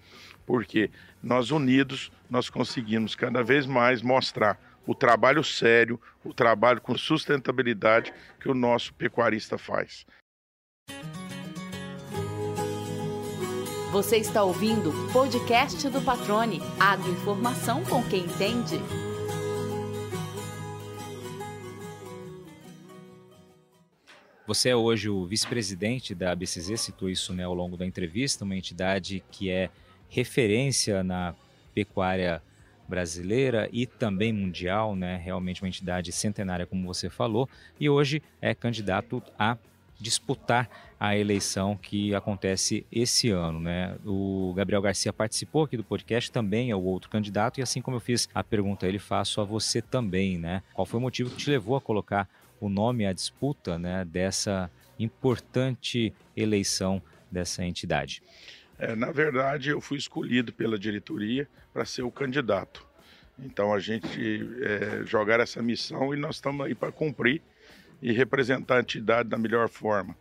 porque 0.47 0.91
nós 1.23 1.51
unidos 1.51 2.11
nós 2.29 2.49
conseguimos 2.49 3.14
cada 3.14 3.43
vez 3.43 3.66
mais 3.66 4.03
mostrar 4.03 4.59
o 4.87 4.95
trabalho 4.95 5.45
sério, 5.45 6.01
o 6.25 6.33
trabalho 6.33 6.81
com 6.81 6.97
sustentabilidade 6.97 8.12
que 8.41 8.49
o 8.49 8.55
nosso 8.55 8.95
pecuarista 8.95 9.59
faz. 9.59 10.07
Você 13.93 14.18
está 14.18 14.43
ouvindo 14.45 14.91
o 14.91 15.12
podcast 15.12 15.89
do 15.89 16.01
Patrone, 16.01 16.61
agroinformação 16.79 17.85
com 17.85 18.03
quem 18.05 18.25
entende. 18.25 18.81
Você 24.47 24.71
é 24.71 24.77
hoje 24.77 25.09
o 25.09 25.27
vice-presidente 25.27 26.14
da 26.14 26.33
ABCZ, 26.33 26.81
citou 26.81 27.09
isso 27.09 27.33
né, 27.33 27.45
ao 27.45 27.55
longo 27.55 27.77
da 27.77 27.87
entrevista, 27.87 28.45
uma 28.45 28.57
entidade 28.57 29.23
que 29.31 29.51
é 29.51 29.71
referência 30.11 31.03
na 31.03 31.35
pecuária 31.75 32.43
brasileira 32.89 33.69
e 33.73 33.87
também 33.87 34.33
mundial, 34.33 34.97
né? 34.97 35.17
Realmente 35.25 35.63
uma 35.63 35.69
entidade 35.69 36.11
centenária, 36.11 36.67
como 36.67 36.85
você 36.85 37.09
falou, 37.09 37.49
e 37.79 37.89
hoje 37.89 38.21
é 38.43 38.53
candidato 38.53 39.23
a 39.39 39.57
disputar 40.01 40.69
a 40.99 41.17
eleição 41.17 41.77
que 41.77 42.15
acontece 42.15 42.85
esse 42.91 43.31
ano, 43.31 43.61
né? 43.61 43.97
O 44.05 44.53
Gabriel 44.57 44.83
Garcia 44.83 45.13
participou 45.13 45.65
aqui 45.65 45.77
do 45.77 45.85
podcast, 45.85 46.33
também 46.33 46.71
é 46.71 46.77
o 46.77 46.83
outro 46.83 47.09
candidato, 47.09 47.61
e 47.61 47.63
assim 47.63 47.81
como 47.81 47.97
eu 47.97 48.01
fiz 48.01 48.29
a 48.35 48.43
pergunta 48.43 48.87
ele, 48.87 48.99
faço 48.99 49.41
a 49.41 49.45
você 49.45 49.81
também, 49.81 50.39
né? 50.39 50.63
Qual 50.75 50.85
foi 50.85 50.99
o 50.99 51.03
motivo 51.03 51.31
que 51.31 51.37
te 51.37 51.51
levou 51.51 51.77
a 51.77 51.81
colocar 51.81 52.29
o 52.61 52.69
nome 52.69 53.07
à 53.07 53.13
disputa, 53.13 53.79
né, 53.79 54.05
dessa 54.05 54.71
importante 54.99 56.13
eleição 56.37 57.01
dessa 57.31 57.65
entidade? 57.65 58.23
É, 58.81 58.97
na 58.97 59.12
verdade, 59.12 59.68
eu 59.68 59.81
fui 59.81 59.99
escolhido 59.99 60.55
pela 60.55 60.78
diretoria 60.78 61.47
para 61.70 61.85
ser 61.85 62.01
o 62.01 62.11
candidato. 62.11 62.87
Então 63.39 63.74
a 63.74 63.78
gente 63.78 64.18
é, 64.62 65.05
jogar 65.05 65.39
essa 65.39 65.62
missão 65.62 66.14
e 66.14 66.16
nós 66.16 66.37
estamos 66.37 66.64
aí 66.64 66.74
para 66.74 66.91
cumprir 66.91 67.43
e 68.01 68.11
representar 68.11 68.78
a 68.78 68.81
entidade 68.81 69.28
da 69.28 69.37
melhor 69.37 69.68
forma. 69.68 70.16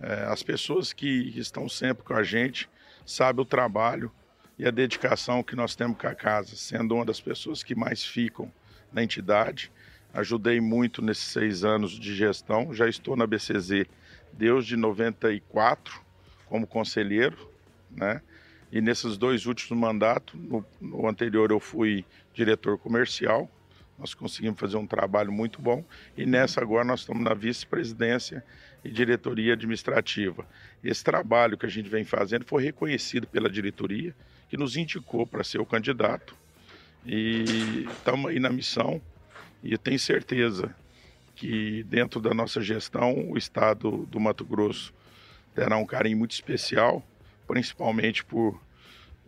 É, 0.00 0.26
as 0.26 0.44
pessoas 0.44 0.92
que 0.92 1.36
estão 1.36 1.68
sempre 1.68 2.04
com 2.04 2.14
a 2.14 2.22
gente 2.22 2.70
sabem 3.04 3.42
o 3.42 3.44
trabalho 3.44 4.12
e 4.56 4.64
a 4.64 4.70
dedicação 4.70 5.42
que 5.42 5.56
nós 5.56 5.74
temos 5.74 5.98
com 5.98 6.06
a 6.06 6.14
casa, 6.14 6.54
sendo 6.54 6.94
uma 6.94 7.04
das 7.04 7.20
pessoas 7.20 7.64
que 7.64 7.74
mais 7.74 8.04
ficam 8.04 8.52
na 8.92 9.02
entidade. 9.02 9.72
Ajudei 10.14 10.60
muito 10.60 11.02
nesses 11.02 11.24
seis 11.24 11.64
anos 11.64 11.98
de 11.98 12.14
gestão, 12.14 12.72
já 12.72 12.88
estou 12.88 13.16
na 13.16 13.26
BCZ 13.26 13.86
desde 14.32 14.76
94 14.76 16.00
como 16.46 16.64
conselheiro 16.64 17.57
né? 17.90 18.20
E 18.70 18.80
nesses 18.80 19.16
dois 19.16 19.46
últimos 19.46 19.78
mandatos, 19.78 20.38
no, 20.38 20.64
no, 20.80 21.08
anterior 21.08 21.50
eu 21.50 21.58
fui 21.58 22.04
diretor 22.34 22.78
comercial, 22.78 23.50
nós 23.98 24.14
conseguimos 24.14 24.60
fazer 24.60 24.76
um 24.76 24.86
trabalho 24.86 25.32
muito 25.32 25.60
bom, 25.60 25.84
e 26.16 26.26
nessa 26.26 26.60
agora 26.60 26.84
nós 26.84 27.00
estamos 27.00 27.22
na 27.22 27.34
vice-presidência 27.34 28.44
e 28.84 28.90
diretoria 28.90 29.54
administrativa. 29.54 30.46
Esse 30.84 31.02
trabalho 31.02 31.56
que 31.56 31.66
a 31.66 31.68
gente 31.68 31.88
vem 31.88 32.04
fazendo 32.04 32.44
foi 32.44 32.62
reconhecido 32.62 33.26
pela 33.26 33.48
diretoria, 33.48 34.14
que 34.48 34.56
nos 34.56 34.76
indicou 34.76 35.26
para 35.26 35.42
ser 35.42 35.60
o 35.60 35.66
candidato, 35.66 36.36
e 37.04 37.86
estamos 37.90 38.30
aí 38.30 38.38
na 38.38 38.50
missão, 38.50 39.00
e 39.64 39.76
tenho 39.78 39.98
certeza 39.98 40.74
que 41.34 41.82
dentro 41.84 42.20
da 42.20 42.34
nossa 42.34 42.60
gestão, 42.60 43.30
o 43.30 43.38
estado 43.38 44.06
do 44.06 44.20
Mato 44.20 44.44
Grosso 44.44 44.92
terá 45.54 45.76
um 45.76 45.86
carinho 45.86 46.18
muito 46.18 46.32
especial 46.32 47.02
principalmente 47.48 48.24
por 48.24 48.60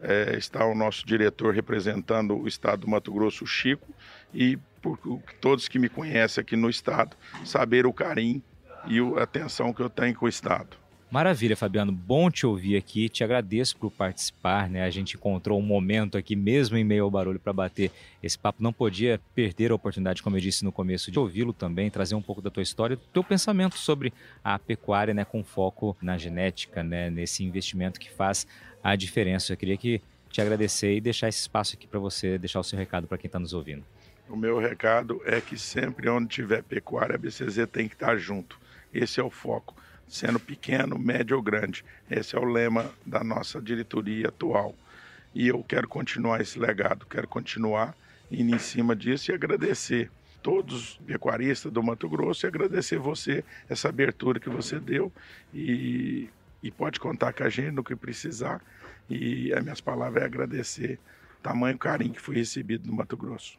é, 0.01 0.37
estar 0.37 0.67
o 0.67 0.75
nosso 0.75 1.05
diretor 1.05 1.55
representando 1.55 2.37
o 2.37 2.47
estado 2.47 2.83
do 2.83 2.89
Mato 2.89 3.13
Grosso, 3.13 3.47
Chico, 3.47 3.89
e 4.33 4.59
por 4.81 4.99
todos 5.41 5.69
que 5.69 5.79
me 5.79 5.89
conhecem 5.89 6.41
aqui 6.41 6.57
no 6.57 6.71
estado, 6.71 7.17
saber 7.45 7.87
o 7.87 7.93
carinho 7.93 8.43
e 8.87 8.99
a 9.19 9.23
atenção 9.23 9.73
que 9.73 9.83
eu 9.83 9.91
tenho 9.91 10.15
com 10.15 10.27
o 10.27 10.29
estado. 10.29 10.77
Maravilha, 11.11 11.57
Fabiano. 11.57 11.91
Bom 11.91 12.31
te 12.31 12.47
ouvir 12.47 12.77
aqui. 12.77 13.09
Te 13.09 13.25
agradeço 13.25 13.77
por 13.77 13.91
participar. 13.91 14.71
Né? 14.71 14.85
A 14.85 14.91
gente 14.91 15.17
encontrou 15.17 15.59
um 15.59 15.63
momento 15.63 16.17
aqui, 16.17 16.37
mesmo 16.37 16.77
em 16.77 16.85
meio 16.85 17.03
ao 17.03 17.11
barulho, 17.11 17.41
para 17.41 17.53
bater 17.53 17.91
esse 18.23 18.39
papo. 18.39 18.63
Não 18.63 18.73
podia 18.73 19.21
perder 19.35 19.73
a 19.73 19.75
oportunidade, 19.75 20.23
como 20.23 20.37
eu 20.37 20.41
disse 20.41 20.65
no 20.65 20.71
começo, 20.71 21.11
de 21.11 21.19
ouvi-lo 21.19 21.53
também, 21.53 21.91
trazer 21.91 22.15
um 22.15 22.23
pouco 22.23 22.41
da 22.41 22.49
tua 22.49 22.63
história, 22.63 22.95
do 22.95 23.03
teu 23.13 23.25
pensamento 23.25 23.77
sobre 23.77 24.13
a 24.45 24.57
pecuária, 24.57 25.13
né, 25.13 25.25
com 25.25 25.43
foco 25.43 25.97
na 26.01 26.17
genética, 26.17 26.85
né, 26.85 27.11
nesse 27.11 27.43
investimento 27.43 27.99
que 27.99 28.09
faz 28.09 28.47
a 28.81 28.95
diferença. 28.95 29.53
Eu 29.53 29.57
queria 29.57 29.77
que 29.77 30.01
te 30.31 30.41
agradecer 30.41 30.95
e 30.95 31.01
deixar 31.01 31.29
esse 31.29 31.41
espaço 31.41 31.75
aqui 31.75 31.89
para 31.89 31.99
você 31.99 32.39
deixar 32.39 32.61
o 32.61 32.65
seu 32.65 32.79
recado 32.79 33.09
para 33.09 33.19
quem 33.19 33.27
está 33.27 33.41
nos 33.41 33.53
ouvindo. 33.53 33.85
O 34.29 34.37
meu 34.37 34.61
recado 34.61 35.21
é 35.25 35.41
que 35.41 35.59
sempre 35.59 36.09
onde 36.09 36.29
tiver 36.29 36.63
pecuária, 36.63 37.17
a 37.17 37.19
BCZ 37.19 37.67
tem 37.67 37.89
que 37.89 37.95
estar 37.95 38.17
junto. 38.17 38.61
Esse 38.95 39.19
é 39.19 39.25
o 39.25 39.31
foco 39.31 39.75
sendo 40.11 40.41
pequeno, 40.41 40.99
médio 40.99 41.37
ou 41.37 41.43
grande. 41.43 41.85
Esse 42.11 42.37
é 42.37 42.39
o 42.39 42.45
lema 42.45 42.91
da 43.07 43.23
nossa 43.23 43.63
diretoria 43.63 44.29
atual. 44.29 44.75
E 45.33 45.47
eu 45.47 45.63
quero 45.63 45.89
continuar 45.89 46.41
esse 46.41 46.59
legado, 46.59 47.07
quero 47.07 47.29
continuar 47.29 47.95
indo 48.31 48.55
em 48.55 48.59
cima 48.59 48.95
disso 48.97 49.31
e 49.31 49.35
agradecer 49.35 50.11
todos 50.43 50.75
os 50.75 50.97
pecuaristas 50.99 51.71
do 51.71 51.83
Mato 51.83 52.09
Grosso 52.09 52.45
e 52.45 52.49
agradecer 52.49 52.99
você 52.99 53.45
essa 53.69 53.89
abertura 53.89 54.41
que 54.41 54.49
você 54.49 54.81
deu 54.81 55.13
e, 55.55 56.29
e 56.63 56.71
pode 56.71 56.99
contar 56.99 57.33
com 57.33 57.45
a 57.45 57.49
gente 57.49 57.73
no 57.73 57.85
que 57.85 57.95
precisar 57.95 58.61
e 59.09 59.53
as 59.53 59.63
minhas 59.63 59.81
palavras 59.81 60.23
é 60.23 60.27
agradecer 60.27 60.99
o 61.39 61.43
tamanho 61.43 61.79
carinho 61.79 62.15
que 62.15 62.21
foi 62.21 62.37
recebido 62.37 62.87
no 62.87 62.95
Mato 62.95 63.17
Grosso. 63.17 63.59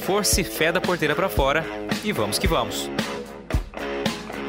força 0.00 0.40
e 0.40 0.44
fé 0.44 0.72
da 0.72 0.80
porteira 0.80 1.14
para 1.14 1.28
fora 1.28 1.64
e 2.02 2.10
vamos 2.10 2.38
que 2.38 2.48
vamos. 2.48 2.90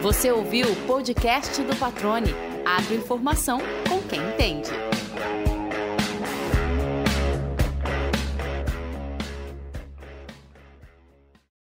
Você 0.02 0.32
ouviu 0.32 0.72
o 0.72 0.76
podcast 0.88 1.62
do 1.62 1.76
Patrone. 1.76 2.34
Agroinformação 2.66 3.60
com 3.88 4.02
quem 4.04 4.20
entende. 4.20 4.72